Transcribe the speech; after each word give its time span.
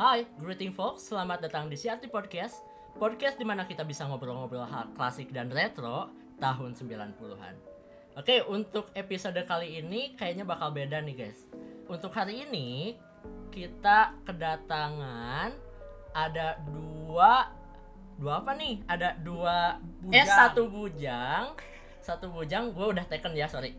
Hai, 0.00 0.24
greeting 0.40 0.72
folks, 0.72 1.12
selamat 1.12 1.44
datang 1.44 1.68
di 1.68 1.76
CRT 1.76 2.08
Podcast 2.08 2.64
Podcast 2.96 3.36
di 3.36 3.44
mana 3.44 3.68
kita 3.68 3.84
bisa 3.84 4.08
ngobrol-ngobrol 4.08 4.64
hal 4.64 4.88
klasik 4.96 5.28
dan 5.28 5.52
retro 5.52 6.08
tahun 6.40 6.72
90-an 6.72 7.54
Oke, 8.16 8.40
untuk 8.48 8.88
episode 8.96 9.36
kali 9.44 9.84
ini 9.84 10.16
kayaknya 10.16 10.48
bakal 10.48 10.72
beda 10.72 11.04
nih 11.04 11.28
guys 11.28 11.44
Untuk 11.84 12.16
hari 12.16 12.48
ini, 12.48 12.96
kita 13.52 14.16
kedatangan 14.24 15.52
ada 16.16 16.56
dua 16.64 17.52
Dua 18.16 18.40
apa 18.40 18.56
nih? 18.56 18.80
Ada 18.88 19.20
dua 19.20 19.76
Eh, 20.08 20.24
Bujang. 20.24 20.28
satu 20.32 20.62
bujang 20.72 21.44
Satu 22.00 22.32
bujang, 22.32 22.72
gue 22.72 22.86
udah 22.88 23.04
taken 23.04 23.36
ya, 23.36 23.44
sorry 23.44 23.76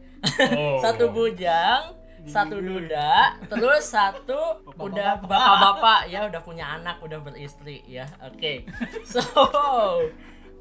Oh. 0.53 0.77
satu 0.85 1.09
bujang, 1.09 1.97
satu 2.27 2.61
duda, 2.61 3.39
terus 3.49 3.89
satu 3.89 4.61
udah 4.77 5.17
bapak-bapak 5.25 6.09
ya 6.09 6.25
udah 6.29 6.41
punya 6.41 6.77
anak, 6.77 7.01
udah 7.01 7.17
beristri 7.21 7.81
ya. 7.89 8.05
Oke. 8.21 8.65
So, 9.07 9.21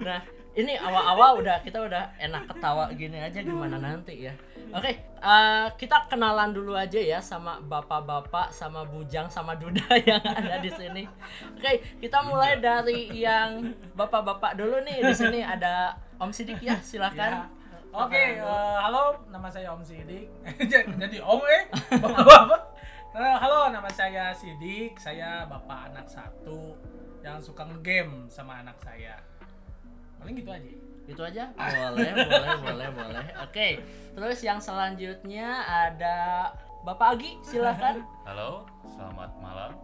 nah 0.00 0.24
ini 0.56 0.74
awal-awal 0.74 1.38
udah 1.44 1.62
kita 1.62 1.78
udah 1.78 2.10
enak 2.18 2.50
ketawa 2.50 2.90
gini 2.90 3.22
aja 3.22 3.38
gimana 3.38 3.78
nanti 3.78 4.26
ya. 4.26 4.34
Oke, 4.70 5.02
eh, 5.02 5.66
kita 5.74 6.06
kenalan 6.06 6.54
dulu 6.54 6.78
aja 6.78 6.98
ya 6.98 7.18
sama 7.18 7.58
bapak-bapak, 7.58 8.54
sama 8.54 8.86
bujang, 8.86 9.26
sama 9.26 9.58
duda 9.58 9.82
yang 10.08 10.22
ada 10.22 10.62
di 10.62 10.70
sini. 10.70 11.04
Oke, 11.58 11.82
kita 11.98 12.22
mulai 12.22 12.62
dari 12.62 13.10
yang 13.18 13.74
bapak-bapak 13.98 14.54
dulu 14.54 14.78
nih. 14.86 15.02
Di 15.02 15.14
sini 15.14 15.42
ada 15.42 15.98
Om 16.22 16.30
Sidik 16.30 16.62
ya, 16.62 16.78
silakan. 16.78 17.46
Ya. 17.46 17.59
Oke, 17.90 18.38
eh, 18.38 18.76
halo, 18.78 19.18
nama 19.34 19.50
saya 19.50 19.74
Om 19.74 19.82
Sidik. 19.82 20.30
Jadi 21.02 21.18
Om 21.18 21.42
eh, 21.42 21.62
bapak-bapak. 22.02 22.62
Eh, 23.18 23.36
halo, 23.42 23.74
nama 23.74 23.90
saya 23.90 24.30
Sidik. 24.30 24.94
Saya 24.94 25.42
bapak 25.50 25.90
anak 25.90 26.06
satu 26.06 26.78
yang 27.26 27.42
suka 27.42 27.66
ngegame 27.66 28.30
sama 28.30 28.62
anak 28.62 28.78
saya. 28.78 29.18
Paling 30.22 30.38
gitu 30.38 30.54
aja. 30.54 30.70
Itu 31.10 31.22
aja? 31.26 31.50
Boleh, 31.50 32.14
boleh, 32.14 32.54
boleh, 32.62 32.88
boleh. 32.94 33.26
Oke. 33.42 33.82
Terus 34.14 34.38
yang 34.46 34.62
selanjutnya 34.62 35.66
ada 35.66 36.46
Bapak 36.86 37.18
Agi, 37.18 37.42
silakan. 37.42 38.06
Halo, 38.22 38.70
selamat 38.86 39.34
malam 39.42 39.74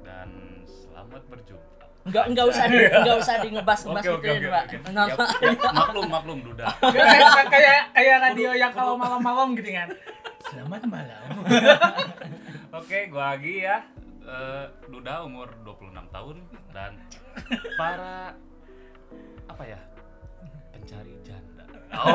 dan 0.00 0.64
selamat 0.64 1.28
berjumpa. 1.28 1.79
Enggak 2.00 2.24
enggak 2.26 2.46
usah 2.48 2.64
di, 2.64 2.78
enggak 2.80 3.16
usah 3.18 3.34
di 3.38 3.48
ngebas-ngebas 3.50 4.02
Oke, 4.02 4.10
oke, 4.10 4.24
gituin, 4.24 4.40
oke, 4.40 4.48
Pak. 4.50 4.64
Nama- 4.88 5.08
Ya, 5.36 5.50
ya, 5.52 5.70
maklum, 5.70 6.08
maklum, 6.08 6.38
Duda. 6.42 6.66
kayak 6.80 7.46
kayak 7.46 7.80
kayak 7.92 8.16
radio 8.22 8.50
yang 8.52 8.72
kalau 8.72 8.94
malam-malam 8.94 9.52
gitu 9.54 9.70
kan. 9.70 9.88
Selamat 10.42 10.82
malam. 10.84 11.24
Oke, 12.72 12.98
gua 13.06 13.34
lagi 13.34 13.60
ya. 13.60 13.84
Eh, 14.22 14.64
Duda 14.86 15.20
umur 15.20 15.52
26 15.60 15.92
tahun 16.08 16.36
dan 16.70 16.96
para 17.76 18.32
apa 19.44 19.62
ya? 19.62 19.80
Pencari 20.72 21.14
janda. 21.20 21.64
Oh. 21.92 22.08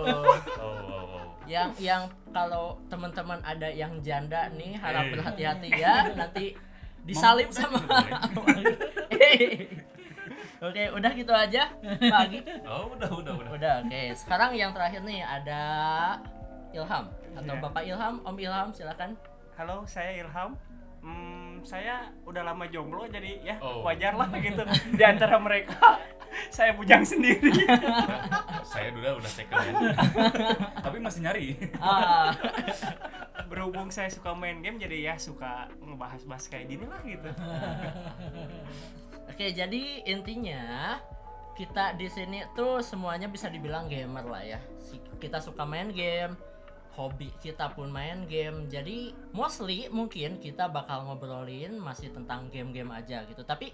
Oh, 0.00 0.36
oh, 0.60 0.76
oh. 1.10 1.24
yang 1.44 1.74
yang 1.76 2.02
kalau 2.28 2.78
teman-teman 2.86 3.42
ada 3.42 3.66
yang 3.66 3.98
janda 3.98 4.46
nih 4.50 4.76
harap 4.76 5.04
Eh. 5.04 5.10
berhati-hati 5.10 5.68
ya 5.72 6.06
nanti 6.14 6.54
disalib 7.10 7.50
sama. 7.50 7.82
Oke, 10.60 10.92
udah 10.92 11.10
gitu 11.16 11.32
aja, 11.32 11.72
Pak 11.80 12.20
Agi. 12.28 12.44
Oh, 12.68 12.92
udah, 12.92 13.08
udah, 13.08 13.32
udah. 13.32 13.50
Udah, 13.56 13.74
oke. 13.80 14.02
Sekarang 14.12 14.52
yang 14.52 14.76
terakhir 14.76 15.00
nih 15.08 15.24
ada 15.24 15.62
Ilham 16.76 17.08
atau 17.32 17.54
Iya. 17.56 17.62
Bapak 17.64 17.82
Ilham, 17.88 18.14
Om 18.20 18.36
Ilham 18.36 18.68
silakan. 18.76 19.16
Halo, 19.56 19.88
saya 19.88 20.20
Ilham. 20.20 20.52
Hmm, 21.00 21.39
saya 21.62 22.08
udah 22.22 22.42
lama 22.42 22.64
jomblo 22.66 23.04
jadi 23.04 23.40
ya 23.42 23.56
Oh. 23.58 23.82
wajar 23.82 24.14
lah 24.14 24.28
gitu. 24.32 24.62
Di 24.90 25.04
antara 25.04 25.36
mereka 25.36 25.98
saya 26.56 26.72
bujang 26.72 27.02
sendiri. 27.02 27.50
Saya 28.70 28.94
Duda 28.94 29.18
udah 29.18 29.26
second 29.26 29.66
ya. 29.66 29.74
Tapi 30.86 31.02
masih 31.02 31.26
nyari. 31.26 31.58
Ah, 31.76 32.30
Berhubung 33.50 33.90
saya 33.90 34.06
suka 34.06 34.30
main 34.30 34.62
game 34.62 34.78
jadi 34.78 35.10
ya 35.10 35.14
suka 35.18 35.66
ngebahas-bahas 35.82 36.46
kayak 36.46 36.70
gini 36.70 36.86
lah 36.86 37.02
gitu. 37.02 37.30
Oke, 39.26 39.50
jadi 39.50 39.82
intinya 40.06 40.96
kita 41.56 41.98
di 41.98 42.06
sini 42.06 42.46
tuh 42.54 42.78
semuanya 42.78 43.26
bisa 43.26 43.50
dibilang 43.50 43.90
gamer 43.90 44.22
lah 44.22 44.42
ya. 44.46 44.60
Kita 45.18 45.42
suka 45.42 45.66
main 45.66 45.90
game, 45.90 46.38
hobi 47.00 47.32
kita 47.40 47.72
pun 47.72 47.88
main 47.88 48.28
game. 48.28 48.68
Jadi 48.68 49.16
mostly 49.32 49.88
mungkin 49.88 50.36
kita 50.36 50.68
bakal 50.68 51.08
ngobrolin 51.08 51.80
masih 51.80 52.12
tentang 52.12 52.52
game-game 52.52 52.92
aja 52.92 53.24
gitu. 53.24 53.40
Tapi 53.40 53.72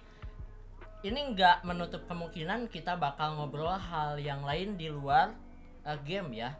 ini 1.03 1.21
nggak 1.35 1.67
menutup 1.67 2.07
kemungkinan 2.07 2.71
kita 2.71 2.95
bakal 2.95 3.35
ngobrol 3.35 3.75
hal 3.75 4.17
yang 4.23 4.47
lain 4.47 4.79
di 4.79 4.87
luar 4.87 5.35
uh, 5.83 5.99
game 6.07 6.39
ya. 6.39 6.55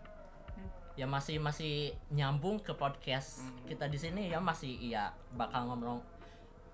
Ya 0.97 1.07
masih 1.07 1.39
masih 1.39 1.95
nyambung 2.11 2.59
ke 2.59 2.73
podcast 2.73 3.45
kita 3.69 3.87
di 3.87 4.01
sini 4.01 4.33
ya 4.33 4.41
masih 4.41 4.73
iya 4.81 5.13
bakal 5.37 5.69
ngomong 5.69 6.01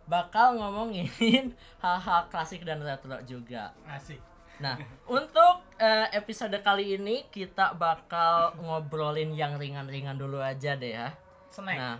bakal 0.06 0.54
ngomongin 0.58 1.10
hal-hal 1.82 2.31
klasik 2.32 2.64
dan 2.64 2.81
retro 2.81 3.19
juga. 3.26 3.75
Asik. 3.84 4.31
Nah, 4.62 4.78
untuk 5.11 5.67
eh, 5.83 6.06
episode 6.15 6.55
kali 6.62 6.95
ini 6.95 7.27
kita 7.34 7.75
bakal 7.75 8.55
ngobrolin 8.62 9.34
yang 9.34 9.59
ringan-ringan 9.59 10.15
dulu 10.15 10.39
aja 10.39 10.78
deh 10.78 10.95
ya. 10.95 11.11
Snack. 11.50 11.78
Nah, 11.78 11.97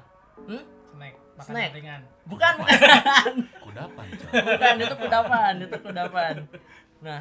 hmm? 0.47 0.63
Snack. 0.95 1.15
Makanan 1.33 1.51
Snack. 1.51 1.71
ringan. 1.75 2.03
bukan 2.23 2.53
bukan, 2.63 3.33
Kudapan, 3.67 4.07
coy. 4.15 4.31
bukan 4.31 4.75
itu 4.79 4.95
kudapan, 4.95 5.53
itu 5.59 5.79
kudapan. 5.83 6.35
Nah, 7.03 7.21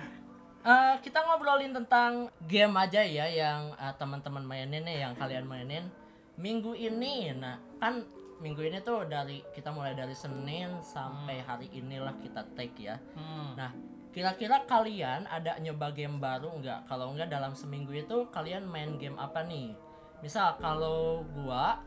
eh, 0.62 0.94
kita 1.02 1.19
ngobrolin 1.25 1.73
tentang 1.73 2.29
game 2.46 2.75
aja 2.78 3.02
ya 3.02 3.25
yang 3.25 3.73
eh, 3.73 3.94
teman-teman 3.97 4.46
mainin 4.46 4.85
nih, 4.85 5.09
yang 5.09 5.13
kalian 5.18 5.50
mainin 5.50 5.90
minggu 6.38 6.78
ini. 6.78 7.34
Nah, 7.34 7.58
kan 7.81 8.06
minggu 8.41 8.62
ini 8.62 8.78
tuh 8.85 9.09
dari 9.09 9.41
kita 9.58 9.73
mulai 9.73 9.97
dari 9.97 10.13
Senin 10.13 10.81
sampai 10.85 11.41
hari 11.41 11.66
inilah 11.73 12.13
kita 12.22 12.46
take 12.53 12.78
ya. 12.78 13.02
Hmm. 13.18 13.58
Nah, 13.58 13.72
kira-kira 14.11 14.67
kalian 14.67 15.23
ada 15.27 15.55
nyoba 15.59 15.95
game 15.95 16.19
baru 16.19 16.51
nggak? 16.59 16.88
Kalau 16.88 17.16
nggak 17.16 17.31
dalam 17.31 17.55
seminggu 17.55 17.95
itu 17.95 18.27
kalian 18.31 18.67
main 18.67 18.99
game 18.99 19.16
apa 19.16 19.44
nih? 19.47 19.72
Misal 20.19 20.59
kalau 20.59 21.23
gua 21.31 21.81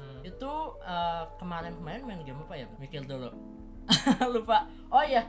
Hmm. 0.00 0.22
itu 0.24 0.52
eh, 0.80 1.24
kemarin-kemarin 1.36 2.02
main 2.08 2.22
game 2.24 2.40
apa 2.40 2.54
ya? 2.56 2.66
Mikir 2.80 3.04
dulu. 3.04 3.30
Lupa. 4.32 4.64
Oh 4.88 5.04
iya, 5.04 5.28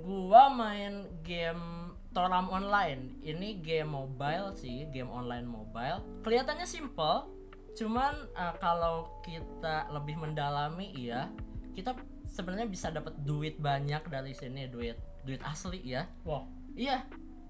gua 0.00 0.48
main 0.48 1.04
game 1.20 1.92
Toram 2.14 2.48
Online. 2.48 3.20
Ini 3.20 3.60
game 3.60 3.90
mobile 3.90 4.54
sih, 4.56 4.88
game 4.88 5.12
online 5.12 5.44
mobile. 5.44 6.00
Kelihatannya 6.24 6.64
simple, 6.64 7.28
cuman 7.76 8.14
eh, 8.32 8.54
kalau 8.62 9.20
kita 9.20 9.92
lebih 9.92 10.16
mendalami 10.16 10.88
iya, 10.96 11.28
kita 11.76 11.92
sebenarnya 12.24 12.68
bisa 12.70 12.88
dapat 12.88 13.12
duit 13.22 13.60
banyak 13.60 14.08
dari 14.08 14.32
sini, 14.32 14.72
duit 14.72 14.96
duit 15.28 15.42
asli 15.42 15.80
ya. 15.84 16.08
Wah, 16.22 16.42
Iya, 16.72 17.04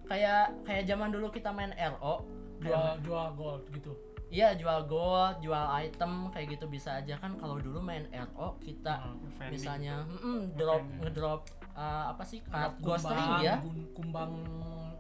kayak 0.05 0.65
kayak 0.65 0.85
zaman 0.85 1.09
dulu 1.09 1.29
kita 1.29 1.49
main 1.49 1.71
RO, 1.71 2.25
jual 2.59 2.97
jual 2.99 3.29
gold 3.35 3.63
gitu. 3.71 3.93
iya 4.29 4.53
jual 4.53 4.85
gold, 4.85 5.39
jual 5.39 5.57
item 5.75 6.29
kayak 6.29 6.53
gitu 6.53 6.67
bisa 6.67 6.97
aja 6.97 7.17
kan. 7.17 7.33
Kalau 7.35 7.57
dulu 7.57 7.79
main 7.79 8.05
RO 8.09 8.57
kita 8.59 8.99
Hmm, 8.99 9.21
Vending. 9.37 9.53
misalnya 9.53 9.95
mm, 10.05 10.53
drop 10.55 10.81
Vending. 10.81 11.01
ngedrop 11.03 11.41
uh, 11.73 12.05
apa 12.09 12.25
sih 12.25 12.41
card 12.43 12.77
Kumbang, 12.77 12.85
ghost 12.85 13.07
ring 13.07 13.33
ya, 13.43 13.55
Kumbang 13.93 14.33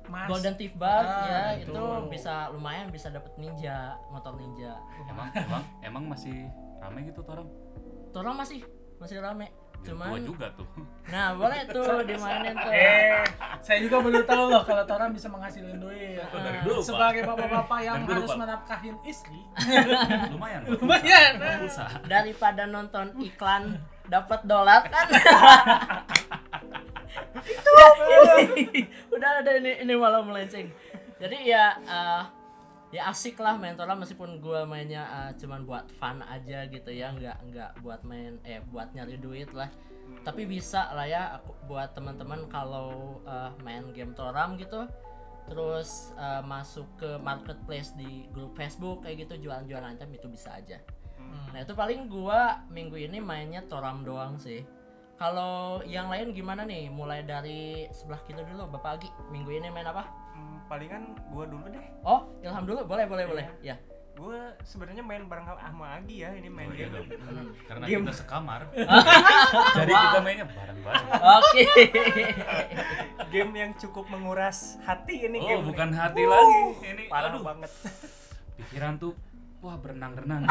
emas. 0.04 0.26
golden 0.26 0.54
thief 0.54 0.72
bar 0.74 1.04
Ah, 1.04 1.24
ya 1.26 1.40
itu. 1.58 1.68
itu 1.68 1.82
bisa 2.08 2.48
lumayan 2.48 2.88
bisa 2.88 3.08
dapet 3.08 3.32
ninja, 3.36 3.96
motor 4.08 4.32
ninja. 4.34 4.76
Emang, 5.04 5.28
emang, 5.34 5.62
emang 5.82 6.04
masih 6.06 6.48
rame 6.78 7.04
gitu 7.04 7.20
orang? 7.22 7.48
Torang 8.10 8.32
masih 8.34 8.64
masih 8.96 9.20
rame. 9.20 9.52
Biar 9.78 9.94
Cuman 9.94 10.08
gua 10.10 10.18
juga 10.20 10.46
tuh. 10.52 10.66
nah 11.08 11.32
boleh 11.32 11.60
tuh 11.70 12.04
dimainin 12.04 12.52
tuh. 12.52 12.72
Eh, 12.74 13.24
saya 13.64 13.78
juga 13.80 13.96
baru 14.04 14.20
tahu 14.26 14.44
loh 14.52 14.62
kalau 14.66 14.84
Toran 14.84 15.10
bisa 15.16 15.32
menghasilkan 15.32 15.80
duit. 15.80 16.20
Oh, 16.20 16.40
dari 16.42 16.58
dulu. 16.66 16.80
Sebagai 16.84 17.22
bapak-bapak 17.24 17.80
yang 17.80 18.04
dulu, 18.04 18.20
harus 18.20 18.34
menafkahin 18.36 18.96
istri. 19.08 19.40
Lumayan. 20.34 20.60
Lumayan. 20.68 21.32
Pulsa. 21.38 21.86
daripada 22.04 22.68
nonton 22.68 23.16
iklan 23.22 23.80
dapat 24.08 24.40
dolar 24.48 24.88
kan 24.88 25.06
itu 27.44 27.70
udah 29.14 29.30
ada 29.44 29.52
ini 29.60 29.84
ini 29.84 29.92
malah 29.94 30.24
melenceng 30.24 30.72
jadi 31.20 31.36
ya 31.44 31.64
eh, 31.76 32.22
ya 32.88 33.12
asik 33.12 33.36
lah 33.40 33.60
main 33.60 33.76
Toram 33.76 34.00
meskipun 34.00 34.40
gua 34.40 34.64
mainnya 34.64 35.04
eh, 35.08 35.30
cuman 35.36 35.68
buat 35.68 35.86
fun 36.00 36.24
aja 36.24 36.64
gitu 36.68 36.88
ya 36.88 37.12
nggak 37.12 37.38
nggak 37.52 37.70
buat 37.84 38.00
main 38.04 38.40
eh 38.48 38.64
buat 38.72 38.92
nyari 38.96 39.20
duit 39.20 39.52
lah 39.52 39.68
tapi 40.24 40.48
bisa 40.48 40.88
lah 40.96 41.04
ya 41.04 41.36
aku 41.36 41.52
buat 41.68 41.92
teman-teman 41.92 42.48
kalau 42.48 43.20
eh, 43.28 43.50
main 43.60 43.92
game 43.92 44.16
Toram 44.16 44.56
gitu 44.56 44.88
terus 45.48 46.16
eh, 46.16 46.42
masuk 46.44 46.88
ke 46.96 47.20
marketplace 47.20 47.92
di 47.92 48.24
grup 48.32 48.56
Facebook 48.56 49.04
kayak 49.04 49.28
gitu 49.28 49.48
jualan-jualan 49.48 49.96
item 49.96 50.10
itu 50.16 50.26
bisa 50.32 50.56
aja 50.56 50.80
Nah 51.52 51.64
itu 51.64 51.72
paling 51.72 52.08
gua 52.08 52.62
minggu 52.72 52.96
ini 52.96 53.18
mainnya 53.20 53.64
Toram 53.64 54.04
doang 54.04 54.36
sih. 54.40 54.64
Kalau 55.18 55.82
yang 55.82 56.06
lain 56.06 56.30
gimana 56.30 56.62
nih? 56.62 56.86
Mulai 56.92 57.26
dari 57.26 57.90
sebelah 57.90 58.22
kita 58.22 58.46
dulu, 58.46 58.70
Bapak 58.70 59.02
Agi. 59.02 59.10
Minggu 59.34 59.50
ini 59.50 59.66
main 59.66 59.90
apa? 59.90 60.06
Palingan 60.68 61.02
gua 61.28 61.44
dulu 61.44 61.64
deh. 61.66 61.84
Oh, 62.02 62.28
Ilham 62.38 62.62
dulu, 62.62 62.84
boleh, 62.84 63.04
boleh, 63.04 63.24
boleh. 63.26 63.46
Ya. 63.60 63.76
Gua 64.12 64.34
sebenarnya 64.60 65.00
main 65.00 65.24
bareng 65.24 65.46
sama 65.46 65.94
Agi 65.94 66.20
ya, 66.20 66.34
ini 66.34 66.46
main 66.46 66.66
Oh, 66.66 66.74
iya 66.74 66.90
game. 66.90 67.06
Hmm. 67.16 67.48
Karena 67.64 67.84
Game. 67.86 68.02
kita 68.02 68.14
sekamar. 68.18 68.60
Jadi 69.78 69.92
kita 69.94 70.18
mainnya 70.20 70.46
bareng-bareng. 70.46 71.06
Oke. 71.14 71.64
game 73.32 73.52
yang 73.54 73.72
cukup 73.74 74.04
menguras 74.08 74.58
hati 74.82 75.24
ini 75.24 75.38
Oh, 75.38 75.46
game. 75.48 75.64
bukan 75.64 75.88
nih. 75.88 75.98
hati 75.98 76.22
lagi. 76.24 76.60
Ini 76.84 77.02
Parah 77.06 77.30
aduh, 77.30 77.42
banget. 77.42 77.70
pikiran 78.58 78.98
tuh 78.98 79.14
wah 79.58 79.74
berenang-renang. 79.74 80.42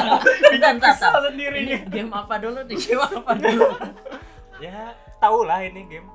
Bentar, 0.50 0.74
Kesal 0.80 1.14
sendiri 1.24 1.56
Ini 1.58 1.66
nih. 1.68 1.80
game 1.88 2.10
apa 2.10 2.34
dulu 2.36 2.58
nih? 2.60 2.76
Game 2.76 3.02
apa 3.02 3.32
dulu? 3.32 3.68
Ya, 4.58 4.92
tau 5.16 5.42
lah 5.42 5.62
ini 5.62 5.86
game 5.86 6.10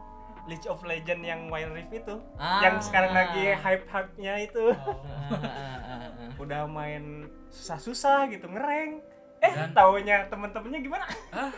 League 0.48 0.66
of 0.66 0.80
Legend 0.82 1.22
yang 1.22 1.42
Wild 1.52 1.76
Rift 1.76 1.92
itu. 1.94 2.16
Ah. 2.40 2.64
Yang 2.64 2.88
sekarang 2.90 3.12
lagi 3.12 3.52
hype-hype-nya 3.54 4.34
itu. 4.42 4.72
Oh. 4.74 4.98
Ah, 5.28 5.44
ah, 5.44 5.78
ah, 5.84 6.08
ah. 6.08 6.30
Udah 6.40 6.64
main 6.64 7.28
susah-susah 7.52 8.32
gitu, 8.32 8.48
ngereng. 8.48 9.04
Eh, 9.44 9.52
Dan- 9.52 9.76
taunya 9.76 10.24
temen-temennya 10.32 10.80
gimana? 10.80 11.06
ah, 11.36 11.52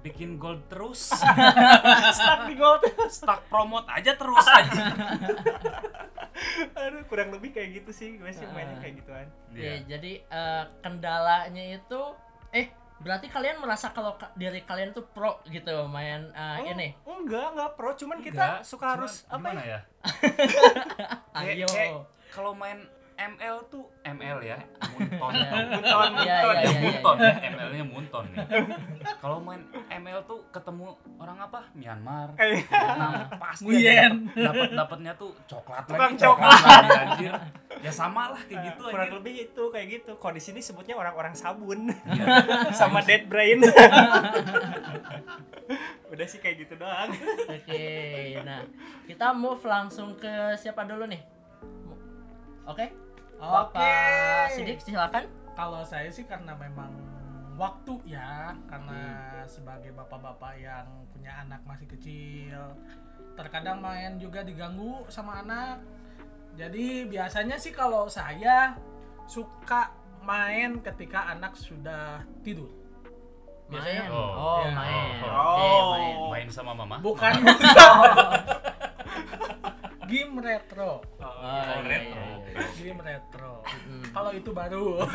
bikin 0.00 0.36
gold 0.36 0.64
terus. 0.68 1.12
Stuck 2.16 2.44
di 2.44 2.54
gold. 2.56 2.84
Stuck 3.08 3.40
promote 3.48 3.88
aja 3.88 4.16
terus 4.16 4.44
aja. 4.44 4.82
Aduh, 6.76 7.04
kurang 7.08 7.32
lebih 7.36 7.52
kayak 7.52 7.80
gitu 7.80 7.90
sih. 7.92 8.16
Gue 8.16 8.32
sih 8.32 8.44
mainnya 8.52 8.80
kayak 8.80 9.00
gituan. 9.00 9.26
Iya. 9.52 9.84
jadi 9.86 10.12
eh, 10.24 10.64
kendalanya 10.80 11.64
itu 11.76 12.00
eh 12.50 12.72
berarti 13.00 13.26
kalian 13.26 13.56
merasa 13.58 13.90
kalau 13.90 14.14
ka- 14.14 14.28
diri 14.34 14.60
kalian 14.60 14.92
tuh 14.92 15.04
pro 15.06 15.40
gitu 15.46 15.72
main 15.86 16.28
eh, 16.30 16.56
Oh, 16.58 16.68
ini. 16.68 16.88
Enggak, 17.02 17.52
enggak 17.52 17.70
pro, 17.72 17.90
cuman 17.94 18.20
kita 18.20 18.60
Enggak, 18.60 18.60
suka 18.62 18.86
cuman 18.86 18.94
harus 18.94 19.12
apa 19.26 19.48
ya? 19.50 19.64
ya? 19.66 19.80
Ayo. 21.40 22.04
kalau 22.28 22.52
main 22.52 22.78
ML 23.20 23.56
tuh 23.68 23.84
ML 24.00 24.38
ya, 24.40 24.56
Munton. 24.90 25.32
Iya. 25.36 25.50
Munton, 25.68 26.08
Iya, 26.16 26.36
munton. 26.40 26.54
iya, 26.56 26.56
iya. 26.56 26.70
Munton 26.80 27.16
ya, 27.20 27.32
ML-nya 27.46 27.84
Munton 27.84 28.24
nih. 28.26 28.38
Kalau 29.20 29.36
main 29.38 29.60
ML 29.92 30.24
tuh 30.24 30.40
ketemu 30.48 30.88
orang 31.14 31.36
apa? 31.38 31.60
Myanmar. 31.72 32.32
Kayak 32.32 32.64
Vietnam 32.64 33.12
pasti 33.36 33.64
Nguyen. 33.66 34.14
dapat 34.32 34.72
dapatnya 34.72 35.12
tuh 35.14 35.36
coklat 35.44 35.84
lagi 35.84 36.16
coklat. 36.16 36.48
lagi 36.48 36.90
anjir. 36.96 37.32
Ya 37.80 37.92
sama 37.92 38.32
lah 38.32 38.40
kayak 38.42 38.60
gitu 38.66 38.82
kurang 38.88 39.04
anjir. 39.06 39.18
lebih 39.20 39.34
itu 39.46 39.62
kayak 39.68 39.86
gitu. 39.90 40.12
Kalau 40.16 40.32
di 40.32 40.42
sini 40.42 40.60
sebutnya 40.60 40.96
orang-orang 40.96 41.36
sabun 41.36 41.92
Iya. 42.06 42.24
sama 42.80 43.04
dead 43.04 43.28
brain. 43.28 43.60
Udah 46.10 46.26
sih 46.26 46.38
kayak 46.38 46.56
gitu 46.58 46.74
doang. 46.74 47.12
Oke, 47.46 47.84
nah 48.42 48.64
kita 49.04 49.30
move 49.30 49.62
langsung 49.62 50.16
ke 50.16 50.28
siapa 50.56 50.82
dulu 50.82 51.04
nih? 51.04 51.22
Oke, 52.66 52.90
Oke. 53.40 53.80
Bapak 53.80 54.52
Sidik 54.52 54.78
silakan. 54.84 55.24
Kalau 55.56 55.82
saya 55.82 56.08
sih 56.12 56.24
karena 56.28 56.52
memang 56.56 56.92
waktu 57.56 57.96
ya, 58.08 58.56
karena 58.68 59.00
sebagai 59.44 59.92
bapak-bapak 59.92 60.56
yang 60.56 60.86
punya 61.12 61.32
anak 61.40 61.60
masih 61.64 61.88
kecil, 61.88 62.76
terkadang 63.36 63.80
main 63.80 64.16
juga 64.16 64.40
diganggu 64.40 65.04
sama 65.08 65.40
anak. 65.40 65.80
Jadi 66.56 67.08
biasanya 67.08 67.56
sih 67.56 67.72
kalau 67.72 68.08
saya 68.08 68.76
suka 69.24 69.92
main 70.20 70.80
ketika 70.84 71.32
anak 71.32 71.56
sudah 71.56 72.20
tidur. 72.44 72.68
Main. 73.70 73.80
Biasanya 73.80 74.04
Oh. 74.10 74.32
Oh, 74.34 74.60
Ya. 74.66 74.72
main. 74.74 75.10
Oh. 75.22 75.30
Oh. 75.30 75.88
main. 75.94 76.16
Main 76.32 76.48
sama 76.50 76.72
mama. 76.74 76.96
bukan 77.00 77.32
game 80.10 80.34
retro. 80.36 81.00
Oh, 81.16 81.22
Oh, 81.22 81.80
iya, 81.80 81.86
retro. 81.86 82.18
iya, 82.18 82.34
iya. 82.50 82.66
Game 82.76 83.00
retro. 83.00 83.52
Kalau 84.10 84.30
itu 84.34 84.50
baru. 84.50 85.06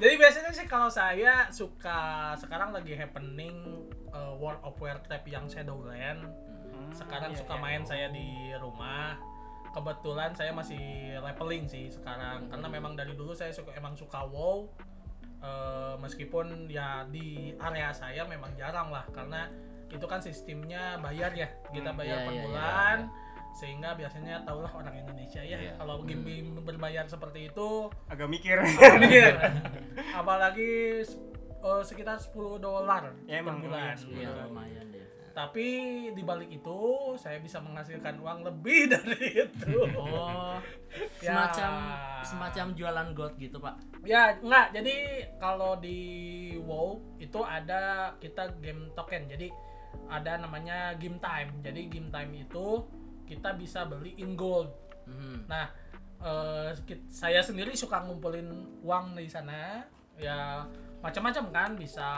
Jadi 0.00 0.14
biasanya 0.16 0.50
sih 0.50 0.64
kalau 0.64 0.88
saya 0.88 1.52
suka 1.52 2.32
sekarang 2.38 2.72
lagi 2.72 2.96
happening 2.96 3.84
uh, 4.08 4.32
World 4.32 4.64
of 4.64 4.74
Warcraft 4.80 5.26
yang 5.28 5.44
Shadowland. 5.44 6.24
Sekarang 6.90 7.36
Iya, 7.36 7.38
suka 7.44 7.54
iya. 7.54 7.62
main 7.62 7.82
saya 7.84 8.06
di 8.08 8.50
rumah. 8.56 9.20
Kebetulan 9.70 10.34
saya 10.34 10.50
masih 10.50 11.14
leveling 11.20 11.68
sih 11.68 11.86
sekarang 11.86 12.50
karena 12.50 12.66
memang 12.66 12.96
dari 12.96 13.14
dulu 13.14 13.30
saya 13.30 13.52
suka 13.52 13.76
emang 13.76 13.94
suka 13.94 14.24
WoW. 14.24 14.72
Uh, 15.40 15.96
meskipun 15.96 16.68
ya 16.68 17.00
di 17.08 17.56
area 17.56 17.88
saya 17.96 18.28
memang 18.28 18.52
jarang 18.60 18.92
lah 18.92 19.08
karena 19.08 19.48
itu 19.90 20.06
kan 20.06 20.18
sistemnya 20.18 20.96
bayar 20.98 21.30
ya 21.32 21.50
kita 21.68 21.90
Hmm, 21.90 21.98
bayar 21.98 22.16
iya, 22.16 22.24
per 22.24 22.30
iya, 22.30 22.36
iya, 22.36 22.46
bulan 22.46 22.98
sehingga 23.50 23.90
biasanya 23.92 24.34
tahulah 24.40 24.70
orang 24.70 24.94
Indonesia 24.96 25.42
ya 25.42 25.58
Iya. 25.58 25.74
kalau 25.74 26.02
game 26.02 26.22
game 26.22 26.54
berbayar 26.56 27.02
seperti 27.04 27.50
itu 27.50 27.90
Agak 28.06 28.26
mikir. 28.26 28.62
Mikir. 29.02 29.34
apalagi 30.14 31.02
eh, 31.60 31.82
sekitar 31.82 32.16
10 32.16 32.30
dolar 32.56 33.10
Ya, 33.24 33.38
per 33.38 33.42
emang, 33.42 33.58
bulan 33.60 33.98
iya, 34.06 34.22
Iya, 34.22 34.30
lumayan 34.46 34.86
deh. 34.88 35.02
tapi 35.30 35.66
di 36.10 36.22
balik 36.22 36.46
itu 36.48 36.78
saya 37.16 37.38
bisa 37.38 37.58
menghasilkan 37.58 38.18
uang 38.18 38.42
lebih 38.44 38.86
dari 38.92 39.42
itu 39.42 39.78
Oh, 39.92 40.58
Ya. 41.16 41.30
semacam 41.46 41.72
semacam 42.20 42.66
jualan 42.72 43.08
gold 43.12 43.34
gitu, 43.36 43.58
Pak. 43.58 43.78
ya 44.02 44.34
enggak 44.36 44.72
jadi 44.72 44.94
kalau 45.36 45.74
di 45.76 45.98
WoW 46.56 46.98
itu 47.16 47.38
ada 47.40 47.82
kita 48.16 48.58
game 48.58 48.90
token 48.92 49.26
jadi 49.26 49.50
ada 50.06 50.36
namanya 50.36 50.94
game 50.96 51.18
time 51.18 51.50
jadi 51.60 51.80
game 51.86 52.08
time 52.08 52.32
itu 52.34 52.86
kita 53.24 53.54
bisa 53.54 53.86
beli 53.86 54.14
in 54.18 54.34
gold 54.34 54.70
Mhm. 55.10 55.50
Nah, 55.50 55.66
eh, 56.22 56.70
saya 57.10 57.42
sendiri 57.42 57.74
suka 57.74 57.98
ngumpulin 58.06 58.46
uang 58.86 59.18
di 59.18 59.26
sana. 59.26 59.82
Ya 60.14 60.62
macam-macam 61.00 61.44
kan, 61.50 61.70
bisa 61.74 62.08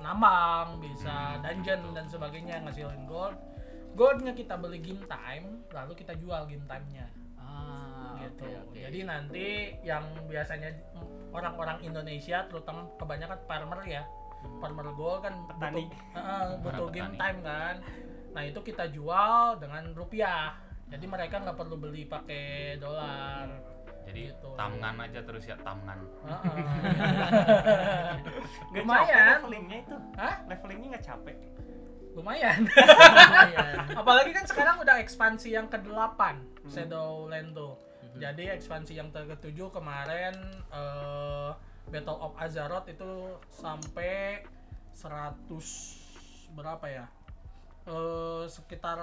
nambang, 0.00 0.80
bisa 0.82 1.38
dungeon 1.38 1.92
dan 1.94 2.08
sebagainya 2.08 2.64
ngasilin 2.64 3.06
gold. 3.06 3.36
Goldnya 3.94 4.34
kita 4.34 4.58
beli 4.58 4.82
game 4.82 5.04
time, 5.06 5.62
lalu 5.70 5.92
kita 5.94 6.16
jual 6.16 6.46
game 6.48 6.64
time-nya 6.66 7.06
Ah, 7.36 8.16
gitu. 8.22 8.46
oke, 8.46 8.72
oke. 8.72 8.78
Jadi 8.78 8.98
nanti 9.04 9.46
yang 9.84 10.04
biasanya 10.26 10.70
orang-orang 11.30 11.84
Indonesia, 11.84 12.46
terutama 12.48 12.88
kebanyakan 12.96 13.38
farmer 13.44 13.80
ya, 13.84 14.02
farmer 14.58 14.86
gold 14.92 15.22
kan 15.22 15.34
Petani. 15.46 15.86
butuh, 15.86 16.16
eh, 16.16 16.44
butuh 16.60 16.86
game 16.88 17.10
petani. 17.10 17.18
time 17.18 17.38
kan. 17.40 17.74
Nah 18.28 18.42
itu 18.42 18.58
kita 18.60 18.84
jual 18.88 19.56
dengan 19.56 19.82
rupiah. 19.92 20.52
Jadi 20.86 21.04
mereka 21.04 21.38
nggak 21.38 21.54
perlu 21.54 21.74
beli 21.76 22.02
pakai 22.04 22.76
dolar. 22.76 23.46
Jadi 24.02 24.20
Gitu. 24.26 24.48
tamngan 24.54 24.94
aja 25.00 25.20
terus 25.20 25.42
ya 25.44 25.54
tamngan. 25.58 25.98
Heeh. 26.22 26.48
Nggak 28.68 28.78
Lumayan. 28.78 29.34
levelingnya 29.38 29.76
itu. 29.78 29.96
Hah? 30.14 30.34
Levelingnya 30.46 30.86
nggak 30.90 31.04
capek. 31.04 31.36
Lumayan. 32.14 32.58
Lumayan. 33.20 33.74
Apalagi 33.92 34.30
kan 34.32 34.44
sekarang 34.44 34.74
udah 34.78 34.94
ekspansi 34.98 35.48
yang 35.52 35.66
ke-8 35.66 36.20
Hmm. 36.58 36.66
Shadowland 36.66 37.52
tuh. 37.52 37.76
Jadi 38.16 38.50
ekspansi 38.50 38.92
yang 38.92 39.08
ke-7 39.08 39.56
kemarin 39.70 40.34
eh, 40.68 41.50
Battle 41.88 42.18
of 42.20 42.32
Azeroth 42.36 42.86
itu 42.86 43.36
sampai 43.50 44.44
100 44.92 46.52
berapa 46.52 46.86
ya? 46.88 47.06
Eh, 47.88 48.44
sekitar 48.48 49.00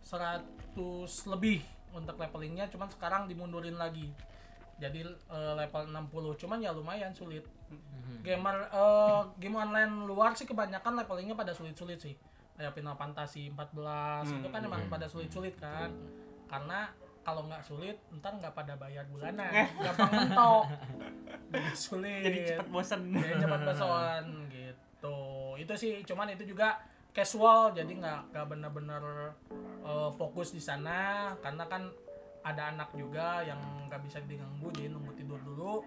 100 0.00 1.32
lebih 1.32 1.60
untuk 1.92 2.16
levelingnya 2.16 2.68
cuman 2.72 2.88
sekarang 2.88 3.28
dimundurin 3.28 3.76
lagi. 3.76 4.08
Jadi 4.76 5.04
eh, 5.08 5.52
level 5.56 5.82
60 5.92 6.42
cuman 6.46 6.58
ya 6.60 6.72
lumayan 6.72 7.12
sulit. 7.12 7.44
Mhm. 7.68 8.24
Gamer 8.24 8.56
eh, 8.72 9.22
game 9.36 9.56
online 9.60 10.08
luar 10.08 10.32
sih 10.32 10.48
kebanyakan 10.48 11.04
levelingnya 11.04 11.36
pada 11.36 11.52
sulit-sulit 11.52 12.00
sih. 12.00 12.16
Kayak 12.56 12.72
Final 12.72 12.96
Fantasy 12.96 13.52
14 13.52 14.40
itu 14.40 14.48
kan 14.48 14.60
emang 14.64 14.88
pada 14.88 15.04
sulit-sulit 15.04 15.52
kan. 15.60 15.92
Karena 16.48 16.88
kalau 17.26 17.42
nggak 17.50 17.58
sulit, 17.66 17.98
ntar 18.14 18.38
nggak 18.38 18.54
pada 18.54 18.78
bayar 18.78 19.02
bulanan, 19.10 19.50
gampang 19.82 20.12
mentok, 20.14 20.64
jadi 21.50 21.70
sulit. 21.74 22.22
Jadi 22.22 22.38
cepet 22.54 22.68
bosen. 22.70 23.00
Jadi 23.10 23.34
cepat 23.42 23.60
bosan 23.66 24.24
gitu. 24.54 25.18
Itu 25.58 25.72
sih, 25.74 26.06
cuman 26.06 26.30
itu 26.38 26.46
juga 26.46 26.78
casual, 27.10 27.74
jadi 27.74 27.90
nggak 27.90 28.20
nggak 28.30 28.46
bener-bener 28.46 29.02
eh, 29.82 30.10
fokus 30.14 30.54
di 30.54 30.62
sana, 30.62 31.34
karena 31.42 31.66
kan 31.66 31.90
ada 32.46 32.70
anak 32.70 32.94
juga 32.94 33.42
yang 33.42 33.58
nggak 33.90 34.06
bisa 34.06 34.22
diganggu, 34.22 34.70
jadi 34.70 34.94
nunggu 34.94 35.10
tidur 35.18 35.42
dulu, 35.42 35.82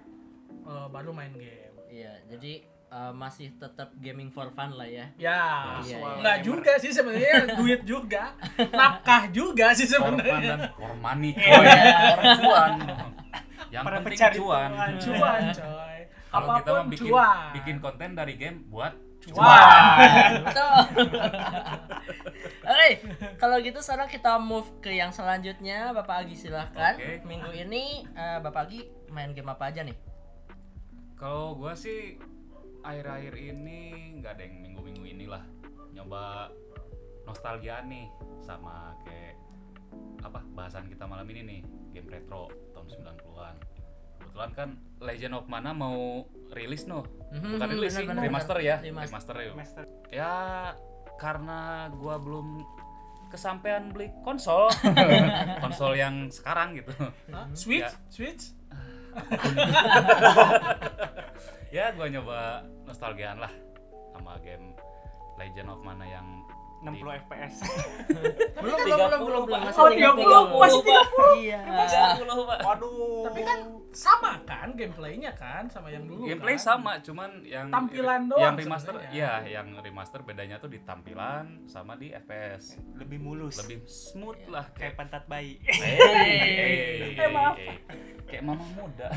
eh, 0.67 0.88
baru 0.91 1.15
main 1.15 1.31
game. 1.39 1.72
Iya, 1.88 2.19
jadi 2.27 2.67
eh, 2.89 3.13
masih 3.13 3.53
tetap 3.55 3.93
gaming 3.96 4.27
for 4.27 4.50
fun 4.50 4.74
lah 4.74 4.86
ya. 4.86 5.05
Ya, 5.15 5.41
Iya, 5.79 5.96
iya. 5.96 6.15
nggak 6.17 6.38
juga 6.41 6.74
sih 6.75 6.89
sebenarnya 6.89 7.34
duit 7.60 7.81
juga, 7.84 8.34
nafkah 8.67 9.29
juga 9.29 9.72
sih 9.72 9.86
For 9.86 10.01
fun 10.03 10.17
sebenarnya. 10.17 10.50
dan 10.50 10.74
for 10.74 10.93
money 10.96 11.31
Iya. 11.31 11.46
coy. 11.48 11.65
For 12.10 12.24
cuan. 12.39 12.72
yang 13.69 13.84
Para 13.84 13.98
penting 14.00 14.19
cuan. 14.36 14.69
cuan. 14.72 14.91
Cuan, 15.05 15.41
coy. 15.53 15.98
Kalau 16.29 16.48
kita 16.55 16.69
mau 16.72 16.86
bikin 16.88 17.08
cuan. 17.08 17.48
bikin 17.53 17.75
konten 17.79 18.10
dari 18.13 18.34
game 18.34 18.65
buat 18.67 18.93
Cuan. 19.19 19.51
Betul. 20.41 20.79
Oke, 22.62 22.89
kalau 23.36 23.60
gitu 23.60 23.79
sekarang 23.79 24.08
kita 24.08 24.38
move 24.38 24.69
ke 24.79 24.91
yang 24.91 25.10
selanjutnya. 25.10 25.91
Bapak 25.91 26.24
Agi 26.24 26.36
silahkan. 26.38 26.96
Oke. 26.96 27.19
Minggu 27.24 27.51
ini 27.51 28.08
eh, 28.08 28.39
Bapak 28.39 28.65
Agi 28.65 28.79
main 29.10 29.34
game 29.34 29.50
apa 29.50 29.67
aja 29.67 29.81
nih? 29.81 29.98
Kalau 31.13 31.51
gua 31.53 31.75
sih 31.75 32.15
akhir-akhir 32.81 33.33
ini 33.36 33.79
nggak 34.17 34.31
ada 34.33 34.43
yang 34.43 34.55
minggu-minggu 34.62 35.03
inilah 35.05 35.43
nyoba 35.91 36.50
nostalgia 37.24 37.83
nih 37.83 38.07
sama 38.39 38.95
kayak 39.03 39.36
apa 40.21 40.39
bahasan 40.50 40.86
kita 40.86 41.03
malam 41.03 41.25
ini 41.27 41.41
nih 41.41 41.59
game 41.91 42.07
retro 42.07 42.48
tahun 42.71 42.88
90-an. 42.89 43.55
Kebetulan 44.19 44.51
kan 44.53 44.69
Legend 45.00 45.33
of 45.33 45.45
Mana 45.48 45.71
mau 45.71 46.24
rilis 46.51 46.86
noh. 46.86 47.03
Mhm, 47.31 47.57
Bukan 47.57 47.67
rilis 47.69 47.91
sih, 47.93 48.03
benar-benar. 48.03 48.25
remaster 48.25 48.57
ya. 48.59 48.75
Remaster. 48.79 49.09
Remaster 49.09 49.36
ya. 49.38 49.53
Master. 49.55 49.83
Ya 50.09 50.33
karena 51.17 51.59
gua 51.91 52.15
belum 52.17 52.62
kesampaian 53.29 53.89
beli 53.89 54.09
konsol. 54.21 54.69
konsol 55.63 55.93
yang 55.93 56.29
sekarang 56.29 56.77
gitu. 56.77 56.91
Hah? 57.29 57.45
Switch, 57.53 57.86
Ya. 57.86 57.91
Switch. 58.09 58.43
ya 61.69 61.93
gua 61.93 62.09
nyoba 62.09 62.65
nostalgiaan 62.89 63.38
lah 63.38 63.53
sama 64.13 64.41
game 64.41 64.73
Legend 65.38 65.69
of 65.69 65.79
Mana 65.85 66.05
yang 66.09 66.25
60 66.79 67.21
FPS. 67.27 67.53
Belum, 68.59 68.75
belum, 68.77 69.00
belum, 69.00 69.21
belum, 69.24 69.41
belum. 69.48 69.59
Masih 69.62 69.79
Oh, 69.79 69.88
30, 69.88 70.59
masih 70.59 70.81
30. 70.83 71.43
Iya. 71.43 71.59
Waduh. 72.62 73.24
Tapi 73.27 73.39
kan 73.41 73.59
sama 73.89 74.38
kan 74.45 74.77
gameplaynya 74.77 75.33
kan 75.33 75.65
sama 75.65 75.89
yang 75.89 76.05
dulu 76.05 76.29
gameplay 76.29 76.53
kan? 76.53 76.77
sama 76.77 76.91
cuman 77.01 77.41
yang 77.41 77.74
Tampilan 77.74 78.29
doang 78.29 78.43
yang 78.45 78.55
remaster 78.55 78.93
ya 79.09 79.41
yang 79.41 79.74
remaster 79.75 80.21
bedanya 80.21 80.62
tuh 80.62 80.69
di 80.69 80.77
tampilan 80.79 81.65
sama 81.65 81.98
di 81.98 82.13
FPS 82.13 82.77
lebih 82.93 83.17
mulus. 83.17 83.57
lebih 83.59 83.81
smooth 83.83 84.38
Iya. 84.39 84.53
lah 84.53 84.65
kayak 84.69 84.77
kayak 84.79 84.93
pantat 84.95 85.24
bayi. 85.25 85.57
hey, 85.65 87.17
Eh, 87.17 87.29
maaf. 87.33 87.57
kayak 88.29 88.43
mama 88.45 88.65
muda 88.77 89.09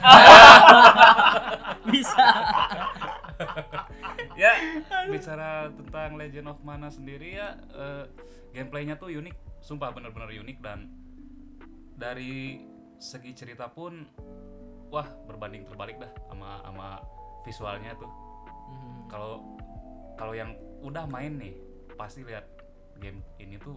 Bisa. 1.92 2.25
Ya. 4.42 4.52
Bicara 5.06 5.50
tentang 5.70 6.11
Legend 6.14 6.46
of 6.49 6.58
Mana 6.61 6.88
sendiri 6.88 7.34
ya 7.34 7.54
eh, 7.70 8.04
gameplaynya 8.50 8.96
tuh 8.96 9.08
unik. 9.08 9.34
Sumpah 9.61 9.90
bener-bener 9.90 10.34
unik 10.34 10.58
dan 10.58 10.90
dari 11.92 12.58
segi 12.99 13.30
cerita 13.32 13.66
pun 13.66 14.02
wah 14.88 15.06
berbanding 15.25 15.62
terbalik 15.62 15.96
dah 15.96 16.11
sama 16.26 16.50
sama 16.61 16.88
visualnya 17.42 17.94
tuh. 17.94 18.11
Mhm. 18.64 19.00
kalau 19.06 19.32
kalau 20.14 20.32
yang 20.32 20.50
udah 20.80 21.04
main 21.06 21.37
nih 21.37 21.52
pasti 21.92 22.22
lihat 22.22 22.46
game 22.96 23.20
ini 23.37 23.56
tuh 23.56 23.76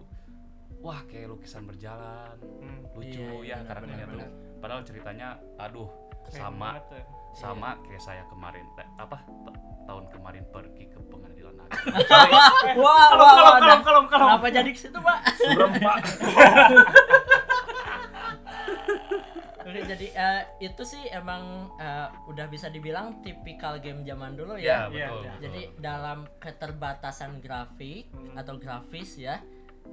wah 0.78 1.02
kayak 1.04 1.28
lukisan 1.28 1.64
berjalan 1.64 2.32
Hmm. 2.56 2.80
lucu 2.92 3.20
Iya, 3.20 3.32
iya, 3.44 3.56
ya 3.56 3.66
karakternya 3.66 4.06
tuh. 4.08 4.30
padahal 4.56 4.82
ceritanya 4.82 5.28
aduh 5.56 5.90
sama 6.28 6.68
banget 6.72 6.84
tuh. 6.88 7.04
sama 7.32 7.68
Iya. 7.68 7.82
kayak 7.84 8.02
saya 8.02 8.22
kemarin 8.26 8.66
apa 8.96 9.18
tahun 9.84 10.04
kemarin 10.08 10.44
pergi 10.48 10.84
ke 10.86 10.98
pengadilan 11.04 11.54
agama 11.60 12.40
Wah, 12.82 13.08
wah, 13.12 13.32
kalem, 13.56 13.80
kalem, 13.82 14.04
kalem. 14.06 14.26
Kenapa 14.26 14.46
jadi 14.50 14.66
ke 14.68 14.78
situ, 14.78 14.98
Pak? 14.98 15.18
Surem 15.36 15.70
pak 15.76 15.96
Oke, 19.58 19.82
jadi 19.82 20.06
eh, 20.08 20.40
itu 20.62 20.82
sih 20.84 21.10
emang 21.10 21.42
eh, 21.74 22.06
udah 22.24 22.46
bisa 22.46 22.66
dibilang 22.68 23.18
tipikal 23.20 23.76
game 23.76 24.00
zaman 24.00 24.32
dulu 24.32 24.54
ya. 24.54 24.86
ya 24.86 24.88
Iya, 24.88 25.06
betul, 25.08 25.18
betul. 25.18 25.40
Jadi 25.42 25.62
dalam 25.76 26.18
keterbatasan 26.38 27.32
grafik 27.40 28.06
Hmm. 28.08 28.34
atau 28.36 28.54
grafis 28.56 29.18
ya, 29.18 29.42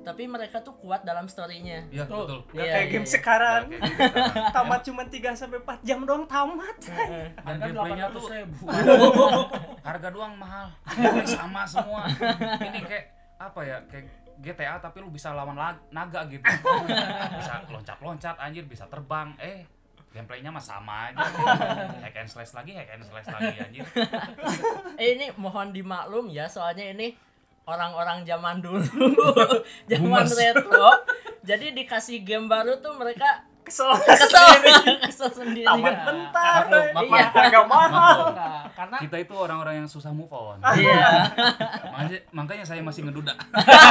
tapi 0.02 0.26
mereka 0.26 0.60
tuh 0.60 0.74
kuat 0.76 1.02
dalam 1.02 1.26
storynya. 1.26 1.86
ya 1.88 2.04
Tuh. 2.04 2.26
betul 2.26 2.40
Gak 2.50 2.60
Iya, 2.60 2.74
kayak 2.74 2.82
iya, 2.82 2.92
game 2.92 3.00
iya. 3.00 3.12
sekarang. 3.12 3.62
Kayak 3.66 3.84
sekarang. 3.88 4.52
Tamat 4.56 4.82
cuma 4.82 5.04
3 5.06 5.14
sampai 5.34 5.60
4 5.60 5.80
jam 5.84 6.00
doang 6.02 6.26
tamat. 6.26 6.78
Heeh. 6.84 7.26
dan 7.32 7.46
Harga 7.46 7.66
gameplaynya 7.66 8.06
tuh 8.10 8.24
800 8.24 8.36
ribu. 8.36 8.64
harga 9.86 10.10
doang 10.10 10.34
mahal 10.34 10.68
sama 11.26 11.62
semua 11.64 12.08
ini 12.58 12.80
kayak 12.82 13.06
apa 13.36 13.60
ya 13.62 13.78
kayak 13.86 14.06
GTA 14.36 14.76
tapi 14.78 14.98
lu 14.98 15.08
bisa 15.08 15.30
lawan 15.30 15.54
la- 15.54 15.84
naga 15.90 16.24
gitu 16.26 16.42
bisa 17.34 17.54
loncat-loncat 17.68 18.36
anjir 18.38 18.64
bisa 18.64 18.88
terbang 18.88 19.36
eh 19.38 19.68
gameplaynya 20.10 20.50
mah 20.50 20.60
sama 20.60 21.10
aja 21.10 21.20
hack 22.00 22.16
and 22.16 22.28
slash 22.28 22.52
lagi 22.52 22.72
hack 22.72 22.90
and 22.90 23.04
slash 23.04 23.28
lagi 23.28 23.60
anjir 23.60 23.84
Eh, 24.96 25.16
ini 25.16 25.34
mohon 25.36 25.70
dimaklum 25.70 26.30
ya, 26.30 26.46
soalnya 26.46 26.86
ini 26.88 27.18
orang-orang 27.64 28.24
zaman 28.24 28.60
dulu, 28.60 28.84
zaman 29.92 30.26
retro. 30.26 30.90
Jadi 31.42 31.72
dikasih 31.74 32.22
game 32.22 32.46
baru 32.46 32.78
tuh 32.78 32.94
mereka 32.94 33.26
Kesel. 33.64 33.96
kesel, 33.96 34.44
kesel 35.08 35.30
sendiri. 35.32 35.64
Tamat 35.64 35.88
Ya. 35.88 36.04
bentar. 36.04 36.62
Maklum, 36.62 36.84
maklum. 36.94 37.16
Iya. 37.16 37.26
Harga 37.32 37.62
mahal. 37.64 38.18
Nah, 38.30 38.64
karena 38.70 38.98
kita 39.00 39.16
itu 39.18 39.34
orang-orang 39.34 39.76
yang 39.80 39.88
susah 39.88 40.12
move 40.12 40.28
on 40.28 40.60
Iya. 40.60 41.32
makanya, 41.86 42.20
makanya 42.36 42.66
saya 42.68 42.84
masih 42.84 43.08
ngeduda 43.08 43.32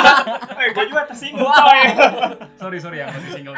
Eh, 0.61 0.69
gue 0.71 0.85
juga 0.85 1.09
tersinggung 1.09 1.49
coy. 1.49 1.83
sorry 2.55 2.79
sorry 2.79 3.00
yang 3.00 3.09
masih 3.11 3.33
single 3.33 3.57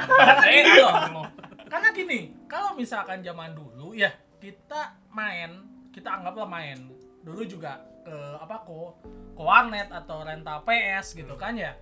karena 1.66 1.90
gini, 1.90 2.30
kalau 2.46 2.78
misalkan 2.78 3.18
zaman 3.18 3.50
dulu 3.50 3.90
ya 3.90 4.14
kita 4.38 4.94
main, 5.10 5.50
kita 5.90 6.06
anggaplah 6.12 6.46
main. 6.46 6.78
Dulu 7.20 7.42
juga 7.42 7.82
ke 8.04 8.16
apa 8.38 8.62
ko 8.62 8.94
ke 9.34 9.42
warnet 9.42 9.88
atau 9.88 10.22
rental 10.22 10.62
PS 10.62 11.16
gitu 11.16 11.34
kan 11.34 11.56
ya. 11.56 11.72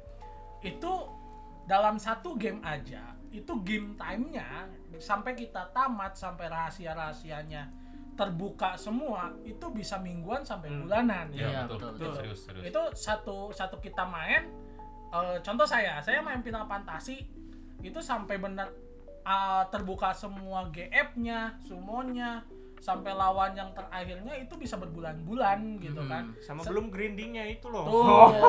Itu 0.63 1.11
dalam 1.67 1.99
satu 1.99 2.39
game 2.39 2.63
aja, 2.63 3.15
itu 3.29 3.53
game 3.63 3.95
time-nya 3.95 4.71
sampai 4.97 5.35
kita 5.35 5.71
tamat 5.71 6.15
sampai 6.15 6.47
rahasia-rahasianya 6.47 7.69
terbuka 8.13 8.77
semua 8.77 9.33
itu 9.43 9.73
bisa 9.73 9.97
mingguan 9.97 10.45
sampai 10.45 10.69
Hmm. 10.69 10.85
bulanan. 10.85 11.27
Iya, 11.33 11.49
ya 11.49 11.61
betul, 11.65 11.67
betul, 11.67 11.89
betul, 11.91 11.97
betul. 11.97 12.15
serius 12.21 12.41
serius 12.45 12.65
itu 12.69 12.83
satu 12.93 13.37
satu 13.51 13.77
kita 13.81 14.05
main 14.05 14.53
eh, 15.11 15.37
contoh 15.41 15.65
saya 15.65 15.97
saya 15.99 16.21
main 16.21 16.45
Final 16.45 16.69
Fantasy 16.69 17.25
itu 17.81 17.99
sampai 18.05 18.37
benar 18.37 18.69
eh, 19.25 19.65
terbuka 19.73 20.13
semua 20.13 20.69
GF-nya 20.69 21.57
sumonya 21.65 22.45
sampai 22.83 23.15
lawan 23.15 23.55
yang 23.55 23.71
terakhirnya 23.71 24.35
itu 24.35 24.51
bisa 24.55 24.75
berbulan-bulan 24.75 25.79
gitu 25.79 26.03
Hmm. 26.03 26.11
kan 26.11 26.25
Sama 26.37 26.61
Se- 26.61 26.69
belum 26.69 26.91
grindingnya 26.91 27.47
itu 27.49 27.67
loh. 27.67 27.87
tuh 27.87 28.03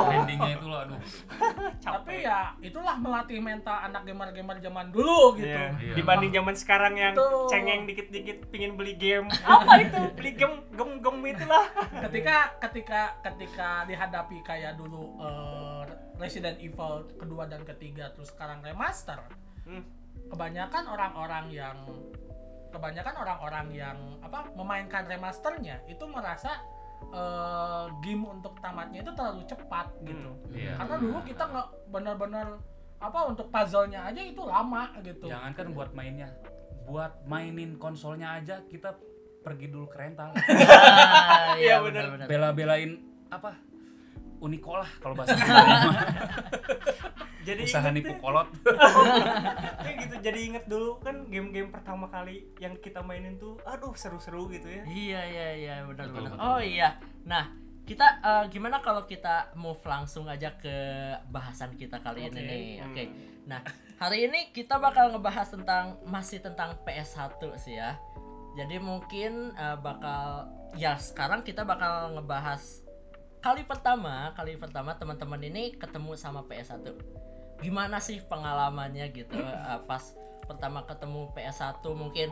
endingnya 0.18 0.58
itu 0.58 0.66
loh 0.66 0.80
aduh 0.82 0.98
tapi 1.86 2.14
ya 2.20 2.58
itulah 2.60 2.98
melatih 2.98 3.38
mental 3.38 3.78
anak 3.80 4.02
gamer-gamer 4.04 4.58
zaman 4.58 4.90
dulu 4.90 5.38
gitu 5.38 5.46
Iya. 5.48 5.78
Iya. 5.78 5.94
Dibanding 5.94 6.32
zaman 6.34 6.56
sekarang 6.56 6.94
yang 6.96 7.14
Tuh. 7.14 7.46
cengeng 7.46 7.86
dikit-dikit 7.86 8.50
pingin 8.50 8.74
beli 8.74 8.96
game. 8.96 9.30
Apa 9.46 9.78
itu? 9.80 10.02
Beli 10.14 10.32
game 10.34 10.66
gem-gem 10.72 11.18
itulah. 11.30 11.66
ketika 12.02 12.36
ketika 12.60 13.02
ketika 13.22 13.70
dihadapi 13.86 14.42
kayak 14.42 14.74
dulu 14.74 15.14
eh, 15.20 15.82
Resident 16.16 16.58
Evil 16.58 17.06
kedua 17.14 17.46
dan 17.46 17.62
ketiga 17.64 18.10
terus 18.10 18.30
sekarang 18.30 18.60
remaster 18.60 19.22
Hmm. 19.64 19.86
kebanyakan 20.28 20.84
orang-orang 20.88 21.46
yang 21.50 21.78
kebanyakan 22.74 23.14
orang-orang 23.16 23.68
yang 23.72 23.98
apa 24.20 24.50
memainkan 24.52 25.06
remasternya 25.06 25.78
itu 25.86 26.02
merasa 26.04 26.58
eh, 27.06 27.86
game 28.02 28.26
untuk 28.26 28.58
tamatnya 28.58 29.00
itu 29.00 29.12
terlalu 29.14 29.46
cepat 29.46 29.94
gitu 30.02 30.32
Iya. 30.50 30.74
karena 30.76 30.96
dulu 30.98 31.20
kita 31.22 31.44
nggak 31.46 31.68
benar-benar 31.88 32.48
apa 32.98 33.20
untuk 33.28 33.48
puzzle-nya 33.48 34.08
aja 34.08 34.22
itu 34.24 34.42
lama 34.42 34.90
gitu 35.00 35.28
Jangankan 35.28 35.66
buat 35.72 35.92
mainnya, 35.92 36.32
buat 36.84 37.14
mainin 37.24 37.76
konsolnya 37.76 38.40
aja 38.40 38.64
kita 38.66 38.96
pergi 39.44 39.68
dulu 39.68 39.92
ke 39.92 40.00
rental. 40.00 40.32
Ah, 40.40 41.60
Iya, 41.60 41.60
iya 41.60 41.76
benar. 41.84 42.04
Bela-belain 42.26 42.96
apa? 43.28 43.60
Unikolah 44.40 44.88
kalau 45.00 45.14
bahasa. 45.14 45.36
Jadi 47.44 47.62
Usaha 47.68 47.92
inget 47.92 47.96
nipu 48.00 48.14
kolot. 48.24 48.48
Kayak 49.84 49.96
gitu. 50.08 50.16
Jadi 50.24 50.40
inget 50.48 50.66
dulu 50.66 51.00
kan 51.04 51.28
game-game 51.28 51.70
pertama 51.70 52.08
kali 52.08 52.48
yang 52.64 52.80
kita 52.80 53.04
mainin 53.04 53.36
tuh 53.36 53.60
aduh 53.68 53.92
seru-seru 53.94 54.48
gitu 54.50 54.72
ya. 54.72 54.84
Iya 54.88 55.22
iya 55.28 55.48
iya 55.60 55.76
benar 55.84 56.08
Betul, 56.08 56.16
benar. 56.24 56.32
betul. 56.36 56.48
Oh 56.48 56.60
iya. 56.64 56.90
Nah, 57.28 57.44
kita 57.84 58.08
eh, 58.24 58.46
gimana 58.48 58.80
kalau 58.80 59.04
kita 59.04 59.52
move 59.60 59.84
langsung 59.84 60.32
aja 60.32 60.56
ke 60.56 60.76
bahasan 61.28 61.76
kita 61.76 62.00
kali 62.00 62.32
ini 62.32 62.40
Oke. 62.40 62.48
nih. 62.48 62.66
Oke. 62.88 63.04
Hmm. 63.04 63.16
Nah, 63.44 63.60
hari 64.00 64.32
ini 64.32 64.56
kita 64.56 64.80
bakal 64.80 65.12
ngebahas 65.12 65.52
tentang 65.52 66.00
masih 66.08 66.40
tentang 66.40 66.80
PS1 66.88 67.44
sih 67.60 67.76
ya. 67.76 68.00
Jadi 68.56 68.80
mungkin 68.80 69.52
eh, 69.52 69.78
bakal 69.84 70.48
ya 70.80 70.96
sekarang 70.96 71.44
kita 71.44 71.68
bakal 71.68 72.16
ngebahas 72.16 72.84
kali 73.44 73.68
pertama, 73.68 74.32
kali 74.40 74.56
pertama 74.56 74.96
teman-teman 74.96 75.44
ini 75.44 75.76
ketemu 75.76 76.16
sama 76.16 76.48
PS1. 76.48 76.88
Gimana 77.64 77.98
sih 78.04 78.20
pengalamannya 78.20 79.08
gitu 79.16 79.40
eh, 79.40 79.80
pas 79.88 80.04
pertama 80.44 80.84
ketemu 80.84 81.32
PS1 81.32 81.80
mungkin 81.96 82.30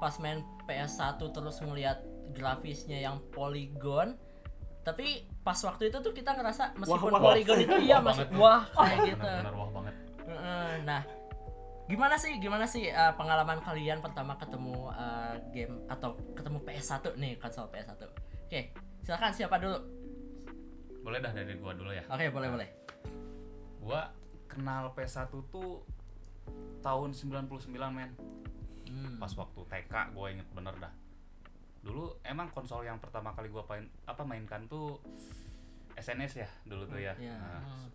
pas 0.00 0.16
main 0.16 0.40
PS1 0.64 1.20
terus 1.20 1.60
ngelihat 1.60 2.00
grafisnya 2.32 2.96
yang 3.04 3.20
poligon 3.36 4.16
tapi 4.80 5.28
pas 5.44 5.60
waktu 5.60 5.92
itu 5.92 6.00
tuh 6.00 6.16
kita 6.16 6.32
ngerasa 6.32 6.72
meskipun 6.80 7.12
wah, 7.12 7.20
wah. 7.20 7.24
poligon 7.36 7.58
itu 7.60 7.76
iya 7.84 8.00
Wah 8.00 8.04
masih 8.08 8.24
wah 8.32 8.62
kayak 8.72 8.98
gitu. 9.12 9.28
benar-benar 9.28 9.54
wah 9.60 9.70
banget. 9.76 9.94
Nah 10.88 11.02
gimana 11.90 12.14
sih 12.16 12.32
gimana 12.38 12.64
sih 12.64 12.86
uh, 12.88 13.12
pengalaman 13.18 13.58
kalian 13.60 13.98
pertama 14.00 14.38
ketemu 14.40 14.88
uh, 14.94 15.36
game 15.52 15.84
atau 15.90 16.16
ketemu 16.38 16.62
PS1 16.62 17.02
nih 17.18 17.34
konsol 17.42 17.66
PS1 17.66 17.98
oke 18.46 18.60
silakan 19.04 19.32
siapa 19.34 19.58
dulu? 19.60 19.78
Boleh 21.02 21.18
dah 21.18 21.32
dari 21.32 21.56
gua 21.56 21.72
dulu 21.72 21.90
ya. 21.90 22.04
Oke 22.08 22.28
boleh 22.32 22.48
boleh. 22.48 22.68
gua 23.80 24.12
kenal 24.50 24.90
PS1 24.92 25.30
tuh 25.30 25.86
tahun 26.80 27.10
99 27.14 27.46
men 27.90 28.10
Hmm. 28.90 29.22
pas 29.22 29.30
waktu 29.30 29.60
TK 29.62 29.94
gue 30.10 30.26
inget 30.28 30.48
bener 30.50 30.74
dah 30.74 30.90
dulu 31.80 32.10
emang 32.20 32.50
konsol 32.50 32.82
yang 32.82 32.98
pertama 32.98 33.30
kali 33.30 33.46
gue 33.46 33.62
main 33.62 33.86
apa 34.02 34.26
mainkan 34.26 34.66
tuh 34.66 34.98
SNS 35.94 36.32
ya 36.36 36.50
dulu 36.66 36.84
tuh 36.84 36.98
ya 36.98 37.14
Iya. 37.14 37.38
Nah, 37.38 37.86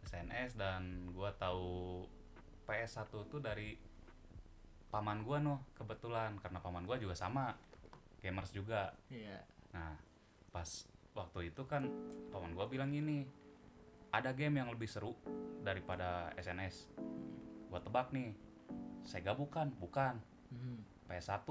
SNS 0.00 0.54
dan 0.54 0.82
gue 1.10 1.30
tahu 1.36 2.06
PS1 2.62 3.02
tuh 3.10 3.42
dari 3.42 3.74
paman 4.88 5.26
gue 5.26 5.42
noh 5.42 5.66
kebetulan 5.74 6.38
karena 6.38 6.62
paman 6.62 6.86
gue 6.86 7.02
juga 7.02 7.18
sama 7.18 7.58
gamers 8.22 8.54
juga 8.54 8.94
Iya. 9.10 9.42
Nah, 9.74 9.98
pas 10.48 10.86
waktu 11.12 11.50
itu 11.50 11.66
kan 11.66 11.82
paman 12.30 12.52
gua 12.52 12.64
bilang 12.64 12.88
gini, 12.88 13.26
ada 14.12 14.30
game 14.36 14.60
yang 14.60 14.68
lebih 14.68 14.86
seru 14.86 15.16
daripada 15.64 16.28
SNS. 16.36 16.92
Gua 17.72 17.80
tebak 17.80 18.12
nih, 18.12 18.36
Sega 19.02 19.32
bukan, 19.32 19.72
bukan, 19.80 20.20
Hmm. 20.52 20.84
PS1. 21.08 21.48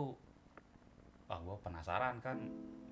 Wah, 1.26 1.40
gua 1.42 1.58
penasaran 1.58 2.22
kan, 2.22 2.38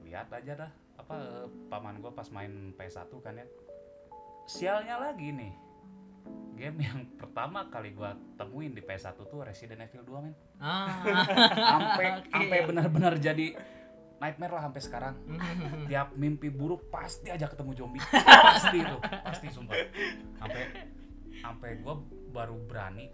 lihat 0.01 0.33
aja 0.33 0.65
dah 0.65 0.71
apa 0.97 1.15
eh, 1.15 1.45
paman 1.69 2.01
gua 2.01 2.11
pas 2.11 2.25
main 2.33 2.73
PS1 2.73 3.13
kan 3.21 3.38
ya. 3.38 3.45
Sialnya 4.49 4.97
lagi 4.97 5.29
nih. 5.29 5.53
Game 6.57 6.81
yang 6.81 7.05
pertama 7.21 7.69
kali 7.69 7.93
gua 7.93 8.17
temuin 8.41 8.73
di 8.73 8.81
PS1 8.81 9.21
tuh 9.21 9.45
Resident 9.45 9.85
Evil 9.85 10.01
2 10.01 10.25
men. 10.25 10.33
Ah. 10.57 11.05
Sampai 11.53 12.07
sampai 12.33 12.59
benar-benar 12.65 13.21
jadi 13.21 13.53
nightmare 14.19 14.53
lah 14.53 14.63
sampai 14.63 14.81
sekarang. 14.83 15.13
Tiap 15.89 16.13
mimpi 16.13 16.47
buruk 16.47 16.88
pasti 16.88 17.31
aja 17.31 17.47
ketemu 17.47 17.71
zombie. 17.73 18.03
Pasti 18.53 18.77
itu 18.79 18.97
pasti 19.23 19.47
sumpah. 19.49 19.75
Sampai 20.38 20.61
sampai 21.39 21.69
gue 21.79 21.95
baru 22.29 22.55
berani 22.67 23.07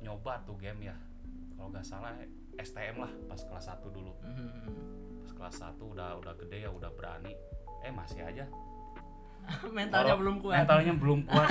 nyoba 0.00 0.40
tuh 0.42 0.56
game 0.56 0.88
ya. 0.88 0.96
Kalau 1.54 1.68
nggak 1.70 1.84
salah 1.84 2.16
STM 2.58 2.96
lah 2.98 3.12
pas 3.28 3.38
kelas 3.38 3.66
1 3.70 3.86
dulu. 3.88 4.12
Pas 5.22 5.32
kelas 5.38 5.56
1 5.76 5.78
udah 5.78 6.18
udah 6.18 6.34
gede 6.40 6.64
ya 6.64 6.70
udah 6.72 6.90
berani. 6.90 7.36
Eh 7.84 7.92
masih 7.92 8.24
aja. 8.24 8.48
Mentalnya 9.68 10.14
Horor- 10.14 10.22
belum 10.22 10.36
kuat. 10.38 10.54
mentalnya 10.62 10.94
belum 10.94 11.20
kuat. 11.26 11.48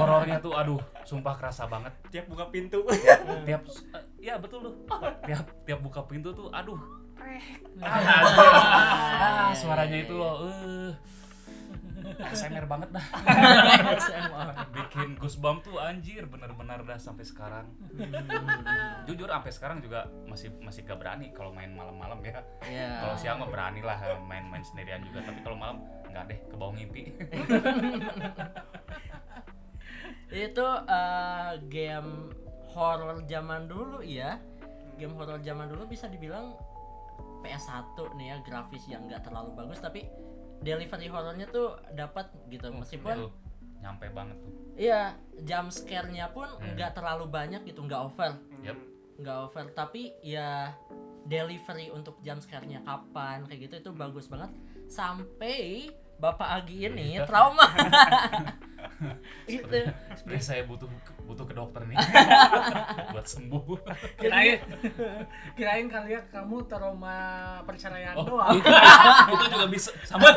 Horornya 0.00 0.40
tuh 0.40 0.56
aduh 0.56 0.80
sumpah 1.04 1.36
kerasa 1.36 1.68
banget. 1.68 1.92
Tiap 2.08 2.26
buka 2.26 2.48
pintu. 2.48 2.80
Tiap 3.44 3.62
eh, 3.68 4.04
ya 4.18 4.40
betul 4.40 4.66
tuh. 4.66 4.74
Tiap 5.24 5.44
tiap 5.68 5.80
buka 5.84 6.00
pintu 6.08 6.32
tuh 6.32 6.48
aduh 6.48 6.80
ah, 7.82 9.50
ah, 9.50 9.52
suaranya 9.52 9.98
itu 10.02 10.14
loh 10.14 10.46
eh. 10.46 10.94
ASMR 12.16 12.64
banget 12.70 12.88
dah. 12.94 13.06
SMR. 13.98 14.48
bikin 14.72 15.18
goosebump 15.18 15.66
tuh 15.66 15.76
anjir 15.82 16.24
bener-bener 16.24 16.80
dah 16.86 16.98
sampai 17.00 17.26
sekarang. 17.26 17.66
Jujur 19.04 19.28
sampai 19.28 19.52
sekarang 19.52 19.78
juga 19.82 20.08
masih 20.24 20.54
masih 20.62 20.86
gak 20.86 20.96
berani 21.02 21.34
kalau 21.34 21.52
main 21.52 21.74
malam-malam 21.74 22.22
ya. 22.24 22.40
Iya. 22.64 22.88
kalau 23.04 23.14
siang 23.18 23.36
mah 23.42 23.50
berani 23.50 23.80
lah 23.82 23.98
main-main 24.24 24.64
sendirian 24.64 25.02
juga. 25.04 25.26
Tapi 25.26 25.40
kalau 25.44 25.58
malam 25.58 25.82
nggak 26.06 26.24
deh 26.32 26.38
ke 26.48 26.54
bawah 26.56 26.72
ngimpi 26.72 27.12
itu 30.48 30.68
eh, 30.88 31.52
game 31.68 32.32
horor 32.72 33.20
zaman 33.28 33.68
dulu 33.68 34.00
ya. 34.00 34.40
Game 34.96 35.12
horor 35.12 35.44
zaman 35.44 35.68
dulu 35.68 35.84
bisa 35.84 36.08
dibilang 36.08 36.56
PS1 37.40 37.96
nih 38.14 38.26
ya 38.26 38.36
grafis 38.40 38.84
yang 38.86 39.04
nggak 39.04 39.22
terlalu 39.22 39.50
bagus 39.54 39.78
tapi 39.78 40.04
delivery 40.58 41.06
horornya 41.06 41.46
tuh 41.46 41.76
dapat 41.92 42.28
gitu. 42.46 42.68
Meskipun 42.70 43.12
Itu 43.12 43.28
nyampe 43.78 44.08
banget 44.10 44.36
tuh. 44.38 44.52
Iya 44.74 45.12
jump 45.40 45.68
scare-nya 45.68 46.30
pun 46.30 46.48
Hmm. 46.48 46.72
nggak 46.74 46.92
terlalu 46.92 47.26
banyak 47.26 47.60
gitu 47.64 47.80
nggak 47.80 48.02
over. 48.02 48.32
Yep. 48.62 48.78
nggak 49.16 49.36
over 49.42 49.64
tapi 49.72 50.12
ya 50.20 50.76
delivery 51.24 51.88
untuk 51.88 52.20
jump 52.20 52.38
scare-nya 52.38 52.80
kapan 52.82 53.44
kayak 53.44 53.60
gitu 53.64 53.74
itu 53.78 53.90
bagus 53.92 54.28
banget. 54.28 54.52
Sampai 54.86 55.88
Bapak 56.16 56.48
Agi 56.54 56.86
ini 56.86 57.16
Iya. 57.16 57.24
trauma. 57.24 57.64
Gitu. 59.44 59.68
sebenarnya 60.16 60.40
saya 60.42 60.62
butuh 60.64 60.88
butuh 61.22 61.44
ke 61.44 61.52
dokter 61.52 61.84
nih 61.84 61.96
buat 63.26 63.34
sembuh. 63.34 63.62
Kirain 64.22 64.58
kirain 65.58 65.86
kalian 65.90 66.22
kamu 66.30 66.56
trauma 66.70 67.18
perceraian 67.66 68.14
oh 68.14 68.22
doang. 68.22 68.54
itu, 68.54 68.70
itu 69.34 69.44
juga 69.50 69.66
bisa 69.66 69.90
sama. 70.06 70.30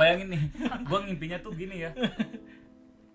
Bayangin 0.00 0.32
nih 0.32 0.42
gua 0.88 1.04
ngimpinya 1.04 1.36
tuh 1.44 1.52
gini 1.52 1.84
ya. 1.84 1.92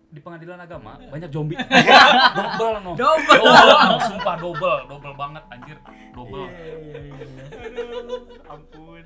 Di 0.10 0.22
pengadilan 0.22 0.62
agama 0.62 1.02
banyak 1.10 1.30
zombie. 1.34 1.58
Double 2.38 2.78
no. 2.86 2.92
Double. 2.94 3.42
double 3.42 4.00
sumpah 4.06 4.36
double. 4.38 4.80
Double 4.86 5.16
banget 5.18 5.44
anjir. 5.50 5.78
Double. 6.14 6.46
Aduh. 6.46 8.22
Ampun. 8.46 9.06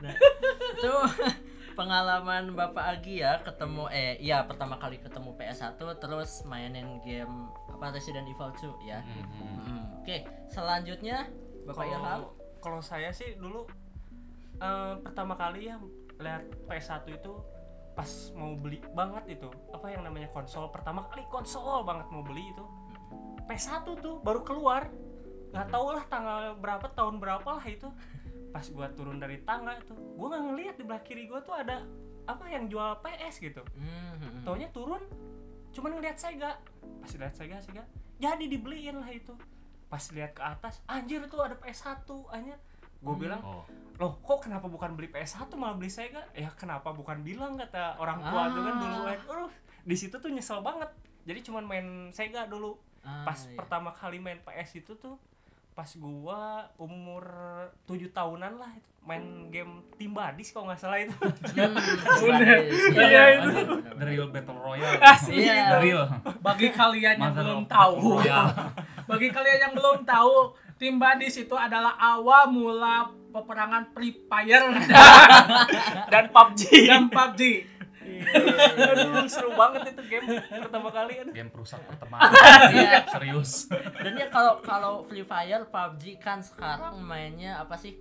Nah, 0.00 0.16
itu 0.16 0.96
pengalaman 1.74 2.52
Bapak 2.54 2.98
Agi 2.98 3.22
ya 3.22 3.40
ketemu 3.40 3.86
eh 3.90 4.18
iya 4.20 4.42
pertama 4.44 4.76
kali 4.76 4.98
ketemu 5.00 5.34
PS1 5.38 5.78
terus 5.98 6.42
mainin 6.44 6.98
game 7.02 7.48
apa 7.70 7.94
Resident 7.94 8.26
Evil 8.28 8.50
2 8.52 8.84
ya. 8.88 9.00
Mhm. 9.02 9.46
Mm, 9.66 9.84
Oke, 10.02 10.16
selanjutnya 10.50 11.28
Bapak 11.64 11.84
Ilham. 11.86 12.20
kalau 12.60 12.80
saya 12.84 13.08
sih 13.14 13.36
dulu 13.40 13.64
eh, 14.60 14.94
pertama 15.00 15.32
kali 15.38 15.72
ya 15.72 15.80
lihat 16.20 16.44
PS1 16.68 17.08
itu 17.08 17.32
pas 17.96 18.10
mau 18.36 18.54
beli 18.54 18.78
banget 18.94 19.40
itu 19.40 19.48
apa 19.72 19.90
yang 19.90 20.04
namanya 20.06 20.28
konsol 20.30 20.68
pertama 20.70 21.04
kali 21.10 21.24
konsol 21.32 21.82
banget 21.82 22.06
mau 22.12 22.22
beli 22.22 22.52
itu 22.52 22.64
PS1 23.48 23.82
tuh 23.98 24.20
baru 24.22 24.44
keluar 24.46 24.88
nggak 25.50 25.68
tahu 25.74 25.86
lah 25.98 26.04
tanggal 26.06 26.54
berapa 26.62 26.86
tahun 26.94 27.18
berapa 27.18 27.48
lah 27.58 27.66
itu 27.66 27.90
pas 28.50 28.66
gua 28.66 28.90
turun 28.90 29.16
dari 29.16 29.40
tangga 29.40 29.78
tuh 29.82 29.94
gua 30.14 30.26
nggak 30.28 30.42
ngeliat 30.44 30.74
di 30.74 30.84
belah 30.84 31.00
kiri 31.00 31.24
gua 31.24 31.40
tuh 31.40 31.54
ada 31.54 31.86
apa 32.24 32.44
yang 32.46 32.66
jual 32.66 32.98
PS 33.00 33.40
gitu. 33.40 33.62
Hmm, 33.72 34.42
taunya 34.42 34.68
turun 34.70 35.02
cuman 35.70 35.96
ngeliat 35.96 36.16
Sega. 36.16 36.58
Pas 37.00 37.10
lihat 37.12 37.32
Sega 37.32 37.58
Sega 37.58 37.82
jadi 38.16 38.44
dibeliin 38.44 38.96
lah 38.96 39.08
itu. 39.08 39.32
Pas 39.86 40.02
lihat 40.10 40.32
ke 40.32 40.42
atas 40.44 40.82
anjir 40.84 41.22
tuh 41.26 41.40
ada 41.40 41.54
PS1 41.54 42.06
anjir. 42.28 42.58
Gue 43.00 43.10
Hmm. 43.10 43.22
bilang 43.22 43.40
oh. 43.40 43.64
Loh 43.96 44.16
kok 44.18 44.42
kenapa 44.42 44.64
bukan 44.64 44.94
beli 44.94 45.08
PS1 45.08 45.50
malah 45.54 45.74
beli 45.74 45.88
Sega? 45.88 46.24
Ya 46.32 46.48
kenapa 46.50 46.90
bukan 46.90 47.20
bilang 47.20 47.54
kata 47.54 47.96
orang 47.96 48.20
tua 48.20 48.48
tuh 48.48 48.62
kan 48.62 48.74
Ah. 48.74 48.80
dulu 48.80 48.98
kan 49.04 49.18
Aduh, 49.26 49.52
di 49.82 49.96
situ 49.96 50.16
tuh 50.16 50.28
nyesel 50.28 50.60
banget. 50.60 50.88
Jadi 51.22 51.40
cuman 51.42 51.64
main 51.64 51.86
Sega 52.10 52.44
dulu. 52.44 52.76
Ah, 53.00 53.24
pas 53.24 53.36
iya. 53.42 53.56
pertama 53.56 53.90
kali 53.90 54.16
main 54.18 54.36
PS 54.38 54.78
itu 54.78 54.92
tuh 54.94 55.16
pas 55.72 55.90
gua 55.96 56.68
umur 56.76 57.24
7 57.88 58.10
tahunan 58.10 58.58
lah 58.60 58.70
itu 58.76 58.90
main 59.00 59.48
game 59.48 59.80
Team 59.96 60.12
Badis 60.12 60.52
kalau 60.52 60.68
nggak 60.68 60.80
salah 60.80 61.00
itu. 61.00 61.16
Hmm, 61.16 61.72
Udah. 62.28 62.56
Iya, 62.68 62.68
Iya, 62.68 62.84
benar, 62.92 63.24
Anjir, 63.32 63.64
benar, 63.64 63.94
the 63.96 64.06
real 64.06 64.28
battle 64.28 64.58
royale. 64.60 65.00
Asli. 65.00 65.34
Iya. 65.48 65.56
the 65.72 65.78
real. 65.80 66.04
Bagi 66.44 66.68
kalian 66.68 67.16
yang 67.16 67.32
Mother 67.32 67.44
belum 67.48 67.62
tahu. 67.64 68.20
Bagi 69.10 69.28
kalian 69.32 69.58
yang 69.68 69.74
belum 69.74 70.04
tahu 70.04 70.52
tim 70.76 71.00
Badis 71.00 71.40
itu 71.40 71.56
adalah 71.56 71.96
awal 71.96 72.52
mula 72.52 73.08
peperangan 73.32 73.88
Free 73.96 74.14
Fire. 74.28 74.68
Dan 76.12 76.24
PUBG. 76.28 76.60
Dan 76.88 77.08
PUBG 77.08 77.40
aduh 78.32 79.26
seru 79.26 79.50
banget 79.52 79.90
itu 79.90 80.02
game 80.08 80.26
pertama 80.40 80.88
kali 80.88 81.12
kan 81.16 81.28
game 81.30 81.48
perusak 81.48 81.80
pertemanan 81.82 82.30
Iya. 82.70 83.04
serius 83.08 83.66
Dan 83.96 84.12
ya 84.14 84.26
kalau 84.26 84.58
kalau 84.60 84.94
Free 85.02 85.22
Fire, 85.22 85.66
PUBG 85.66 86.16
kan 86.16 86.40
sekarang 86.40 86.98
mainnya 86.98 87.58
apa 87.58 87.74
sih? 87.74 87.96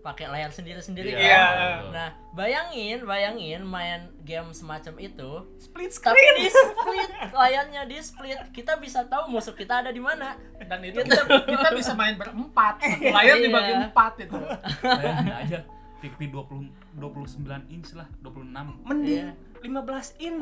Pakai 0.00 0.28
layar 0.28 0.50
sendiri-sendiri 0.50 1.10
Iya. 1.10 1.32
kan? 1.32 1.52
Nah, 1.90 2.08
bayangin, 2.32 3.02
bayangin 3.02 3.62
main 3.62 4.12
game 4.20 4.52
semacam 4.52 5.00
itu, 5.00 5.30
split 5.58 5.90
tapi 5.94 6.12
screen 6.12 6.34
di 6.36 6.48
split 6.50 7.10
layarnya 7.32 7.82
di 7.84 7.98
split, 7.98 8.36
kita 8.50 8.76
bisa 8.76 9.04
tahu 9.04 9.28
musuh 9.28 9.52
kita 9.52 9.80
ada 9.80 9.88
di 9.88 9.98
mana. 9.98 10.36
dan 10.60 10.80
itu 10.82 11.00
kita, 11.00 11.24
kita 11.46 11.68
bisa 11.72 11.92
main 11.92 12.14
berempat 12.14 12.74
satu 12.78 13.00
layar 13.06 13.34
Iya. 13.34 13.44
dibagi 13.44 13.72
empat 13.82 14.12
itu 14.18 14.38
bayangin 14.82 15.34
aja 15.38 15.58
TV 15.98 16.18
20 16.28 16.68
29 16.94 17.40
inch 17.70 17.90
lah 17.94 18.04
26 18.20 18.52
Mending 18.82 19.08
Iya. 19.08 19.32
15 19.64 19.80
in. 20.20 20.34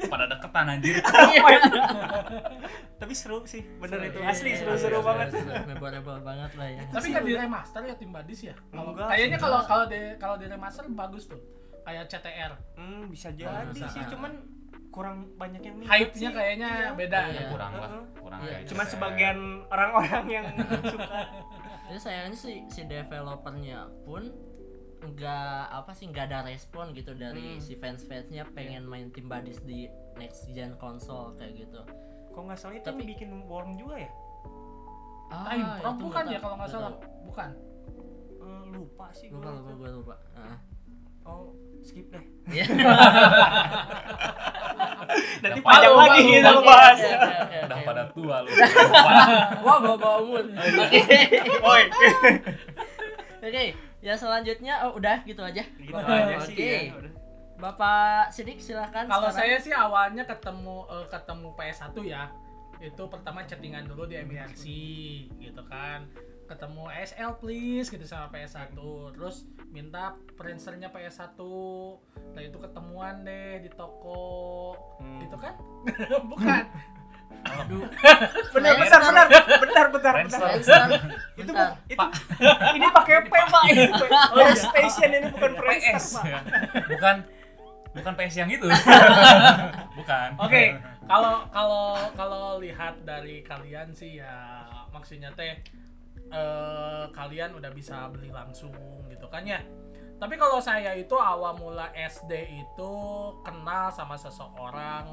pada 0.10 0.24
deketan 0.26 0.66
anjir 0.70 0.96
Tapi 2.98 3.12
seru 3.12 3.44
sih, 3.44 3.62
bener 3.78 3.98
Seru, 3.98 4.08
itu. 4.08 4.18
iya, 4.18 4.28
Asli 4.28 4.48
iya, 4.50 4.58
seru-seru 4.58 4.98
iya, 4.98 5.06
banget. 5.06 5.28
memorable 5.64 6.18
banget 6.20 6.50
lah 6.56 6.68
ya 6.68 6.82
Tapi 6.88 7.06
nggak 7.08 7.24
di 7.24 7.34
remaster 7.36 7.82
ya 7.84 7.94
tim 7.94 8.10
Badis 8.10 8.40
ya? 8.42 8.54
Kayaknya 8.72 9.38
kalau 9.38 9.60
kalau 9.62 9.84
di 9.86 10.00
kalau 10.16 10.34
di 10.34 10.46
remaster 10.46 10.84
bagus 10.88 11.24
tuh. 11.24 11.38
Kayak 11.84 12.04
CTR. 12.06 12.52
Hmm, 12.74 13.08
bisa 13.08 13.28
jadi 13.30 13.72
sih, 13.86 14.04
cuman 14.06 14.32
kurang 14.90 15.32
banyak 15.34 15.62
yang 15.62 15.76
Hype-nya 15.80 16.30
kayaknya 16.30 16.68
Iya. 16.68 16.88
beda 16.92 17.18
Iya. 17.22 17.38
ya. 17.38 17.48
kurang 17.48 17.72
lah 17.74 17.90
kurang 18.14 18.40
Iya, 18.42 18.56
CTR. 18.66 18.88
sebagian 18.88 19.38
orang-orang 19.66 20.24
yang 20.28 20.46
suka. 20.92 21.18
Jadi 21.86 21.98
sayangnya 21.98 22.36
si 22.36 22.52
si 22.68 22.84
developernya 22.84 23.88
pun 24.02 24.28
nggak 25.00 25.46
apa 25.72 25.92
sih 25.92 26.06
nggak 26.06 26.26
ada 26.26 26.42
respon 26.44 26.90
gitu 26.90 27.12
dari 27.12 27.54
Hmm. 27.54 27.60
si 27.60 27.74
fans 27.74 28.02
fansnya 28.02 28.42
pengen 28.48 28.82
main 28.82 29.08
tim 29.08 29.24
badis 29.24 29.60
di 29.60 29.86
next 30.14 30.46
gen 30.48 30.74
konsol 30.74 31.32
kayak 31.34 31.54
gitu. 31.60 31.80
Kok 32.28 32.42
nggak 32.44 32.56
salah 32.56 32.74
itu 32.74 32.84
Tapi- 32.84 32.98
yang 32.98 33.08
bikin 33.08 33.30
Worm 33.44 33.74
juga 33.74 33.96
ya? 33.98 34.10
Time 35.28 35.60
Ah, 35.60 35.76
Pro 35.76 35.90
itu 35.90 36.02
bukan 36.02 36.24
ya 36.26 36.38
kalau 36.38 36.54
nggak 36.56 36.66
tahu. 36.66 36.76
salah. 36.78 36.92
Bukan. 37.22 37.48
Eh, 38.38 38.62
lupa 38.70 39.06
sih 39.12 39.28
Lupa 39.28 39.44
gua. 39.44 39.52
lupa 39.54 39.72
gue 39.74 39.90
lupa. 39.94 40.14
Ah. 40.34 40.56
Oh, 41.22 41.52
skip 41.78 42.08
deh. 42.08 42.24
Iya. 42.48 42.64
Nanti 45.38 45.58
Udah 45.60 45.66
panjang 45.66 45.92
malu, 45.92 46.00
lagi 46.00 46.20
kita 46.24 46.50
bahas. 46.58 46.96
oke, 46.96 47.06
oke, 47.06 47.36
oke, 47.38 47.56
udah 47.60 47.76
oke. 47.76 47.86
pada 47.86 48.04
tua 48.10 48.36
lu 48.40 48.48
Wah, 49.64 49.78
bawa 49.78 49.96
bawa 49.96 50.18
mood. 50.22 50.46
Oke. 50.56 51.00
Oi. 51.60 51.82
Oke, 53.38 53.64
ya 53.98 54.14
selanjutnya 54.14 54.86
oh, 54.86 54.98
udah 54.98 55.22
gitu 55.26 55.42
aja. 55.42 55.62
Gitu 55.78 55.94
aja 55.94 56.36
sih 56.46 56.54
Oke. 56.54 56.72
ya. 56.90 56.94
udah. 56.94 57.12
Bapak 57.58 58.30
Sidik 58.30 58.62
silakan. 58.62 59.10
Kalau 59.10 59.30
saya 59.34 59.58
sih 59.58 59.74
awalnya 59.74 60.22
ketemu 60.22 60.86
eh, 60.86 61.06
ketemu 61.10 61.48
PS1 61.58 61.96
ya. 62.06 62.30
Itu 62.78 63.10
pertama 63.10 63.42
chattingan 63.42 63.90
dulu 63.90 64.06
di 64.06 64.14
MRC 64.22 64.62
gitu 65.42 65.62
kan. 65.66 66.06
Ketemu 66.46 66.86
SL 67.02 67.32
please 67.42 67.90
gitu 67.90 68.06
sama 68.06 68.30
PS1. 68.30 68.78
Terus 69.18 69.50
minta 69.74 70.14
printernya 70.38 70.94
PS1. 70.94 71.34
Nah 72.32 72.42
itu 72.46 72.56
ketemuan 72.62 73.26
deh 73.26 73.66
di 73.66 73.70
toko. 73.74 74.78
Hmm. 75.02 75.26
Gitu 75.26 75.36
kan? 75.36 75.58
Bukan. 76.30 76.62
Aduh. 77.38 77.84
Benar, 78.54 78.74
benar, 78.76 79.00
benar, 79.00 79.26
benar, 79.62 79.86
benar, 79.88 80.14
benar. 80.26 80.88
Itu 81.38 81.50
bu- 81.54 81.76
itu 81.86 82.06
ini 82.74 82.86
pakai 82.90 83.16
P, 83.24 83.32
Pak. 83.32 83.64
PlayStation 84.34 85.08
ini 85.08 85.26
bukan 85.30 85.52
PS 85.56 86.04
Pak. 86.18 86.24
ya. 86.26 86.40
bukan 86.90 87.16
bukan 87.94 88.12
PS 88.14 88.34
yang 88.36 88.50
itu 88.52 88.68
bukan 89.98 90.28
Oke, 90.38 90.76
kalau 91.06 91.46
kalau 91.48 91.96
kalau 92.14 92.44
lihat 92.60 93.00
dari 93.02 93.40
kalian 93.42 93.90
sih 93.90 94.20
ya 94.20 94.62
maksudnya 94.92 95.32
teh 95.32 95.56
eh, 96.28 97.04
kalian 97.10 97.56
udah 97.56 97.70
bisa 97.72 98.06
beli 98.12 98.28
langsung 98.28 98.74
gitu 99.08 99.26
kan 99.30 99.42
ya. 99.42 99.62
Tapi 100.18 100.34
kalau 100.34 100.58
saya 100.58 100.98
itu 100.98 101.14
awal 101.14 101.54
mula 101.54 101.88
SD 101.94 102.32
itu 102.50 102.92
kenal 103.40 103.88
sama 103.88 104.18
seseorang 104.18 105.06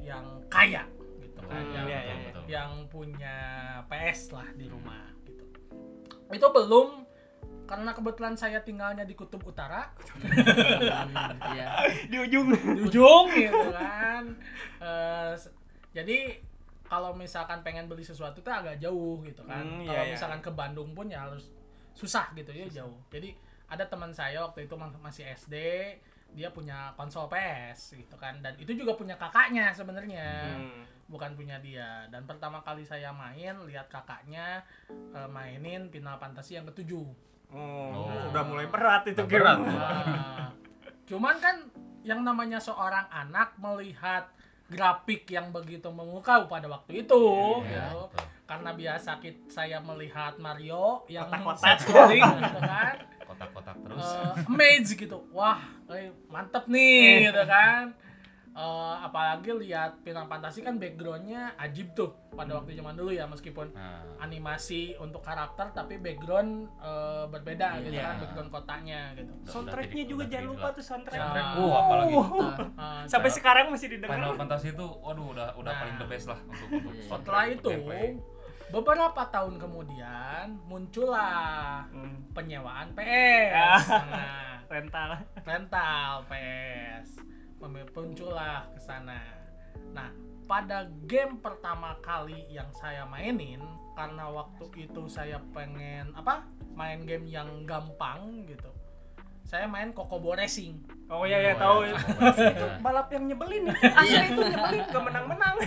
yang 0.00 0.24
kaya 0.48 0.86
gitu 1.40 1.46
kan 1.46 1.58
Hmm, 1.58 1.72
yang, 1.72 1.86
iya, 1.86 1.98
betul, 1.98 2.04
iya. 2.06 2.16
betul. 2.26 2.44
yang 2.46 2.70
punya 2.86 3.36
PS 3.86 4.20
lah 4.30 4.48
di 4.52 4.66
rumah 4.66 5.04
gitu. 5.22 5.44
Itu 6.30 6.46
belum 6.48 6.88
karena 7.64 7.90
kebetulan 7.90 8.34
saya 8.34 8.60
tinggalnya 8.60 9.02
di 9.02 9.14
kutub 9.14 9.40
utara 9.42 9.94
Hmm, 10.12 11.38
Iya. 11.54 11.66
Di 12.04 12.16
ujung. 12.20 12.46
di 12.50 12.80
ujung 12.82 13.24
gitu 13.32 13.70
kan 13.70 14.24
Eh, 14.76 15.32
s- 15.32 15.52
jadi 15.90 16.38
kalau 16.82 17.12
misalkan 17.12 17.60
pengen 17.60 17.86
beli 17.86 18.02
sesuatu 18.02 18.40
tuh 18.40 18.50
agak 18.50 18.78
jauh 18.78 19.22
gitu 19.22 19.42
kan 19.44 19.62
Hmm, 19.62 19.86
kalau 19.86 19.94
iya, 19.96 20.08
iya. 20.08 20.12
misalkan 20.12 20.40
ke 20.40 20.50
Bandung 20.50 20.92
pun 20.92 21.06
ya 21.06 21.22
harus 21.22 21.48
susah 21.92 22.30
gitu 22.32 22.50
ya 22.50 22.66
jauh 22.72 22.98
jadi 23.08 23.34
ada 23.66 23.84
teman 23.84 24.10
saya 24.10 24.42
waktu 24.42 24.64
itu 24.64 24.74
ma- 24.74 24.90
masih 25.00 25.26
SD 25.28 25.54
dia 26.30 26.48
punya 26.48 26.90
konsol 26.92 27.26
PS 27.26 27.94
gitu 27.96 28.14
kan 28.14 28.38
dan 28.38 28.54
itu 28.56 28.70
juga 28.72 28.94
punya 28.94 29.14
kakaknya 29.14 29.70
sebenarnya 29.70 30.26
Hmm. 30.56 30.82
Bukan 31.10 31.34
punya 31.34 31.58
dia 31.58 32.06
dan 32.06 32.22
pertama 32.22 32.62
kali 32.62 32.82
saya 32.82 33.10
main 33.10 33.58
lihat 33.62 33.86
kakaknya 33.86 34.62
eh, 35.10 35.26
mainin 35.26 35.90
Final 35.90 36.16
Fantasy 36.16 36.54
yang 36.54 36.64
ketujuh 36.64 37.04
Oh, 37.50 37.90
Oh. 38.06 38.30
udah 38.30 38.46
mulai 38.46 38.62
berat 38.64 39.02
itu 39.04 39.26
berat. 39.26 39.58
Nah, 39.58 40.54
cuman 41.02 41.34
kan 41.36 41.66
yang 42.00 42.22
namanya 42.22 42.56
seorang 42.56 43.10
anak 43.10 43.58
melihat 43.58 44.30
grafik 44.64 45.26
yang 45.26 45.50
begitu 45.50 45.90
memukau 45.90 46.46
pada 46.46 46.70
waktu 46.70 47.02
itu 47.02 47.22
Iya, 47.60 47.90
gitu. 47.90 48.00
betul. 48.06 48.22
Karena 48.46 48.70
biasa 48.72 49.10
kit- 49.18 49.46
saya 49.48 49.78
melihat 49.80 50.38
Mario 50.38 51.02
yang 51.06 51.26
Kotak-kotak. 51.26 52.14
gitu 52.14 52.60
kan. 52.60 52.94
kotak-kotak 53.20 53.76
terus 53.80 54.06
amazed 54.44 54.94
gitu. 54.96 55.18
Wah, 55.30 55.58
eh, 55.88 56.10
mantep 56.26 56.66
nih 56.66 57.26
gitu 57.26 57.42
kan. 57.44 57.90
Eh, 58.50 58.62
apalagi 59.00 59.54
lihat 59.54 60.02
Final 60.02 60.26
Fantasy 60.26 60.58
kan 60.60 60.74
backgroundnya 60.74 61.54
ajib 61.56 61.94
tuh 61.94 62.10
pada 62.30 62.50
waktu 62.52 62.74
zaman 62.74 62.92
dulu 62.92 63.08
ya 63.08 63.22
meskipun 63.22 63.70
nah, 63.70 64.02
animasi 64.18 64.98
untuk 64.98 65.22
karakter 65.22 65.70
tapi 65.70 65.96
background 65.96 66.66
eh, 66.76 67.24
berbeda 67.26 67.78
gitu 67.80 67.94
Iya. 67.94 68.10
kan 68.10 68.16
background 68.18 68.50
kotanya 68.50 69.00
gitu. 69.14 69.30
Soundtracknya 69.46 70.02
juga 70.04 70.26
jangan 70.26 70.46
lupa 70.50 70.66
tuh 70.72 70.82
soundtrack. 70.82 71.14
Soundtrack. 71.14 71.46
Uh, 71.56 71.72
apalagi 71.72 72.14
Eh, 72.74 73.02
Sampai 73.06 73.30
sekarang 73.30 73.70
masih 73.70 73.86
didengar. 73.88 74.18
Final 74.18 74.34
Fantasy 74.34 74.68
itu 74.70 74.86
waduh 74.98 75.26
udah 75.30 75.48
udah 75.54 75.70
Nah. 75.70 75.80
paling 75.80 75.96
the 75.96 76.06
best 76.06 76.26
lah 76.26 76.40
untuk 76.42 76.68
untuk 76.74 76.92
Iya. 76.92 77.06
Setelah 77.06 77.44
itu, 77.46 77.70
beberapa 78.68 79.22
tahun 79.26 79.54
kemudian 79.58 80.46
muncullah 80.64 81.86
Hmm. 81.86 82.18
penyewaan 82.30 82.90
PS. 82.94 83.82
Nah, 83.88 84.58
rental. 84.66 85.10
rental 85.40 86.10
PS. 86.26 87.08
Mem- 87.60 87.90
Muncullah 87.90 88.68
ke 88.72 88.80
sana. 88.80 89.20
Nah, 89.92 90.08
pada 90.44 90.88
game 91.04 91.36
pertama 91.38 91.96
kali 92.00 92.48
yang 92.48 92.68
saya 92.72 93.04
mainin 93.04 93.60
karena 93.94 94.26
waktu 94.26 94.64
itu 94.80 95.06
saya 95.06 95.38
pengen 95.52 96.10
apa? 96.12 96.44
Main 96.72 97.04
game 97.04 97.26
yang 97.26 97.64
gampang 97.64 98.44
gitu. 98.48 98.68
Saya 99.44 99.66
main 99.66 99.90
Kokobo 99.90 100.32
Racing. 100.32 100.78
Oh 101.10 101.26
iya 101.26 101.42
ya 101.42 101.52
Oh, 101.58 101.58
tahu 101.58 101.76
iya. 101.82 101.98
itu. 102.54 102.66
balap 102.78 103.10
yang 103.10 103.24
nyebelin. 103.26 103.66
Asli 103.72 104.24
itu 104.30 104.40
nyebelin, 104.40 104.82
gak 104.88 105.02
menang-menang. 105.02 105.54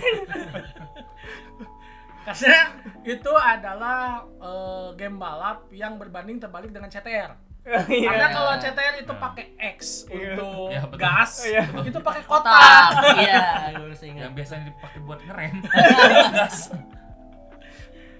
Karena 2.24 2.60
itu 3.04 3.32
adalah 3.36 4.24
eh, 4.24 4.88
game 4.96 5.20
balap 5.20 5.68
yang 5.70 6.00
berbanding 6.00 6.40
terbalik 6.40 6.72
dengan 6.72 6.88
CTR. 6.88 7.36
Iya. 7.64 8.06
Karena 8.06 8.28
kalau 8.28 8.52
CTR 8.54 8.94
itu 8.98 9.08
Nah. 9.08 9.20
pakai 9.22 9.46
X 9.72 10.04
Iya. 10.06 10.36
untuk 10.36 10.68
Iya, 10.68 10.80
betul. 10.84 11.00
gas, 11.00 11.32
Iya. 11.42 11.62
itu 11.80 11.98
pakai 11.98 12.22
kotak. 12.22 12.90
Iya, 13.16 13.40
gue 13.72 13.86
masih 13.88 14.06
ingat. 14.10 14.22
yang 14.22 14.32
biasanya 14.32 14.64
dipakai 14.68 15.00
buat 15.00 15.20
ngerem 15.22 15.56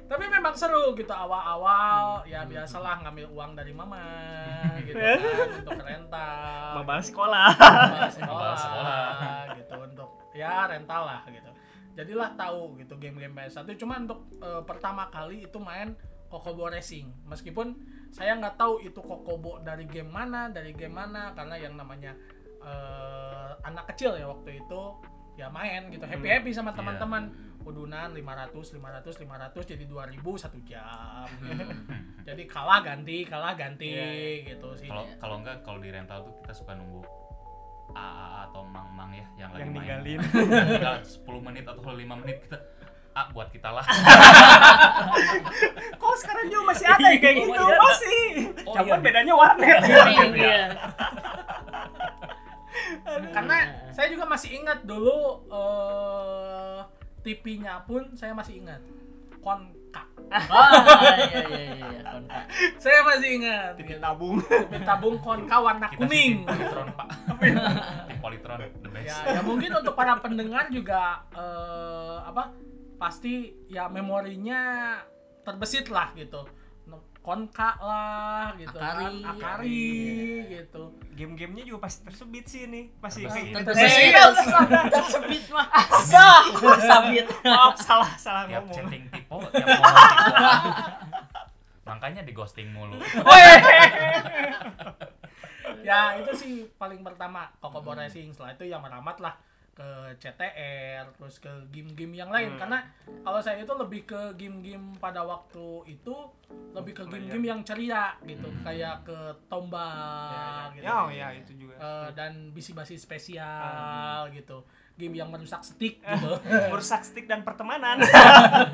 Tapi 0.05 0.25
memang 0.29 0.53
seru 0.53 0.93
gitu 0.93 1.11
awal-awal 1.11 2.21
Hmm. 2.21 2.29
ya 2.29 2.45
biasalah 2.45 3.01
ngambil 3.03 3.27
uang 3.27 3.53
dari 3.53 3.73
mama 3.73 4.05
gitu 4.87 4.95
kan 4.95 5.19
untuk 5.59 5.81
rental. 5.83 6.71
Mabal 6.79 7.01
sekolah. 7.01 7.49
Mabal 7.51 8.11
sekolah, 8.15 8.29
Mabal 8.29 8.55
sekolah. 8.55 9.09
gitu 9.57 9.75
untuk 9.83 10.11
ya 10.33 10.65
rental 10.67 11.03
lah 11.05 11.21
gitu. 11.27 11.51
Jadilah 11.95 12.31
tahu 12.35 12.77
gitu 12.77 12.95
game-game 12.97 13.33
PS1 13.35 13.65
cuma 13.75 13.97
untuk 13.97 14.29
eh, 14.37 14.63
pertama 14.63 15.09
kali 15.09 15.45
itu 15.45 15.59
main 15.59 15.97
Kokobo 16.35 16.67
Racing. 16.67 17.07
Meskipun 17.25 17.79
saya 18.11 18.35
nggak 18.35 18.59
tahu 18.59 18.83
itu 18.83 18.99
Kokobo 18.99 19.63
dari 19.63 19.87
game 19.87 20.11
mana, 20.11 20.51
dari 20.51 20.75
game 20.75 20.91
mana 20.93 21.31
karena 21.31 21.55
yang 21.55 21.79
namanya 21.79 22.11
eh, 22.59 23.51
anak 23.63 23.95
kecil 23.95 24.15
ya 24.15 24.27
waktu 24.27 24.59
itu 24.59 24.81
ya 25.35 25.47
main 25.49 25.91
gitu 25.91 26.03
happy 26.03 26.27
happy 26.27 26.51
sama 26.51 26.71
Iya. 26.71 26.79
teman-teman 26.79 27.23
udunan 27.65 28.13
500 28.13 28.55
500 28.55 29.25
500 29.25 29.73
jadi 29.73 29.85
2000 29.85 30.21
satu 30.39 30.59
jam 30.63 31.27
gitu. 31.41 31.65
jadi 32.23 32.43
kalah 32.45 32.81
ganti 32.81 33.25
kalah 33.25 33.55
ganti 33.55 33.89
Iya, 33.91 34.55
gitu 34.55 34.69
sih 34.77 34.87
kalau 34.87 35.05
kalau 35.19 35.37
enggak 35.41 35.57
kalau 35.63 35.79
di 35.79 35.91
rental 35.91 36.23
tuh 36.23 36.35
kita 36.39 36.53
suka 36.55 36.77
nunggu 36.77 37.03
AA 37.91 38.49
atau 38.49 38.63
mang-mang 38.65 39.11
ya 39.13 39.27
yang 39.39 39.51
lagi 39.51 39.61
yang 39.61 39.71
main 39.71 39.83
ninggalin. 40.01 40.19
Tinggal 40.23 40.97
10 41.03 41.47
menit 41.47 41.65
atau 41.65 41.83
5 41.85 41.99
menit 42.17 42.37
kita 42.43 42.59
ah 43.15 43.27
buat 43.31 43.49
kita 43.49 43.71
lah 43.71 43.87
Kok 46.03 46.15
sekarang 46.19 46.47
juga 46.51 46.63
masih 46.75 46.87
ada 46.91 47.07
yang 47.09 47.23
kayak 47.23 47.37
gitu? 47.41 47.55
Iya. 47.55 47.79
Masih. 47.79 48.27
Oh, 48.67 48.75
Cuman 48.75 48.99
iya. 48.99 49.05
bedanya 49.07 49.35
warnet. 49.35 49.79
Iya. 50.35 50.63
karena 53.31 53.57
saya 53.95 54.11
juga 54.11 54.27
masih 54.27 54.51
ingat 54.59 54.83
dulu 54.83 55.47
eh 55.49 56.79
TV-nya 57.23 57.87
pun 57.87 58.13
saya 58.13 58.35
masih 58.35 58.61
ingat 58.61 58.83
kon 59.41 59.71
konka 59.95 60.03
Oh, 60.51 60.71
iya 61.15 61.41
iya 61.47 61.63
iya, 61.71 61.87
iya 61.87 62.01
konka. 62.03 62.41
saya 62.83 62.99
masih 63.07 63.29
ingat 63.39 63.73
gitu. 63.79 64.01
tabung 64.03 64.37
Titik 64.43 64.83
tabung 64.83 65.17
konka 65.23 65.57
warna 65.57 65.87
Kita 65.87 66.03
kuning 66.03 66.43
tim 66.43 66.51
Polytron 66.51 66.89
pak 66.93 67.07
tim 68.11 68.19
Polytron 68.19 68.59
the 68.83 68.91
best 68.91 69.07
ya, 69.23 69.39
ya 69.39 69.41
mungkin 69.47 69.71
untuk 69.71 69.95
para 69.95 70.19
pendengar 70.19 70.67
juga 70.69 71.23
eh, 71.31 72.17
apa 72.27 72.51
pasti 72.97 73.53
ya 73.69 73.91
memorinya 73.91 74.97
terbesit 75.45 75.91
lah 75.93 76.11
gitu. 76.17 76.47
Konka 77.25 77.81
lah 77.81 78.53
gitu 78.61 78.77
Akari. 78.77 79.25
kan 79.25 79.33
akari 79.33 80.05
gitu. 80.45 80.93
Game-gamenya 81.17 81.65
juga 81.65 81.89
pasti 81.89 82.05
tersebit 82.05 82.45
sih 82.45 82.69
ini. 82.69 82.93
Tersebit. 83.01 83.33
kayak 83.33 83.65
Tentu 83.65 83.73
saja 83.73 84.81
tersebit. 84.93 85.43
Mah. 85.49 85.65
Sah 86.05 86.45
sabit. 86.85 87.25
maaf 87.49 87.81
salah 87.81 88.13
salah 88.21 88.45
tiap 88.45 88.69
ngomong. 88.69 88.77
chatting 88.77 89.09
tipo 89.09 89.41
tiap 89.57 89.65
ngomong 89.73 90.05
tipo 90.05 90.85
makanya 91.89 92.21
di 92.29 92.33
ghosting 92.37 92.69
mulu. 92.77 93.01
Ya 95.81 96.21
itu 96.21 96.33
sih 96.37 96.69
paling 96.77 97.01
pertama. 97.01 97.49
Kokobo 97.57 97.97
Racing 97.97 98.37
setelah 98.37 98.53
itu 98.53 98.69
yang 98.69 98.85
meramat 98.85 99.17
lah 99.25 99.33
ke 99.75 99.91
CTR 100.23 101.11
terus 101.19 101.43
ke 101.43 101.51
game-game 101.75 102.15
yang 102.15 102.31
lain. 102.31 102.55
Hmm. 102.55 102.61
karena 102.63 102.79
kalau 103.27 103.43
saya 103.43 103.61
itu 103.61 103.75
lebih 103.75 104.07
ke 104.07 104.21
game-game 104.39 104.95
pada 105.03 105.27
waktu 105.27 105.91
itu 105.91 106.15
lebih 106.73 106.95
ke 106.95 107.05
game-game 107.11 107.47
yang 107.51 107.61
ceria 107.67 108.15
gitu. 108.23 108.47
Hmm. 108.47 108.63
kayak 108.63 109.03
ke 109.03 109.19
Tomba 109.51 109.91
ya, 110.31 110.49
gitu. 110.79 110.85
Ya, 110.87 110.95
oh, 110.95 111.11
ya 111.11 111.29
itu 111.35 111.53
juga. 111.59 111.75
Eh, 111.77 112.09
dan 112.15 112.55
bisi-basi 112.55 112.95
spesial 112.97 114.31
gitu. 114.31 114.63
Game 114.95 115.19
yang 115.19 115.29
merusak 115.35 115.67
stick 115.67 115.99
gitu. 115.99 116.33
merusak 116.73 117.03
stick 117.03 117.27
dan 117.27 117.43
pertemanan. 117.43 117.99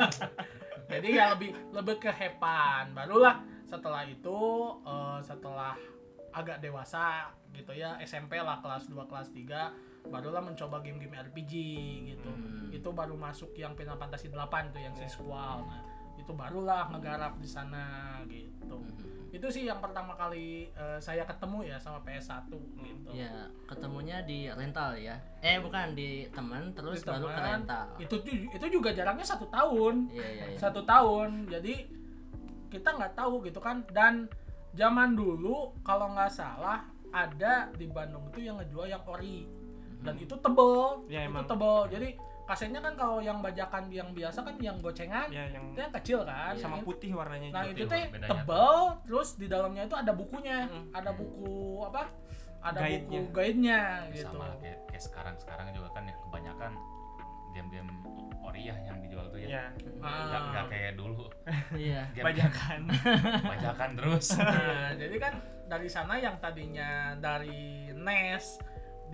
Jadi 0.93 1.09
ya 1.17 1.33
lebih 1.33 1.57
lebih 1.73 1.97
ke 1.97 2.13
hepan. 2.13 2.93
Barulah 2.93 3.41
setelah 3.65 4.05
itu 4.05 4.39
eh, 4.85 5.19
setelah 5.25 5.75
agak 6.31 6.63
dewasa 6.63 7.35
gitu 7.51 7.75
ya 7.75 7.99
SMP 8.07 8.39
lah 8.39 8.63
kelas 8.63 8.87
2 8.87 9.11
kelas 9.11 9.35
3 9.35 9.90
barulah 10.09 10.41
mencoba 10.41 10.81
game-game 10.81 11.17
RPG 11.29 11.53
gitu. 12.17 12.31
Hmm. 12.31 12.73
itu 12.73 12.89
baru 12.95 13.19
masuk 13.19 13.53
yang 13.59 13.77
Final 13.77 13.99
Fantasy 13.99 14.33
8 14.33 14.73
tuh 14.73 14.81
yang 14.81 14.95
Squall. 15.11 15.67
Nah 15.69 15.91
itu 16.21 16.33
barulah 16.37 16.87
ngegarap 16.93 17.41
di 17.41 17.49
sana 17.49 18.21
gitu. 18.29 18.79
Itu 19.31 19.47
sih 19.49 19.65
yang 19.65 19.81
pertama 19.81 20.13
kali 20.15 20.69
eh, 20.75 20.99
saya 21.01 21.25
ketemu 21.25 21.71
ya 21.73 21.77
sama 21.81 22.05
PS1 22.05 22.51
gitu. 22.83 23.11
Ya, 23.15 23.49
ketemunya 23.65 24.21
di 24.23 24.47
rental 24.53 24.95
ya. 25.01 25.17
Eh, 25.41 25.57
bukan 25.59 25.97
di 25.97 26.29
teman 26.31 26.71
terus 26.77 27.01
Di 27.01 27.09
baru 27.09 27.27
ke 27.31 27.41
rental. 27.41 27.87
itu 27.97 28.17
itu 28.53 28.67
juga 28.69 28.93
jaraknya 28.93 29.25
satu 29.25 29.49
tahun. 29.49 30.13
Iya, 30.13 30.29
iya, 30.29 30.45
iya. 30.55 30.59
satu 30.59 30.85
tahun. 30.85 31.49
Jadi 31.49 31.75
kita 32.69 32.95
nggak 32.95 33.15
tahu 33.17 33.43
gitu 33.49 33.59
kan. 33.59 33.83
Dan 33.91 34.29
zaman 34.77 35.17
dulu 35.17 35.75
kalau 35.83 36.15
nggak 36.15 36.31
salah 36.31 36.87
ada 37.11 37.71
di 37.75 37.91
Bandung 37.91 38.31
itu 38.31 38.47
yang 38.47 38.63
ngejual 38.63 38.87
yang 38.87 39.03
ori 39.03 39.47
dan 40.01 40.15
itu 40.17 40.35
tebel. 40.41 41.05
Ya, 41.07 41.25
itu 41.25 41.31
emang. 41.33 41.45
tebel. 41.47 41.77
Jadi 41.93 42.09
kasetnya 42.51 42.83
kan 42.83 42.99
kalau 42.99 43.23
yang 43.23 43.39
bajakan 43.39 43.87
yang 43.95 44.11
biasa 44.11 44.43
kan 44.43 44.59
yang 44.59 44.75
gocengan 44.83 45.31
ya 45.31 45.47
yang 45.55 45.71
itu 45.71 45.79
yang 45.79 45.95
kecil 46.03 46.27
kan. 46.27 46.59
Iya. 46.59 46.59
sama 46.59 46.83
putih 46.83 47.15
warnanya 47.15 47.55
nah 47.55 47.63
itu 47.63 47.87
teh 47.87 48.11
tebel 48.11 48.99
terus 49.07 49.39
di 49.39 49.47
dalamnya 49.47 49.87
itu 49.87 49.95
ada 49.95 50.11
bukunya. 50.11 50.67
Mm. 50.67 50.91
ada 50.91 51.11
buku 51.15 51.87
apa? 51.87 52.11
Ada 52.61 52.79
Guide-nya. 52.83 53.07
buku 53.07 53.19
guide-nya. 53.33 53.81
gitu. 54.13 54.35
Sama 54.35 54.53
kayak, 54.59 54.79
kayak 54.91 55.03
sekarang 55.07 55.35
sekarang 55.39 55.67
juga 55.73 55.89
kan 55.95 56.03
ya 56.11 56.17
kebanyakan 56.27 56.73
game-game 57.55 57.91
Oriah 58.41 58.79
yang 58.83 58.99
dijual 58.99 59.27
tuh 59.31 59.39
ya. 59.41 59.49
Ya. 59.49 59.65
Nggak 60.01 60.43
nggak 60.51 60.67
kayak 60.75 60.93
dulu. 60.99 61.31
Iya. 61.71 62.03
game 62.19 62.27
bajakan. 62.27 62.81
Bajakan 63.55 63.91
terus. 63.95 64.27
Nah, 64.41 64.91
jadi 64.99 65.17
kan 65.23 65.35
dari 65.71 65.87
sana 65.87 66.19
yang 66.19 66.35
tadinya 66.43 67.15
dari 67.15 67.95
NES 67.95 68.59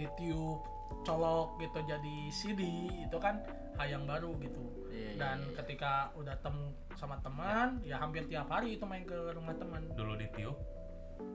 di 0.01 0.09
tube 0.17 0.76
colok 1.03 1.59
gitu 1.59 1.79
jadi 1.85 2.17
CD 2.31 2.61
itu 3.01 3.17
kan 3.17 3.39
hal 3.77 3.87
yang 3.89 4.05
baru 4.05 4.33
gitu. 4.39 4.63
Iya, 4.89 4.97
iya, 4.97 5.11
Dan 5.17 5.39
iya. 5.43 5.53
ketika 5.61 5.93
udah 6.15 6.35
temu 6.41 6.65
sama 6.95 7.21
teman, 7.21 7.79
ya 7.83 7.97
hampir 7.97 8.25
tiap 8.25 8.49
hari 8.49 8.75
itu 8.75 8.85
main 8.85 9.05
ke 9.05 9.15
rumah 9.31 9.53
teman. 9.53 9.85
dulu 9.93 10.17
di 10.17 10.27
tiup 10.33 10.57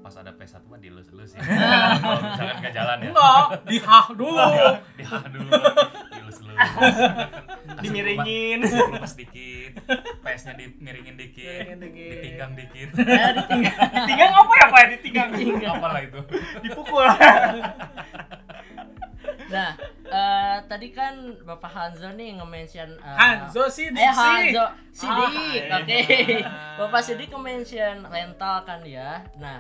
pas 0.02 0.14
ada 0.14 0.30
PS1 0.30 0.62
mah 0.66 0.78
dilus-lus 0.78 1.34
ya 1.34 1.42
kalau 2.02 2.22
misalkan 2.22 2.58
nggak 2.62 2.74
jalan 2.74 2.98
ya 3.02 3.10
Enggak, 3.10 3.46
dihah 3.66 4.06
dulu. 4.14 4.46
di 4.94 5.04
dulu 5.32 5.52
dilus-lus 6.12 6.58
dimiringin 7.82 8.60
lepas 8.62 9.14
dikit 9.18 9.72
PS-nya 10.22 10.54
dimiringin 10.54 11.18
dikit 11.18 11.66
dikit. 11.82 12.14
ditinggang 12.14 12.54
dikit 12.54 12.90
Eh, 12.94 13.32
ditinggal. 13.34 13.78
ditinggang 13.98 14.32
apa 14.38 14.54
ya 14.54 14.66
pak 14.66 14.80
ya 14.80 14.88
ditinggang 14.94 15.30
apalah 15.74 16.02
itu 16.02 16.20
dipukul 16.62 17.02
Nah, 19.52 19.72
eh, 20.02 20.58
tadi 20.66 20.88
kan 20.90 21.14
Bapak 21.42 21.68
Hanzo 21.70 22.08
nih 22.10 22.40
nge-mention 22.40 22.90
eh, 22.96 23.16
Hanzo 23.16 23.68
sih 23.68 23.92
Eh 23.92 24.08
Hanzo 24.08 24.66
Sidik, 24.90 25.68
Ah, 25.68 25.78
oke. 25.78 25.92
iya. 25.92 26.48
Bapak 26.78 27.02
Sidik 27.02 27.30
nge-mention 27.30 28.04
rental 28.04 28.64
kan 28.64 28.80
ya. 28.82 29.22
Nah, 29.36 29.60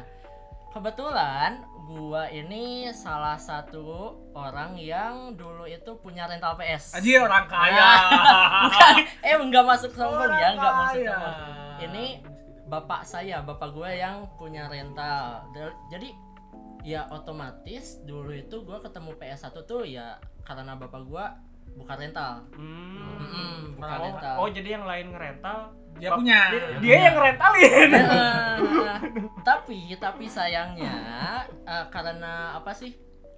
kebetulan 0.71 1.59
gua 1.83 2.25
ini 2.25 2.87
salah 2.89 3.35
satu 3.35 4.15
orang 4.31 4.79
yang 4.79 5.35
dulu 5.35 5.67
itu 5.67 5.91
punya 5.99 6.23
rental 6.23 6.55
PS. 6.55 6.95
Aji 6.95 7.19
orang 7.19 7.43
kaya. 7.45 7.89
Bukan, 8.65 8.95
eh 9.21 9.35
nggak 9.35 9.65
masuk 9.65 9.91
sombong 9.91 10.31
ya, 10.31 10.47
Orang 10.47 10.55
nggak 10.55 10.73
masuk 10.73 11.03
sombong. 11.03 11.35
Ini 11.81 12.05
bapak 12.63 13.03
saya, 13.03 13.43
bapak 13.43 13.75
gue 13.75 13.91
yang 13.93 14.23
punya 14.37 14.71
rental. 14.71 15.43
Jadi 15.91 16.15
ya 16.81 17.05
otomatis 17.09 18.01
dulu 18.05 18.33
itu 18.33 18.61
gue 18.65 18.77
ketemu 18.81 19.11
PS1 19.17 19.55
tuh 19.65 19.83
ya 19.85 20.17
karena 20.45 20.75
bapak 20.77 21.01
gue 21.05 21.25
bukan 21.71 21.95
rental. 22.03 22.43
Hmm. 22.51 22.99
Mm-mm, 22.99 23.79
bukan 23.79 23.95
oh, 23.95 24.03
rental. 24.11 24.35
oh 24.43 24.47
jadi 24.51 24.69
yang 24.75 24.85
lain 24.85 25.07
ngerental 25.15 25.71
Dia 25.95 26.09
punya. 26.15 26.39
dia, 26.51 26.59
Dia 26.59 26.79
dia 26.83 26.97
yang 27.07 27.15
ngerentalin 27.19 27.89
Nah, 27.91 28.55
tapi 29.47 29.95
tapi 29.99 30.25
sayangnya 30.27 30.95
eh, 31.47 31.85
karena 31.91 32.55
apa 32.59 32.71
sih 32.75 32.91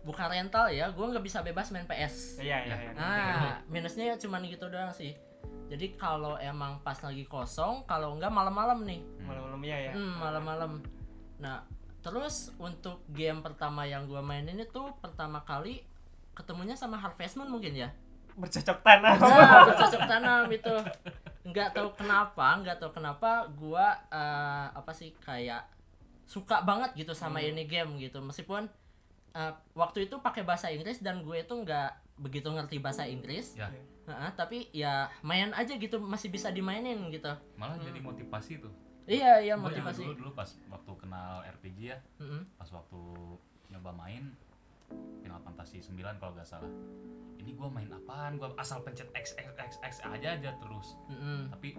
bukan 0.04 0.28
rental 0.30 0.68
ya 0.68 0.92
gue 0.92 1.06
nggak 1.06 1.24
bisa 1.24 1.40
bebas 1.40 1.72
main 1.72 1.88
PS 1.88 2.44
iya 2.44 2.68
iya 2.68 2.76
iya 2.76 2.92
nah 2.92 3.56
minusnya 3.72 4.14
ya 4.14 4.16
cuman 4.20 4.44
gitu 4.52 4.68
doang 4.68 4.92
sih 4.92 5.16
jadi 5.72 5.96
kalau 5.96 6.36
emang 6.38 6.84
pas 6.84 7.00
lagi 7.00 7.24
kosong 7.24 7.88
kalau 7.88 8.20
enggak 8.20 8.30
malam-malam 8.30 8.84
nih 8.84 9.00
malam-malam 9.24 9.62
ya 9.64 9.78
ya 9.90 9.92
hmm, 9.96 10.16
malam-malam 10.20 10.72
nah 11.40 11.64
terus 12.04 12.52
untuk 12.60 13.00
game 13.16 13.40
pertama 13.40 13.88
yang 13.88 14.06
gue 14.06 14.20
mainin 14.20 14.60
itu 14.60 14.82
pertama 15.00 15.40
kali 15.48 15.82
ketemunya 16.36 16.76
sama 16.76 17.00
Harvest 17.00 17.40
Moon 17.40 17.50
mungkin 17.50 17.74
ya? 17.78 17.90
Bercocok 18.34 18.82
tanam. 18.82 19.18
Nah, 19.22 19.70
bercocok 19.70 20.02
tanam 20.10 20.50
itu. 20.50 20.76
Nggak 21.46 21.78
tahu 21.78 21.94
kenapa 21.94 22.58
nggak 22.66 22.78
tahu 22.82 22.92
kenapa 22.98 23.46
gua 23.54 23.94
eh, 24.10 24.68
apa 24.74 24.92
sih 24.92 25.14
kayak 25.22 25.70
suka 26.26 26.66
banget 26.66 26.98
gitu 26.98 27.14
sama 27.14 27.40
ini 27.46 27.70
game 27.70 28.02
gitu. 28.02 28.18
Meskipun 28.26 28.66
eh, 29.38 29.54
waktu 29.78 30.10
itu 30.10 30.18
pakai 30.18 30.42
bahasa 30.42 30.74
Inggris 30.74 31.00
dan 31.06 31.22
gue 31.22 31.38
itu 31.38 31.54
nggak 31.54 32.18
begitu 32.18 32.50
ngerti 32.50 32.82
bahasa 32.82 33.06
Inggris. 33.06 33.54
Ya. 33.54 33.70
Heeh, 34.04 34.32
tapi 34.36 34.68
ya 34.76 35.08
main 35.22 35.54
aja 35.54 35.78
gitu 35.78 36.02
masih 36.02 36.34
bisa 36.34 36.50
dimainin 36.50 36.98
gitu. 37.14 37.30
Malah 37.56 37.78
jadi 37.80 38.02
motivasi 38.02 38.60
tuh 38.60 38.74
iya 39.06 39.40
iya 39.40 39.56
motivasi 39.56 40.04
dulu 40.06 40.16
dulu 40.18 40.32
pas 40.34 40.50
waktu 40.66 40.92
kenal 40.96 41.34
RPG 41.44 41.78
ya 41.86 41.98
Mm-mm. 42.18 42.44
pas 42.56 42.70
waktu 42.70 43.02
nyoba 43.68 43.92
main 43.92 44.32
Final 45.20 45.42
Fantasy 45.42 45.80
9 45.80 45.92
kalau 46.16 46.32
nggak 46.32 46.46
salah 46.46 46.70
ini 47.36 47.52
gua 47.52 47.68
main 47.68 47.90
apaan 47.90 48.36
gua 48.36 48.54
asal 48.56 48.80
pencet 48.80 49.10
X 49.12 49.34
X 49.34 49.48
X 49.54 49.72
X 49.82 49.94
aja 50.02 50.34
aja 50.34 50.52
terus 50.56 50.96
Mm-mm. 51.08 51.50
tapi 51.50 51.76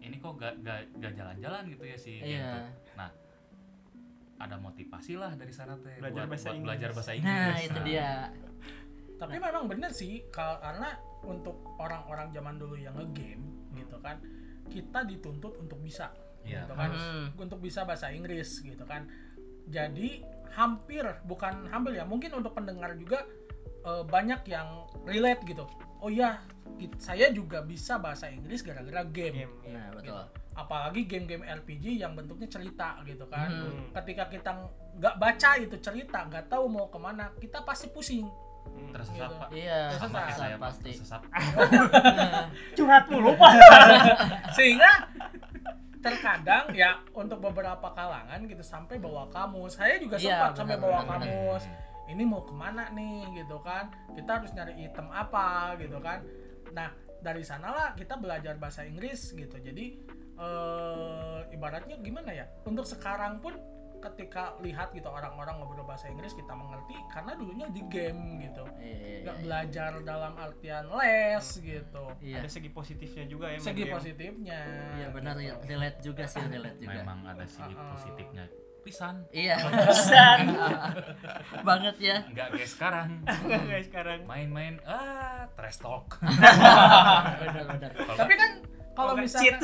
ini 0.00 0.16
kok 0.16 0.34
gak, 0.34 0.56
gak, 0.58 0.88
gak 0.96 1.12
jalan-jalan 1.12 1.62
gitu 1.68 1.84
ya 1.84 1.94
si 1.94 2.18
game 2.18 2.32
Iya. 2.32 2.50
tuh. 2.50 2.64
Nah, 2.96 3.10
ada 4.40 4.56
motivasi 4.56 5.12
lah 5.14 5.36
dari 5.36 5.52
sana 5.52 5.76
teh 5.76 5.92
Belajar 5.94 6.24
buat, 6.24 6.32
bahasa 6.32 6.40
buat 6.42 6.54
Inggris. 6.54 6.64
belajar 6.66 6.90
bahasa 6.90 7.12
Inggris. 7.12 7.36
nah 7.44 7.58
itu 7.60 7.78
dia 7.84 8.10
Tapi 9.14 9.36
memang 9.36 9.64
bener 9.68 9.92
sih 9.92 10.24
kal- 10.26 10.56
karena 10.58 10.96
untuk 11.20 11.52
orang-orang 11.76 12.32
zaman 12.32 12.56
dulu 12.56 12.72
yang 12.74 12.96
ngegame 12.96 13.44
gitu 13.76 14.00
kan, 14.00 14.16
kita 14.66 15.04
dituntut 15.04 15.60
untuk 15.60 15.76
bisa 15.78 16.08
Iya. 16.42 16.64
gitu 16.64 16.74
kan, 16.74 16.90
Hmm. 16.90 17.26
untuk 17.36 17.58
bisa 17.58 17.82
bahasa 17.82 18.08
Inggris 18.08 18.58
gitu 18.58 18.82
kan. 18.82 19.06
Jadi 19.66 20.24
hampir 20.50 21.06
bukan 21.22 21.68
hampir 21.68 21.94
ya, 21.94 22.04
mungkin 22.04 22.34
untuk 22.34 22.52
pendengar 22.52 22.92
juga 22.94 23.22
eh, 23.80 24.04
banyak 24.04 24.44
yang 24.44 24.68
relate 25.02 25.40
gitu. 25.46 25.64
Oh 25.98 26.08
iya, 26.08 26.44
kit- 26.76 26.96
saya 26.98 27.28
juga 27.28 27.60
bisa 27.60 27.96
bahasa 27.96 28.28
Inggris 28.28 28.60
gara-gara 28.60 29.00
game. 29.04 29.48
game 29.48 29.52
betul 29.90 30.04
gitu. 30.04 30.24
Apalagi 30.52 31.00
game-game 31.06 31.40
RPG 31.40 31.96
yang 31.96 32.12
bentuknya 32.12 32.44
cerita 32.46 33.00
gitu 33.02 33.24
kan. 33.24 33.48
Hmm. 33.48 33.88
Ketika 33.94 34.28
kita 34.28 34.50
nggak 34.94 35.16
baca 35.16 35.50
itu 35.56 35.76
cerita, 35.78 36.18
nggak 36.22 36.46
tahu 36.46 36.68
mau 36.68 36.86
ke 36.86 36.98
mana, 36.98 37.32
kita 37.34 37.62
pasti 37.62 37.88
pusing 37.88 38.28
tersesat 38.92 39.16
Gitu. 39.26 39.34
pak 39.38 39.48
Iya, 39.50 39.80
Tersesat. 39.90 40.28
saya 40.36 40.56
pasti. 40.58 40.90
tersesat 40.92 41.22
Curhat 42.76 43.04
mulu 43.08 43.32
pak. 43.34 43.52
sehingga 44.52 44.90
terkadang 46.00 46.72
ya 46.72 46.96
untuk 47.12 47.38
beberapa 47.44 47.92
kalangan 47.92 48.40
gitu 48.48 48.64
sampai 48.64 48.96
bawa 48.96 49.28
kamus. 49.28 49.76
Saya 49.76 50.00
juga 50.00 50.16
Iya, 50.16 50.48
sempat 50.48 50.50
sampai 50.56 50.76
bawa 50.80 51.00
kamus. 51.04 51.64
Ini 52.10 52.22
mau 52.26 52.42
ke 52.42 52.50
mana 52.56 52.90
nih 52.90 53.44
gitu 53.44 53.60
kan? 53.62 53.92
Kita 54.16 54.40
harus 54.42 54.50
nyari 54.56 54.74
item 54.82 55.06
apa 55.12 55.76
gitu 55.78 56.00
kan? 56.02 56.24
Nah 56.74 56.90
dari 57.20 57.44
sanalah 57.44 57.92
kita 57.94 58.16
belajar 58.16 58.56
bahasa 58.56 58.82
Inggris 58.82 59.30
gitu. 59.36 59.56
Jadi 59.60 59.86
eh, 60.40 61.38
ibaratnya 61.54 62.00
gimana 62.00 62.32
ya? 62.32 62.48
Untuk 62.64 62.88
sekarang 62.88 63.38
pun 63.38 63.54
ketika 64.02 64.42
lihat 64.58 64.90
gitu 64.90 65.06
orang-orang 65.06 65.54
ngobrol 65.54 65.84
bahasa 65.84 66.06
Inggris 66.06 66.32
kita 66.32 66.50
mengerti 66.50 66.96
karena 67.06 67.32
dulunya 67.34 67.68
di 67.68 67.82
game 67.84 68.20
gitu 68.40 68.64
Iya, 68.74 68.96
iya, 68.96 69.18
nggak 69.20 69.36
iya. 69.36 69.42
belajar 69.42 69.90
dalam 70.00 70.32
artian 70.34 70.84
les 70.90 71.46
gitu 71.54 72.04
Iya. 72.18 72.36
Ada 72.38 72.48
segi 72.50 72.70
positifnya 72.70 73.24
juga 73.24 73.46
ya. 73.46 73.58
segi 73.58 73.82
game. 73.82 73.92
positifnya 73.92 74.60
Iya 74.96 75.06
benar 75.10 75.36
ya, 75.36 75.52
gitu. 75.52 75.64
relate 75.66 75.98
juga 76.00 76.24
sih, 76.24 76.40
relate 76.42 76.78
juga. 76.78 76.96
memang 76.96 77.18
ada 77.26 77.44
segi 77.44 77.70
Uh-uh. 77.70 77.92
positifnya 77.92 78.44
pisan 78.80 79.28
Iya, 79.30 79.60
pisan. 79.86 80.38
banget 81.68 81.96
ya. 82.00 82.16
enggak 82.24 82.48
guys 82.50 82.70
sekarang 82.70 83.08
guys 83.68 83.84
sekarang. 83.84 84.24
main-main 84.24 84.80
ah 84.82 85.44
trash 85.52 85.76
talk 85.78 86.16
benar 87.36 87.64
benar. 87.68 87.90
tapi 88.16 88.34
kan 88.34 88.50
kalau 88.90 89.12
nggak 89.14 89.22
misalkan 89.22 89.60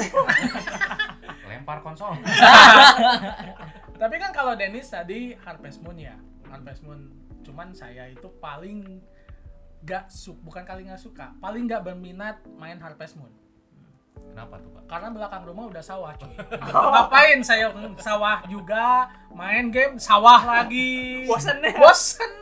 lempar 1.46 1.78
konsol 1.80 2.12
tapi 3.96 4.16
kan 4.20 4.30
kalau 4.30 4.52
Dennis 4.54 4.92
tadi 4.92 5.32
Harvest 5.42 5.80
Moon 5.82 5.96
ya. 5.96 6.16
Harvest 6.46 6.84
Moon 6.86 7.10
cuman 7.42 7.74
saya 7.74 8.10
itu 8.10 8.26
paling 8.42 9.00
gak 9.86 10.10
su 10.10 10.34
bukan 10.42 10.66
kali 10.66 10.82
nggak 10.90 10.98
suka 10.98 11.30
paling 11.38 11.70
nggak 11.70 11.86
berminat 11.86 12.42
main 12.56 12.78
Harvest 12.78 13.16
Moon. 13.18 13.32
Kenapa 14.16 14.60
tuh 14.60 14.68
pak? 14.72 14.84
Karena 14.88 15.08
belakang 15.12 15.42
rumah 15.48 15.64
udah 15.68 15.84
sawah 15.84 16.12
cuy. 16.16 16.32
Ngapain 16.92 17.40
saya 17.40 17.72
sawah 18.00 18.44
juga 18.48 19.08
main 19.32 19.68
game 19.72 19.96
sawah 19.96 20.40
lagi. 20.44 21.24
Bosen 21.24 21.60
ya? 21.64 21.72
bosen 21.76 22.32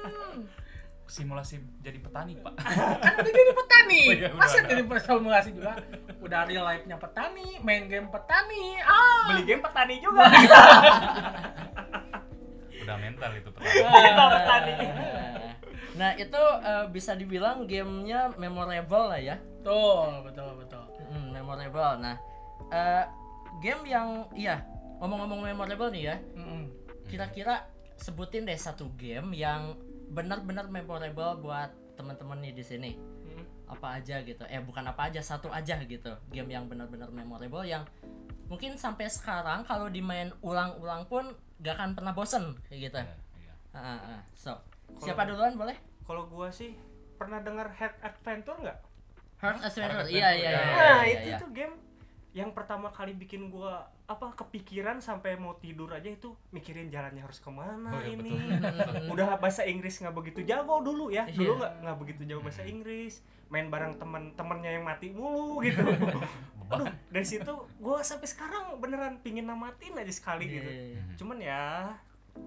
simulasi 1.05 1.61
jadi 1.81 2.01
petani 2.01 2.33
pak 2.41 2.53
kan 3.05 3.13
udah 3.21 3.31
jadi 3.31 3.53
petani 3.53 4.03
Oh 4.05 4.15
iya, 4.17 4.29
masa 4.33 4.65
jadi 4.65 4.83
simulasi 4.83 5.49
juga 5.53 5.73
udah 6.19 6.41
real 6.49 6.65
life 6.65 6.85
nya 6.85 6.97
petani 6.97 7.61
main 7.61 7.85
game 7.85 8.09
petani 8.09 8.81
ah 8.81 9.29
Beli 9.29 9.43
game 9.45 9.61
petani 9.61 10.01
juga. 10.01 10.25
udah 12.85 12.97
mental 12.97 13.31
itu 13.33 13.49
petani 13.49 13.81
Kita 13.81 14.25
petani. 14.29 14.73
Nah 15.95 16.11
itu 16.17 16.43
eh, 16.61 16.85
bisa 16.91 17.13
dibilang 17.15 17.65
gamenya 17.65 18.35
memorable 18.35 19.05
lah 19.09 19.21
ya. 19.21 19.37
betul 19.61 20.25
betul 20.25 20.49
betul 20.59 20.83
Hmm, 21.05 21.31
memorable. 21.31 22.01
Nah 22.01 22.17
eh, 22.69 23.05
game 23.61 23.85
yang 23.87 24.09
iya 24.33 24.65
ngomong-ngomong 24.99 25.45
memorable 25.45 25.89
nih 25.89 26.03
ya. 26.09 26.17
Kira-kira 27.07 27.69
sebutin 27.95 28.43
deh 28.43 28.57
satu 28.57 28.91
game 28.97 29.33
yang 29.33 29.77
benar-benar 30.15 30.71
memorable 30.71 31.43
buat 31.43 31.75
teman-teman 31.99 32.39
nih 32.41 32.55
di 32.55 32.65
sini. 32.65 32.91
Hmm. 32.97 33.45
Apa 33.67 33.99
aja 33.99 34.23
gitu? 34.23 34.47
Eh 34.47 34.63
bukan 34.63 34.87
apa 34.87 35.11
aja, 35.11 35.21
satu 35.21 35.51
aja 35.51 35.77
gitu. 35.83 36.13
Game 36.31 36.51
yang 36.55 36.71
benar-benar 36.71 37.11
memorable 37.11 37.67
yang 37.67 37.83
mungkin 38.47 38.79
sampai 38.79 39.11
sekarang 39.11 39.67
kalau 39.67 39.91
dimain 39.91 40.31
ulang-ulang 40.45 41.09
pun 41.11 41.35
gak 41.65 41.75
akan 41.81 41.91
pernah 41.99 42.13
bosen 42.15 42.55
kayak 42.71 42.91
gitu. 42.91 42.99
Iya, 43.03 43.15
iya. 43.43 43.55
Ah, 43.75 43.79
ah, 43.79 44.01
ah. 44.19 44.21
So, 44.37 44.53
siapa 45.03 45.27
duluan 45.27 45.59
boleh? 45.59 45.75
Kalau 46.05 46.29
gua 46.31 46.53
sih 46.53 46.77
pernah 47.17 47.41
dengar 47.41 47.73
Heart 47.75 47.97
Adventure 48.05 48.59
nggak? 48.61 48.79
Heart 49.41 49.61
Adventure. 49.65 50.07
Heart 50.07 50.13
Iya 50.13 50.29
iya 50.37 50.51
iya. 50.51 50.51
Iya, 50.51 50.61
Nah, 50.77 51.03
iya, 51.03 51.15
itu 51.19 51.29
iya. 51.33 51.39
tuh 51.41 51.51
game 51.51 51.75
yang 52.35 52.51
pertama 52.51 52.91
kali 52.91 53.15
bikin 53.15 53.47
gua 53.47 53.87
apa 54.05 54.35
kepikiran 54.35 54.99
sampai 54.99 55.35
mau 55.35 55.55
tidur 55.55 55.87
aja 55.89 56.05
itu 56.05 56.35
mikirin 56.51 56.91
jalannya 56.91 57.23
harus 57.23 57.39
ke 57.39 57.47
mana 57.47 57.89
Oh, 57.89 58.03
iya, 58.03 58.11
ini. 58.13 58.35
betul. 58.59 59.07
Udah 59.15 59.39
bahasa 59.39 59.63
Inggris 59.63 59.97
nggak 59.97 60.13
begitu 60.13 60.41
jago 60.43 60.83
dulu 60.83 61.09
ya. 61.09 61.25
Dulu 61.25 61.41
Iya. 61.49 61.55
nggak 61.57 61.73
nggak 61.81 61.97
begitu 61.97 62.23
jago 62.27 62.43
bahasa 62.43 62.63
Inggris. 62.65 63.23
Main 63.47 63.71
bareng 63.71 63.95
temen-temennya 63.95 64.71
yang 64.73 64.85
mati 64.85 65.09
mulu 65.09 65.61
gitu. 65.65 65.79
Aduh, 66.67 66.91
dari 67.09 67.23
situ 67.25 67.53
gua 67.79 68.03
sampai 68.03 68.27
sekarang 68.27 68.77
beneran 68.77 69.21
pingin 69.21 69.47
namatin 69.47 69.95
aja 69.95 70.11
sekali 70.11 70.45
Iya, 70.45 70.55
gitu. 70.55 70.69
iya, 70.69 70.83
iya. 70.91 71.03
Cuman 71.15 71.39
ya 71.39 71.63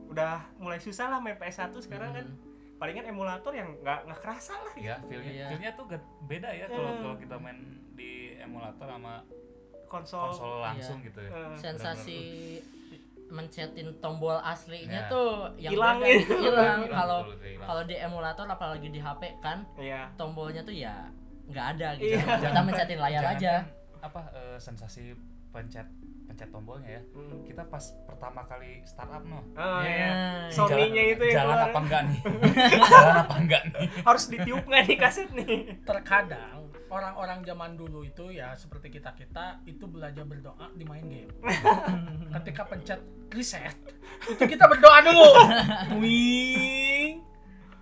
udah 0.06 0.36
mulai 0.58 0.78
susah 0.78 1.08
lah 1.08 1.18
main 1.18 1.36
PS1 1.36 1.72
sekarang 1.80 2.12
kan. 2.12 2.28
Palingan 2.78 3.08
emulator 3.08 3.50
yang 3.52 3.74
nggak 3.80 4.04
nggak 4.04 4.20
kerasa 4.20 4.54
lah 4.54 4.74
gitu. 4.76 4.86
ya 4.86 5.02
feelnya 5.02 5.32
Iya. 5.34 5.48
feelnya 5.50 5.72
tuh 5.74 5.86
gak- 5.88 6.06
beda 6.24 6.50
ya 6.52 6.66
kalau 6.68 6.86
Hmm. 6.88 7.02
kalau 7.02 7.16
kita 7.18 7.36
main 7.36 7.58
di 7.92 8.12
emulator 8.38 8.86
sama 8.86 9.26
Konsol. 9.88 10.20
konsol 10.28 10.54
langsung 10.62 10.98
gitu 11.00 11.20
ya 11.20 11.30
Eh, 11.30 11.56
Sensasi 11.56 12.20
mencetin 13.28 13.92
tombol 13.98 14.40
aslinya 14.40 15.02
Ya. 15.02 15.10
tuh 15.10 15.52
yang 15.58 15.74
Hilang 15.74 15.98
ya. 16.00 16.16
hilang 16.46 16.80
kalau 16.88 17.20
betul, 17.22 17.36
itu 17.36 17.48
hilang. 17.50 17.66
kalau 17.66 17.82
di 17.84 17.96
emulator 17.98 18.46
apalagi 18.48 18.88
di 18.88 19.00
HP 19.00 19.22
kan 19.38 19.68
Iya. 19.76 20.08
tombolnya 20.16 20.62
tuh 20.62 20.72
ya 20.72 21.12
nggak 21.46 21.66
ada 21.74 21.88
gitu 21.98 22.12
Iya. 22.14 22.40
kita 22.42 22.60
mencetin 22.62 22.98
layar 22.98 23.22
Jangan 23.22 23.36
aja 23.36 23.54
kan 23.58 23.66
apa 24.02 24.22
eh, 24.32 24.58
sensasi 24.58 25.12
pencet 25.50 25.88
pencet 26.24 26.48
tombolnya 26.50 26.88
ya 26.90 27.02
Hmm. 27.10 27.40
kita 27.42 27.64
pas 27.66 27.80
pertama 28.04 28.44
kali 28.44 28.80
startup 28.84 29.20
no 29.22 29.44
Ah, 29.54 29.80
Ya, 29.82 29.88
ya. 29.88 29.96
iya. 29.98 30.12
Sony-nya 30.50 31.04
itu 31.10 31.24
yang 31.26 31.36
jalan 31.38 31.52
keluar. 31.54 31.68
apa 31.68 31.80
enggak 31.82 32.02
nih 32.06 32.20
jalan 32.86 33.16
apa 33.18 33.36
enggak 33.38 33.62
nih 33.66 33.88
harus 34.02 34.24
ditiup 34.26 34.64
nggak 34.64 34.82
nih 34.86 34.98
kaset 34.98 35.30
nih 35.34 35.56
terkadang 35.82 36.67
orang-orang 36.88 37.44
zaman 37.44 37.76
dulu 37.76 38.00
itu 38.04 38.32
ya 38.32 38.56
seperti 38.56 38.88
kita 38.88 39.12
kita 39.12 39.60
itu 39.68 39.84
belajar 39.88 40.24
berdoa 40.24 40.72
di 40.76 40.86
main 40.88 41.04
game. 41.08 41.32
Ketika 42.40 42.64
pencet 42.68 43.00
reset 43.32 43.76
itu 44.28 44.44
kita 44.44 44.68
berdoa 44.68 45.02
dulu. 45.04 45.28
Wing 46.02 47.24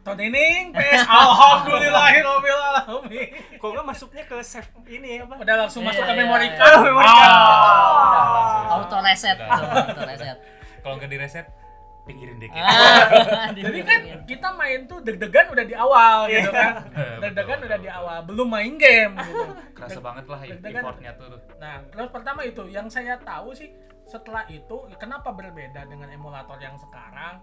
Tonening 0.05 0.69
PS. 0.69 1.09
Alhamdulillahirobbilalamin. 1.09 3.57
Kok 3.57 3.69
nggak 3.73 3.85
masuknya 3.89 4.21
ke 4.29 4.37
save 4.45 4.69
ini 4.85 5.17
apa? 5.17 5.41
Udah 5.41 5.65
langsung 5.65 5.81
masuk 5.81 6.05
Iya, 6.05 6.09
ke 6.09 6.13
iya, 6.13 6.21
memory 6.21 6.45
iya. 6.45 6.61
card. 6.61 6.77
Oh, 6.77 7.01
card. 7.01 7.09
Ah. 7.09 8.77
auto 8.77 9.01
reset 9.01 9.33
auto 9.41 10.05
reset. 10.05 10.37
Kalau 10.85 11.01
nggak 11.01 11.09
di 11.09 11.17
reset 11.17 11.49
pinggirin 12.05 12.37
dikit. 12.37 12.55
Ah, 12.55 13.49
jadi 13.57 13.79
kan 13.81 13.99
kita 14.23 14.49
main 14.53 14.85
tuh 14.85 15.01
deg-degan 15.01 15.49
udah 15.49 15.65
di 15.65 15.73
awal 15.73 16.17
gitu 16.27 16.49
kan. 16.49 16.73
Deg-degan 17.25 17.59
udah 17.61 17.77
di 17.77 17.89
awal 17.89 18.17
belum 18.23 18.47
main 18.47 18.73
game 18.75 19.13
gitu. 19.19 19.45
Kerasa 19.73 19.99
banget 19.99 20.25
lah 20.25 20.39
Deg-degan. 20.39 20.81
effortnya 20.81 21.11
tuh. 21.15 21.37
Nah, 21.57 21.81
terus 21.87 22.09
pertama 22.09 22.41
itu 22.41 22.63
yang 22.67 22.87
saya 22.87 23.17
tahu 23.17 23.51
sih 23.51 23.73
setelah 24.05 24.45
itu 24.47 24.85
kenapa 24.95 25.29
berbeda 25.29 25.83
dengan 25.83 26.07
emulator 26.07 26.55
yang 26.57 26.77
sekarang? 26.77 27.41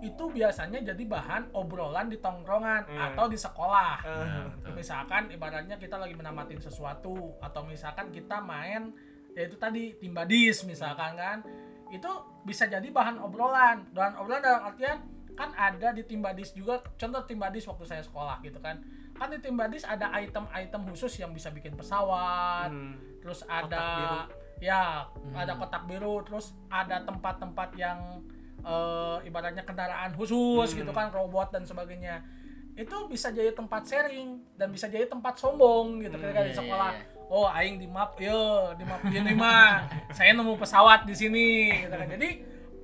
Itu 0.00 0.32
biasanya 0.32 0.80
jadi 0.82 1.04
bahan 1.04 1.52
obrolan 1.52 2.08
di 2.08 2.16
tongkrongan 2.16 2.88
Hmm. 2.88 3.00
atau 3.12 3.28
di 3.28 3.36
sekolah. 3.36 4.00
Betul. 4.00 4.72
Misalkan 4.72 5.28
ibaratnya 5.28 5.76
kita 5.76 6.00
lagi 6.00 6.16
menamatin 6.16 6.56
sesuatu 6.56 7.36
atau 7.38 7.60
misalkan 7.62 8.08
kita 8.08 8.40
main 8.40 8.96
yaitu 9.30 9.54
tadi 9.54 9.94
timbadis 9.94 10.64
misalkan 10.64 11.14
kan 11.14 11.38
itu 11.90 12.10
bisa 12.42 12.64
jadi 12.64 12.86
bahan 12.86 13.18
obrolan 13.18 13.84
dan 13.90 14.14
obrolan 14.16 14.40
dalam 14.40 14.62
artian 14.70 15.02
kan 15.34 15.50
ada 15.56 15.90
di 15.90 16.04
timbadis 16.04 16.52
juga 16.52 16.80
contoh 16.94 17.22
timbadis 17.24 17.66
waktu 17.66 17.84
saya 17.86 18.02
sekolah 18.04 18.38
gitu 18.44 18.60
kan 18.60 18.78
kan 19.16 19.28
di 19.28 19.38
timbadis 19.40 19.84
ada 19.84 20.08
item-item 20.16 20.88
khusus 20.88 21.18
yang 21.18 21.34
bisa 21.34 21.50
bikin 21.50 21.74
pesawat 21.76 22.70
hmm. 22.72 23.20
terus 23.20 23.42
ada 23.46 24.24
ya 24.60 25.08
Hmm. 25.16 25.34
ada 25.36 25.56
kotak 25.56 25.88
biru 25.88 26.20
terus 26.24 26.52
ada 26.68 27.00
tempat-tempat 27.04 27.72
yang 27.76 28.20
eh, 28.60 29.16
ibaratnya 29.24 29.64
kendaraan 29.64 30.12
khusus 30.12 30.68
Hmm. 30.72 30.78
gitu 30.84 30.92
kan 30.92 31.08
robot 31.08 31.48
dan 31.52 31.64
sebagainya 31.64 32.20
itu 32.76 32.96
bisa 33.08 33.32
jadi 33.32 33.52
tempat 33.52 33.82
sharing 33.84 34.40
dan 34.56 34.68
bisa 34.72 34.88
jadi 34.88 35.08
tempat 35.08 35.36
sombong 35.36 36.00
gitu 36.00 36.16
Hmm, 36.16 36.22
ketika 36.28 36.40
di 36.44 36.52
iya, 36.52 36.58
sekolah 36.60 36.90
iya, 36.92 37.04
oh 37.30 37.46
aing 37.46 37.78
di 37.78 37.86
map 37.86 38.18
yo 38.18 38.74
di 38.74 38.82
map 38.82 39.00
ini 39.06 39.32
mah. 39.32 39.86
Saya 40.10 40.34
nemu 40.34 40.58
pesawat 40.58 41.06
di 41.06 41.14
sini 41.14 41.70
gitu 41.86 41.94
kan. 41.94 42.10
Jadi 42.10 42.28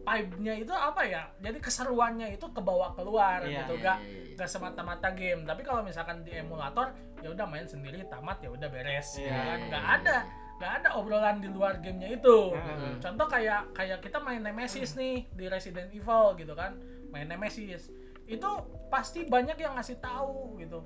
vibe-nya 0.07 0.55
itu 0.55 0.71
apa 0.71 1.03
ya? 1.03 1.27
Jadi 1.43 1.59
keseruannya 1.59 2.31
itu 2.31 2.47
kebawa 2.55 2.95
keluar 2.95 3.43
Iya, 3.43 3.67
gitu. 3.67 3.75
iya, 3.75 3.83
gak 3.83 3.99
iya, 4.07 4.23
iya. 4.23 4.37
gak 4.39 4.49
semata-mata 4.49 5.11
game. 5.11 5.43
Tapi 5.43 5.67
kalau 5.67 5.83
misalkan 5.83 6.23
di 6.23 6.31
emulator 6.31 6.95
ya 7.19 7.35
udah 7.35 7.43
main 7.51 7.67
sendiri 7.67 8.07
tamat 8.07 8.39
ya 8.39 8.55
udah 8.55 8.71
beres 8.71 9.19
Iya, 9.19 9.27
ya 9.27 9.35
kan. 9.35 9.59
iya, 9.59 9.67
nggak 9.67 9.85
iya, 9.85 9.97
ada 9.99 10.17
nggak 10.57 10.73
ada 10.81 10.89
obrolan 10.97 11.37
di 11.43 11.53
luar 11.53 11.83
gamenya 11.85 12.17
itu. 12.17 12.39
Hmm. 12.57 12.97
contoh 12.97 13.27
kayak 13.29 13.77
kayak 13.77 13.99
kita 14.01 14.17
main 14.25 14.41
Nemesis 14.41 14.97
nih 14.97 15.29
di 15.29 15.45
Resident 15.51 15.91
Evil 15.91 16.33
gitu 16.39 16.55
kan. 16.55 16.79
Main 17.11 17.27
Nemesis. 17.27 17.91
Itu 18.25 18.49
pasti 18.89 19.27
banyak 19.27 19.59
yang 19.59 19.75
ngasih 19.75 19.99
tahu 19.99 20.55
gitu. 20.57 20.81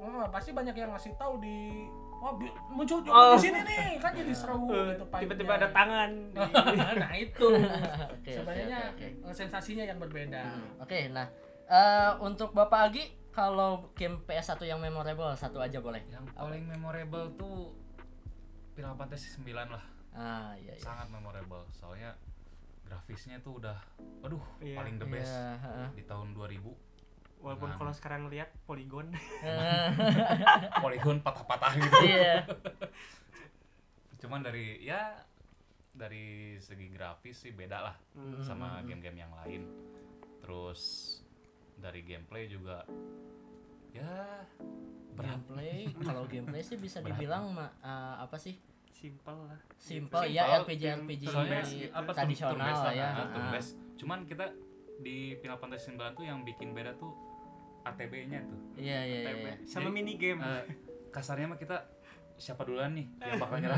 Oh, 0.00 0.24
pasti 0.32 0.54
banyak 0.54 0.72
yang 0.72 0.94
ngasih 0.96 1.12
tahu 1.18 1.36
di 1.42 1.84
oh 2.20 2.32
bi- 2.34 2.52
muncul 2.68 3.00
juga 3.00 3.12
Oh. 3.12 3.32
di 3.32 3.40
sini 3.42 3.60
nih 3.60 3.96
kan 3.96 4.12
jadi 4.12 4.32
seru 4.32 4.68
gitu 4.90 5.04
tiba-tiba 5.10 5.52
ada 5.54 5.68
tangan 5.70 6.10
nah 7.02 7.12
itu 7.12 7.48
Oke, 7.48 7.64
oke, 8.14 8.30
sebenarnya 8.30 8.78
oke, 8.92 9.06
oke. 9.22 9.32
sensasinya 9.32 9.82
yang 9.82 9.96
berbeda 9.96 10.40
Hmm, 10.42 10.78
Oke, 10.78 11.08
nah 11.08 11.26
eh, 11.64 12.12
untuk 12.18 12.50
Bapak 12.50 12.80
Agi 12.88 13.04
kalau 13.30 13.88
game 13.94 14.20
PS1 14.20 14.58
yang 14.64 14.78
memorable 14.78 15.30
satu 15.32 15.58
aja 15.58 15.78
boleh. 15.78 16.02
Yang 16.04 16.34
paling 16.34 16.66
memorable 16.66 17.30
tuh 17.32 17.70
Final 18.72 18.92
Fantasy 18.92 19.30
9 19.32 19.46
lah. 19.70 19.84
Ah, 20.10 20.50
iya 20.56 20.74
iya. 20.74 20.82
Sangat 20.82 21.06
memorable. 21.08 21.62
Soalnya 21.70 22.18
grafisnya 22.82 23.38
tuh 23.38 23.62
udah 23.62 23.78
aduh 24.20 24.42
Iya. 24.58 24.74
paling 24.74 24.98
the 24.98 25.06
best 25.06 25.30
Iya, 25.30 25.62
heeh. 25.62 25.88
di 25.94 26.02
tahun 26.04 26.34
2000. 26.34 26.74
Walaupun 27.40 27.66
Dengan- 27.66 27.78
kalau 27.80 27.92
sekarang 27.92 28.22
lihat 28.26 28.52
poligon. 28.62 29.08
Polygon 30.82 31.18
patah-patah 31.20 31.72
gitu. 31.74 31.96
Iya. 32.04 32.44
Cuman 34.18 34.40
dari 34.40 34.76
ya 34.78 35.16
dari 35.90 36.54
segi 36.56 36.86
grafis 36.88 37.36
sih 37.38 37.50
beda 37.50 37.78
lah 37.82 37.96
Hmm. 38.12 38.40
sama 38.40 38.84
game-game 38.84 39.18
yang 39.18 39.32
lain. 39.34 39.64
Terus 40.40 40.80
dari 41.74 42.00
gameplay 42.02 42.44
juga 42.44 42.84
ya 43.90 44.44
berat. 45.10 45.40
gameplay 45.40 45.88
kalau 45.98 46.22
gameplay 46.24 46.60
sih 46.60 46.76
bisa 46.76 47.00
Berat. 47.00 47.16
dibilang 47.16 47.50
ma- 47.50 47.72
eh, 47.80 48.14
apa 48.20 48.36
sih? 48.36 48.54
Simple 48.92 49.48
lah. 49.48 49.58
Simple 49.74 50.20
Simple, 50.20 50.28
ya 50.28 50.60
RPG 50.60 50.82
RPG 51.00 51.22
Turn-based 51.26 51.72
gitu. 51.74 51.88
apa 51.90 52.10
tradisional 52.12 52.60
lah, 52.60 52.92
ya. 52.92 53.00
ah, 53.02 53.12
heeh. 53.16 53.28
turn-based. 53.32 53.72
Cuman 53.96 54.18
kita 54.24 54.52
di 55.00 55.16
Final 55.34 55.56
Fantasy 55.56 55.88
9 55.88 56.12
tuh 56.12 56.22
yang 56.22 56.44
bikin 56.44 56.70
beda 56.70 56.92
tuh 56.94 57.08
ATB-nya 57.82 58.40
tuh. 58.44 58.58
Iya 58.74 58.98
iya 59.02 59.18
TB. 59.26 59.40
iya. 59.40 59.54
Sama 59.64 59.88
Jadi, 59.88 59.94
mini 59.94 60.14
game. 60.14 60.40
Eh, 60.40 60.62
kasarnya 61.14 61.46
mah 61.46 61.58
kita 61.58 61.76
siapa 62.34 62.64
duluan 62.64 62.96
nih 62.96 63.04
yang 63.20 63.36
bakal 63.36 63.60
nyerah 63.60 63.76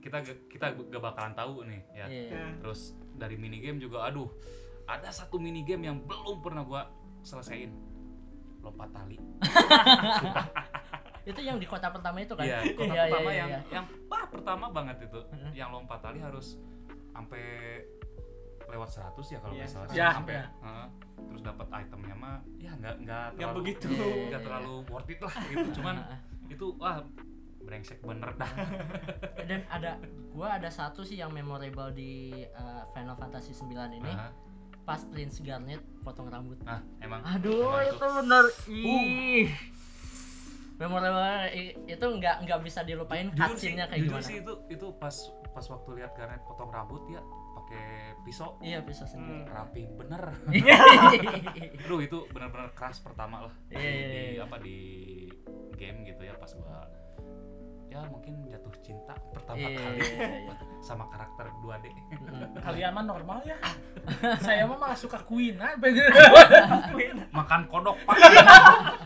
kita 0.00 0.24
kita 0.48 0.72
gak 0.72 1.02
bakalan 1.04 1.36
tahu 1.36 1.68
nih 1.68 1.84
ya 1.92 2.06
Iya. 2.08 2.56
terus 2.56 2.96
dari 3.12 3.36
mini 3.36 3.60
game 3.60 3.76
juga 3.76 4.08
aduh 4.08 4.24
ada 4.86 5.12
satu 5.12 5.36
mini 5.36 5.60
game 5.60 5.84
yang 5.84 6.00
belum 6.00 6.40
pernah 6.40 6.64
gua 6.64 6.88
selesaiin 7.20 7.76
lompat 8.60 8.88
tali 8.88 9.20
Itu 11.24 11.40
yang 11.40 11.56
di 11.56 11.64
kota 11.64 11.88
pertama 11.88 12.20
itu 12.20 12.32
kan? 12.32 12.44
iya 12.44 12.60
kota 12.72 12.84
Iya, 12.84 12.92
iya, 12.94 13.04
pertama 13.08 13.28
iya, 13.28 13.36
yang 13.36 13.48
iya. 13.48 13.60
yang 13.72 13.84
wah 14.08 14.24
pertama 14.28 14.66
banget 14.68 14.96
itu 15.04 15.20
Heeh. 15.24 15.50
yang 15.56 15.68
lompat 15.68 16.00
tali 16.00 16.20
harus 16.20 16.56
sampai 17.12 17.44
lewat 18.74 18.88
100 18.90 19.14
ya 19.24 19.38
kalau 19.38 19.54
Iya, 19.54 19.60
nggak 19.60 19.70
salah 19.70 19.86
iya, 19.88 20.08
sampai 20.12 20.34
iya. 20.34 20.46
heeh. 20.60 20.86
terus 21.24 21.42
dapat 21.42 21.66
itemnya 21.78 22.14
mah 22.14 22.36
ya 22.56 22.72
nggak 22.74 22.94
nggak 22.98 23.24
Nggak 23.30 23.38
terlalu- 23.38 23.58
begitu. 23.60 23.86
Iya, 23.86 24.02
iya, 24.04 24.24
nggak 24.26 24.40
iya. 24.40 24.46
terlalu 24.46 24.74
worth 24.88 25.08
it 25.08 25.20
lah 25.20 25.34
gitu 25.44 25.68
cuman 25.74 25.94
itu 26.54 26.66
wah 26.76 26.96
brengsek 27.60 27.98
bener 28.00 28.30
dah 28.34 28.50
Dan 29.48 29.60
ada 29.68 29.96
gua 30.28 30.58
ada 30.58 30.68
satu 30.68 31.00
sih 31.00 31.16
yang 31.16 31.30
memorable 31.30 31.88
di 31.90 32.12
eh, 32.36 32.82
Final 32.90 33.14
Fantasy 33.14 33.54
9 33.54 33.70
ini 33.94 34.04
Nah, 34.04 34.28
pas 34.82 35.00
Prince 35.02 35.40
Garnet 35.40 35.80
potong 35.98 36.28
rambut. 36.28 36.60
nah 36.60 36.84
emang 36.98 37.24
Aduh, 37.24 37.72
emang 37.72 37.88
itu 37.88 38.06
bener. 38.20 38.44
Ih. 38.68 39.48
Memorable 40.74 41.54
itu 41.86 42.02
nggak 42.04 42.36
nggak 42.42 42.60
bisa 42.60 42.82
dilupain 42.82 43.30
cutscene-nya 43.30 43.86
kayak 43.86 44.00
jujur 44.02 44.12
gimana. 44.12 44.26
sih 44.26 44.36
itu 44.38 44.52
itu 44.68 44.86
pas 44.98 45.14
pas 45.48 45.64
waktu 45.64 45.90
lihat 45.94 46.12
Garnet 46.12 46.42
potong 46.42 46.68
rambut 46.68 47.00
ya 47.08 47.22
pakai 47.64 48.12
pisau 48.22 48.60
Iya, 48.60 48.84
bisa 48.84 49.08
sendiri. 49.08 49.42
Hmm. 49.42 49.48
rapi 49.48 49.82
bener 49.96 50.22
Iya. 50.52 50.76
Aduh 51.88 52.00
itu 52.00 52.18
bener-bener 52.30 52.70
keras 52.76 53.00
pertama 53.00 53.48
lah 53.48 53.54
Iya, 53.72 53.80
di, 53.80 53.88
iya, 53.88 54.04
di 54.04 54.20
iya. 54.36 54.42
apa 54.44 54.56
di 54.60 54.78
game 55.74 56.04
gitu 56.04 56.22
ya 56.22 56.36
pas 56.36 56.52
gua 56.52 56.84
ya 57.88 58.02
mungkin 58.10 58.50
jatuh 58.50 58.74
cinta 58.82 59.14
pertama 59.30 59.58
Iya, 59.60 59.78
kali 59.78 59.98
iya, 60.02 60.26
iya. 60.44 60.54
sama 60.86 61.08
karakter 61.08 61.48
2D 61.62 61.86
Mm. 62.24 62.56
Kalian 62.58 62.90
mah 62.90 63.04
normal 63.04 63.38
ya. 63.46 63.54
Saya 64.46 64.66
mah 64.66 64.74
malah 64.74 64.98
suka 64.98 65.22
Queen 65.22 65.54
ah. 65.62 65.74
makan 67.30 67.60
kodok 67.70 67.94
pak 68.02 68.16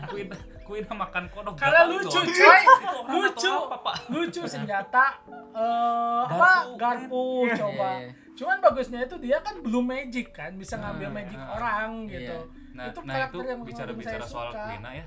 Queen 0.09 0.27
Queen 0.65 0.85
makan 0.85 1.25
kodok 1.29 1.53
tahu 1.57 1.93
lucu 1.93 2.19
coy. 2.21 2.61
Lucu. 3.09 3.53
apa, 3.69 3.77
Pak? 3.81 3.95
Lucu 4.09 4.41
senjata 4.45 5.21
eh 5.53 6.21
apa 6.25 6.73
Garpu. 6.77 7.45
garpu 7.49 7.57
coba. 7.57 7.89
Iya. 8.01 8.28
Cuman 8.39 8.57
bagusnya 8.63 8.99
itu 9.03 9.15
dia 9.19 9.43
kan 9.43 9.59
belum 9.59 9.83
magic 9.83 10.31
kan, 10.31 10.55
bisa 10.55 10.79
ngambil 10.79 11.11
Nah, 11.11 11.15
magic 11.19 11.35
nah. 11.37 11.49
orang 11.59 11.91
Iya. 12.07 12.13
gitu. 12.15 12.37
Nah, 12.71 12.85
Itu 12.87 12.99
nah 13.03 13.13
karakter 13.13 13.35
itu 13.35 13.43
yang 13.43 13.59
paling 13.59 13.69
bicara-bicara 13.75 14.23
saya 14.23 14.31
soal 14.31 14.49
suka. 14.49 14.63
Quina 14.71 14.91
ya. 14.95 15.05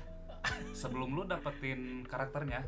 Sebelum 0.71 1.09
lu 1.09 1.23
dapetin 1.25 1.81
karakternya, 2.05 2.61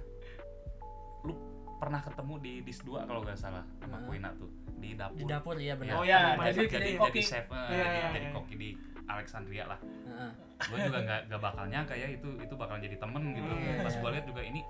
lu 1.22 1.34
pernah 1.76 2.01
ketemu 2.01 2.34
di 2.39 2.53
dis 2.63 2.80
2 2.82 3.03
kalau 3.03 3.22
nggak 3.22 3.38
salah 3.38 3.61
sama 3.78 3.99
Heeh. 3.99 4.07
Quina 4.09 4.30
tuh 4.34 4.49
di 4.76 4.89
dapur. 4.95 5.18
Di 5.20 5.26
dapur 5.28 5.55
iya 5.59 5.74
benar. 5.76 5.93
Oh 5.95 6.03
ya, 6.03 6.34
jadi 6.39 6.49
jadi 6.49 6.66
jadi 6.66 6.89
jadi, 6.89 6.91
koki. 6.97 7.22
chef, 7.22 7.45
eh, 7.45 7.53
Iya, 7.53 7.70
jadi, 7.78 7.93
iya, 7.93 8.07
jadi 8.09 8.26
iya. 8.26 8.34
koki 8.34 8.53
di 8.55 8.70
Alexandria 9.05 9.63
lah. 9.68 9.80
Heeh. 9.84 10.32
Gue 10.66 10.78
juga 10.82 10.99
nggak 11.03 11.22
nggak 11.30 11.41
bakal 11.43 11.63
nyangka 11.68 11.93
ya 11.93 12.07
itu 12.09 12.30
itu 12.41 12.53
bakal 12.57 12.78
jadi 12.80 12.95
temen 12.97 13.24
gitu. 13.36 13.49
Iya, 13.53 13.84
Pas 13.84 13.93
iya. 13.93 14.01
gue 14.01 14.09
lihat 14.18 14.26
juga 14.26 14.41
ini 14.41 14.61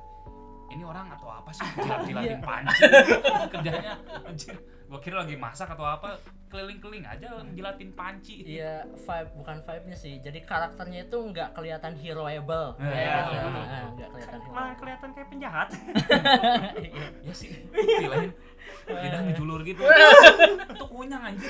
ini 0.67 0.81
orang 0.81 1.07
atau 1.11 1.29
apa 1.29 1.49
sih 1.49 1.63
jilat-jilatin 1.77 2.35
Iya. 2.35 2.41
panci 2.41 2.81
kerjanya 3.53 3.93
anjir 4.23 4.55
gue 4.85 4.99
kira 5.01 5.25
lagi 5.25 5.33
masak 5.33 5.67
atau 5.67 5.81
apa 5.81 6.13
keliling-keliling 6.45 7.03
aja 7.03 7.41
jilatin 7.51 7.89
panci 7.91 8.45
Iya, 8.45 8.85
vibe 8.93 9.29
bukan 9.35 9.57
vibe-nya 9.65 9.97
sih. 9.97 10.21
Jadi 10.21 10.45
karakternya 10.45 11.09
itu 11.09 11.17
nggak 11.17 11.51
kelihatan 11.51 11.97
heroable. 11.97 12.77
Nah, 12.77 12.93
iya, 12.93 13.27
gitu. 13.27 13.33
betul, 13.33 13.49
betul, 13.49 13.65
Heeh, 13.65 13.83
nggak 13.91 14.09
kelihatan 14.13 14.37
Malah 14.53 14.75
kelihatan 14.77 15.09
kayak 15.11 15.27
penjahat. 15.27 15.67
ya 17.27 17.33
sih 17.33 17.49
Gila 17.73 18.17
lidah 18.85 19.21
ngejulur 19.25 19.61
gitu 19.61 19.81
itu 19.81 20.85
kunyang 20.85 21.21
anjir 21.23 21.49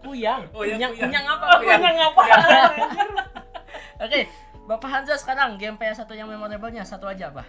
Kuyang. 0.00 0.42
Oh, 0.50 0.62
iya, 0.66 0.74
kunyang, 0.74 0.92
kunyang 0.98 1.24
apa? 1.28 1.44
Kuyang. 1.62 1.80
Kunyang 1.80 1.98
apa? 2.02 2.22
Oke, 4.00 4.20
Bapak 4.68 4.90
Hanza 4.90 5.16
sekarang 5.16 5.56
game 5.60 5.76
PS1 5.78 6.08
yang 6.16 6.28
memorable-nya 6.28 6.84
satu 6.84 7.06
aja 7.08 7.28
apa? 7.32 7.44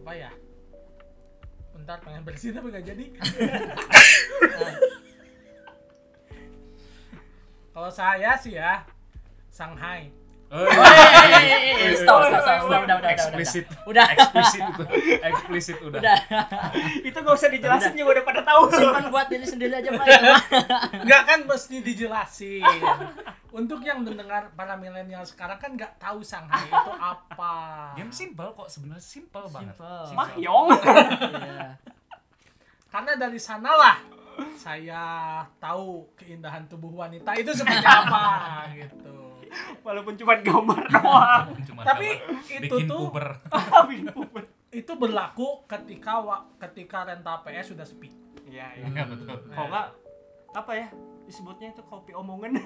Apa 0.00 0.12
ya? 0.14 0.30
Bentar 1.74 2.00
pengen 2.04 2.24
bersihin 2.24 2.56
tapi 2.56 2.70
gak 2.72 2.86
jadi. 2.86 3.04
Kalau 7.74 7.90
saya 7.94 8.34
sih 8.40 8.58
ya 8.58 8.82
Shanghai. 9.54 10.10
Oh, 10.48 10.64
Eh, 10.64 10.64
eh, 10.64 11.44
eh, 11.44 11.92
eh, 11.92 11.96
stop, 12.00 12.24
stop, 12.24 12.40
stop, 12.40 12.40
stop, 12.40 12.64
udah, 12.64 12.80
udah, 12.80 12.96
udah, 13.04 13.10
eksplisit 13.12 13.68
Udah. 13.84 14.04
eksplisit 14.08 14.64
itu 14.64 14.82
eksplisit 15.28 15.78
udah, 15.84 16.00
Udah. 16.00 16.18
itu 17.04 17.18
gak 17.20 17.36
usah 17.36 17.52
dijelasin 17.52 17.92
juga 17.92 18.16
udah 18.16 18.24
pada 18.24 18.40
tahu. 18.40 18.62
Simpan 18.72 19.04
buat 19.12 19.28
diri 19.28 19.44
sendiri 19.44 19.76
aja, 19.76 19.92
Pak. 19.92 20.04
itu 20.08 20.24
mah. 20.24 20.42
Enggak 21.04 21.22
kan 21.28 21.38
mesti 21.44 21.76
dijelasin. 21.84 22.64
Untuk 23.48 23.84
yang 23.84 24.00
mendengar 24.00 24.48
para 24.52 24.72
milenial 24.72 25.20
sekarang 25.24 25.60
kan 25.60 25.76
nggak 25.76 26.00
tahu 26.00 26.24
Shanghai 26.24 26.64
itu 26.64 26.92
apa. 26.96 27.54
game 27.92 28.08
simple 28.08 28.48
kok 28.56 28.68
sebenarnya 28.68 29.04
simple 29.04 29.44
banget 29.52 29.76
Simple. 29.76 30.16
Mahyong. 30.16 30.68
Iya. 31.44 31.68
Karena 32.88 33.12
dari 33.16 33.36
sanalah 33.36 34.00
saya 34.56 35.02
tahu 35.58 36.08
keindahan 36.14 36.64
tubuh 36.64 36.94
wanita 36.94 37.34
itu 37.34 37.50
seperti 37.52 37.84
apa 37.84 38.24
gitu. 38.72 39.17
Walaupun 39.80 40.14
cuma 40.14 40.34
gambar 40.36 40.80
doang. 40.88 41.46
Cuma 41.62 41.80
Tapi 41.82 42.08
gambar 42.14 42.44
itu 42.58 42.74
bikin 42.74 42.86
tuh- 42.86 43.00
puber 43.04 43.26
Bikin 43.88 44.06
puber. 44.10 44.42
Itu 44.68 44.92
berlaku 44.94 45.64
ketika 45.64 46.18
wa- 46.18 46.46
ketika 46.58 47.04
rental 47.04 47.40
PS 47.40 47.72
sudah 47.72 47.82
sepi. 47.82 48.12
Iya, 48.44 48.68
iya. 48.74 48.84
Iya, 48.86 49.04
betul 49.06 49.36
Kalau 49.46 49.68
nggak 49.68 49.88
apa 50.54 50.72
ya? 50.74 50.88
Disebutnya 51.24 51.68
itu 51.70 51.82
kopi 51.82 52.12
omongan. 52.12 52.56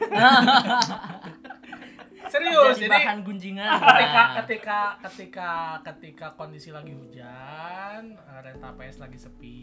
Serius, 2.25 2.79
Jadi 2.79 2.87
jadi 2.87 3.03
bahan 3.03 3.19
gunjingan. 3.21 3.71
ketika 3.83 4.23
ketika 4.39 4.79
ketika 5.03 5.51
ketika 5.83 6.27
kondisi 6.33 6.71
lagi 6.71 6.95
hujan 6.95 8.15
rental 8.17 8.73
PS 8.75 8.97
lagi 8.99 9.19
sepi 9.19 9.61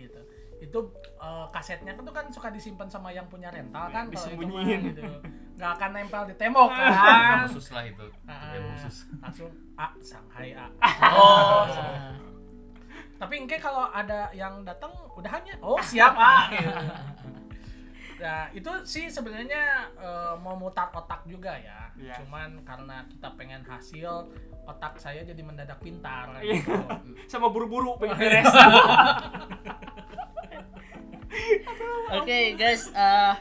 gitu 0.00 0.20
itu 0.58 0.78
eh, 1.16 1.46
kasetnya 1.50 1.92
kan 1.92 2.02
tuh 2.02 2.14
kan 2.14 2.26
suka 2.28 2.48
disimpan 2.48 2.86
sama 2.86 3.10
yang 3.10 3.26
punya 3.26 3.48
rental 3.48 3.86
kan 3.88 4.08
kalau 4.08 4.28
itu 4.28 4.44
mah 4.46 4.62
Disembunyiin. 4.62 4.80
gitu 4.90 5.02
nggak 5.56 5.70
akan 5.72 5.90
nempel 5.90 6.22
di 6.24 6.34
tembok 6.34 6.68
kan 6.68 7.44
khusus 7.44 7.68
lah 7.70 7.84
itu 7.84 8.06
game 8.24 8.66
khusus 8.72 8.96
langsung 9.18 9.50
A 9.74 9.86
Shanghai 9.98 10.52
A 10.52 10.66
Oh. 11.08 11.64
tapi 13.16 13.34
engke 13.38 13.56
kalau 13.56 13.88
ada 13.88 14.28
yang 14.30 14.60
datang 14.62 14.92
udah 15.12 15.30
hanya 15.30 15.56
oh 15.58 15.80
siap 15.80 16.12
A 16.12 16.52
gitu. 16.52 16.72
Nah, 18.16 18.48
itu 18.48 18.72
sih 18.82 19.12
sebenarnya 19.12 19.92
eh, 19.92 20.34
mau 20.38 20.56
mutar 20.56 20.88
otak 20.88 21.24
juga 21.24 21.52
ya. 21.52 21.92
Iya. 21.96 22.16
Cuman 22.16 22.64
karena 22.64 23.04
kita 23.06 23.28
pengen 23.36 23.60
hasil, 23.62 24.32
otak 24.64 24.96
saya 24.96 25.20
jadi 25.20 25.36
mendadak 25.40 25.76
pintar 25.78 26.32
Iya. 26.40 26.64
gitu. 26.64 26.72
Sama 27.28 27.48
buru-buru 27.48 28.00
pengen 28.00 28.16
beres. 28.20 28.48
Oke 32.14 32.54
guys, 32.54 32.90
eh 32.94 33.34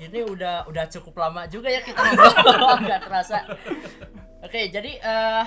ini 0.00 0.24
udah 0.24 0.64
udah 0.64 0.84
cukup 0.88 1.20
lama 1.20 1.44
juga 1.44 1.68
ya 1.68 1.84
kita 1.84 2.00
ngobrol. 2.00 2.76
Nggak 2.88 3.00
terasa. 3.04 3.38
Oke 4.40 4.72
jadi 4.72 4.92
eh 4.96 5.46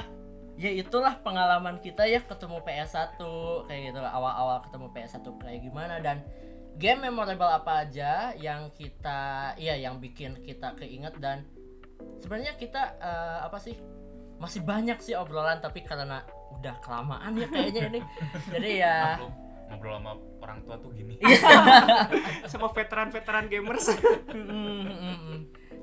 ya 0.53 0.69
itulah 0.69 1.17
pengalaman 1.25 1.81
kita 1.81 2.05
ya 2.05 2.21
ketemu 2.21 2.61
PS1 2.61 3.17
kayak 3.65 3.81
gitu 3.89 3.99
awal-awal 4.05 4.61
ketemu 4.61 4.87
PS1 4.93 5.25
kayak 5.41 5.59
gimana. 5.65 5.97
Dan 5.97 6.21
game 6.77 7.09
memorable 7.09 7.49
apa 7.49 7.85
aja 7.85 8.37
yang 8.37 8.69
kita 8.77 9.53
iya 9.57 9.73
yang 9.81 9.97
bikin 9.97 10.37
kita 10.45 10.77
keinget. 10.77 11.17
Dan 11.17 11.49
sebenarnya 12.21 12.53
kita 12.61 13.01
eh, 13.01 13.39
apa 13.41 13.57
sih 13.57 13.73
masih 14.37 14.61
banyak 14.61 15.01
sih 15.01 15.17
obrolan 15.17 15.61
tapi 15.63 15.81
karena 15.81 16.21
udah 16.53 16.77
kelamaan 16.85 17.33
ya 17.33 17.49
kayaknya 17.49 17.81
ini. 17.89 18.01
Jadi 18.53 18.69
ya 18.77 19.17
ngobrol 19.73 19.97
sama 19.97 20.13
orang 20.45 20.59
tua 20.61 20.75
tuh 20.77 20.93
gini 20.93 21.17
sama 22.51 22.69
veteran-veteran 22.69 23.49
gamers. 23.49 23.97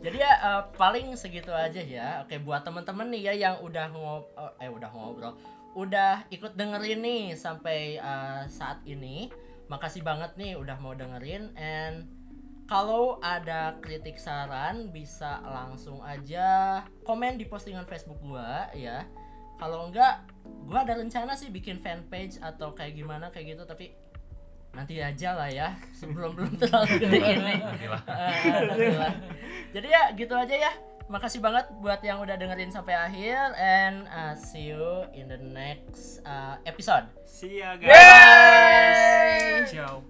Jadi 0.01 0.17
ya 0.17 0.33
eh, 0.33 0.63
paling 0.79 1.13
segitu 1.19 1.51
aja 1.51 1.83
ya. 1.83 2.23
Oke 2.23 2.39
buat 2.39 2.63
temen-temen 2.63 3.11
nih 3.11 3.23
ya 3.27 3.35
yang 3.51 3.57
udah 3.61 3.91
ngob 3.91 4.25
eh 4.63 4.71
udah 4.71 4.91
ngobrol, 4.95 5.35
udah 5.75 6.25
ikut 6.31 6.55
dengerin 6.55 7.03
nih 7.03 7.25
sampai 7.35 7.99
eh, 7.99 8.43
saat 8.47 8.81
ini. 8.87 9.29
Makasih 9.67 10.07
banget 10.07 10.39
nih 10.39 10.55
udah 10.55 10.79
mau 10.79 10.95
dengerin 10.95 11.51
and 11.59 12.07
kalau 12.71 13.19
ada 13.19 13.75
kritik 13.83 14.15
saran 14.15 14.95
bisa 14.95 15.43
langsung 15.43 15.99
aja 16.07 16.87
komen 17.03 17.35
di 17.35 17.43
postingan 17.51 17.83
Facebook 17.83 18.23
gua 18.23 18.71
ya. 18.79 19.11
Kalau 19.59 19.91
enggak 19.91 20.30
gua 20.69 20.87
ada 20.87 20.95
rencana 20.99 21.35
sih 21.35 21.51
bikin 21.51 21.83
fanpage 21.83 22.39
atau 22.39 22.73
kayak 22.75 22.95
gimana 22.95 23.29
kayak 23.35 23.59
gitu 23.59 23.65
tapi 23.67 23.91
nanti 24.71 25.03
aja 25.03 25.35
lah 25.35 25.51
ya 25.51 25.75
sebelum 25.99 26.31
belum 26.39 26.55
terlalu 26.63 27.03
gede 27.03 27.19
ini 27.19 27.55
Nantilah. 27.59 28.03
Nantilah. 28.07 29.15
jadi 29.75 29.89
ya 29.91 30.03
gitu 30.15 30.35
aja 30.39 30.57
ya. 30.57 30.73
Makasih 31.11 31.43
banget 31.43 31.67
buat 31.83 31.99
yang 32.07 32.23
udah 32.23 32.39
dengerin 32.39 32.71
sampai 32.71 32.95
akhir 32.95 33.51
and 33.59 34.07
uh, 34.15 34.31
see 34.39 34.71
you 34.71 35.03
in 35.11 35.27
the 35.27 35.43
next 35.43 36.23
uh, 36.23 36.55
episode. 36.63 37.03
See 37.27 37.59
ya 37.59 37.75
guys. 37.75 39.67
Ciao 39.75 40.07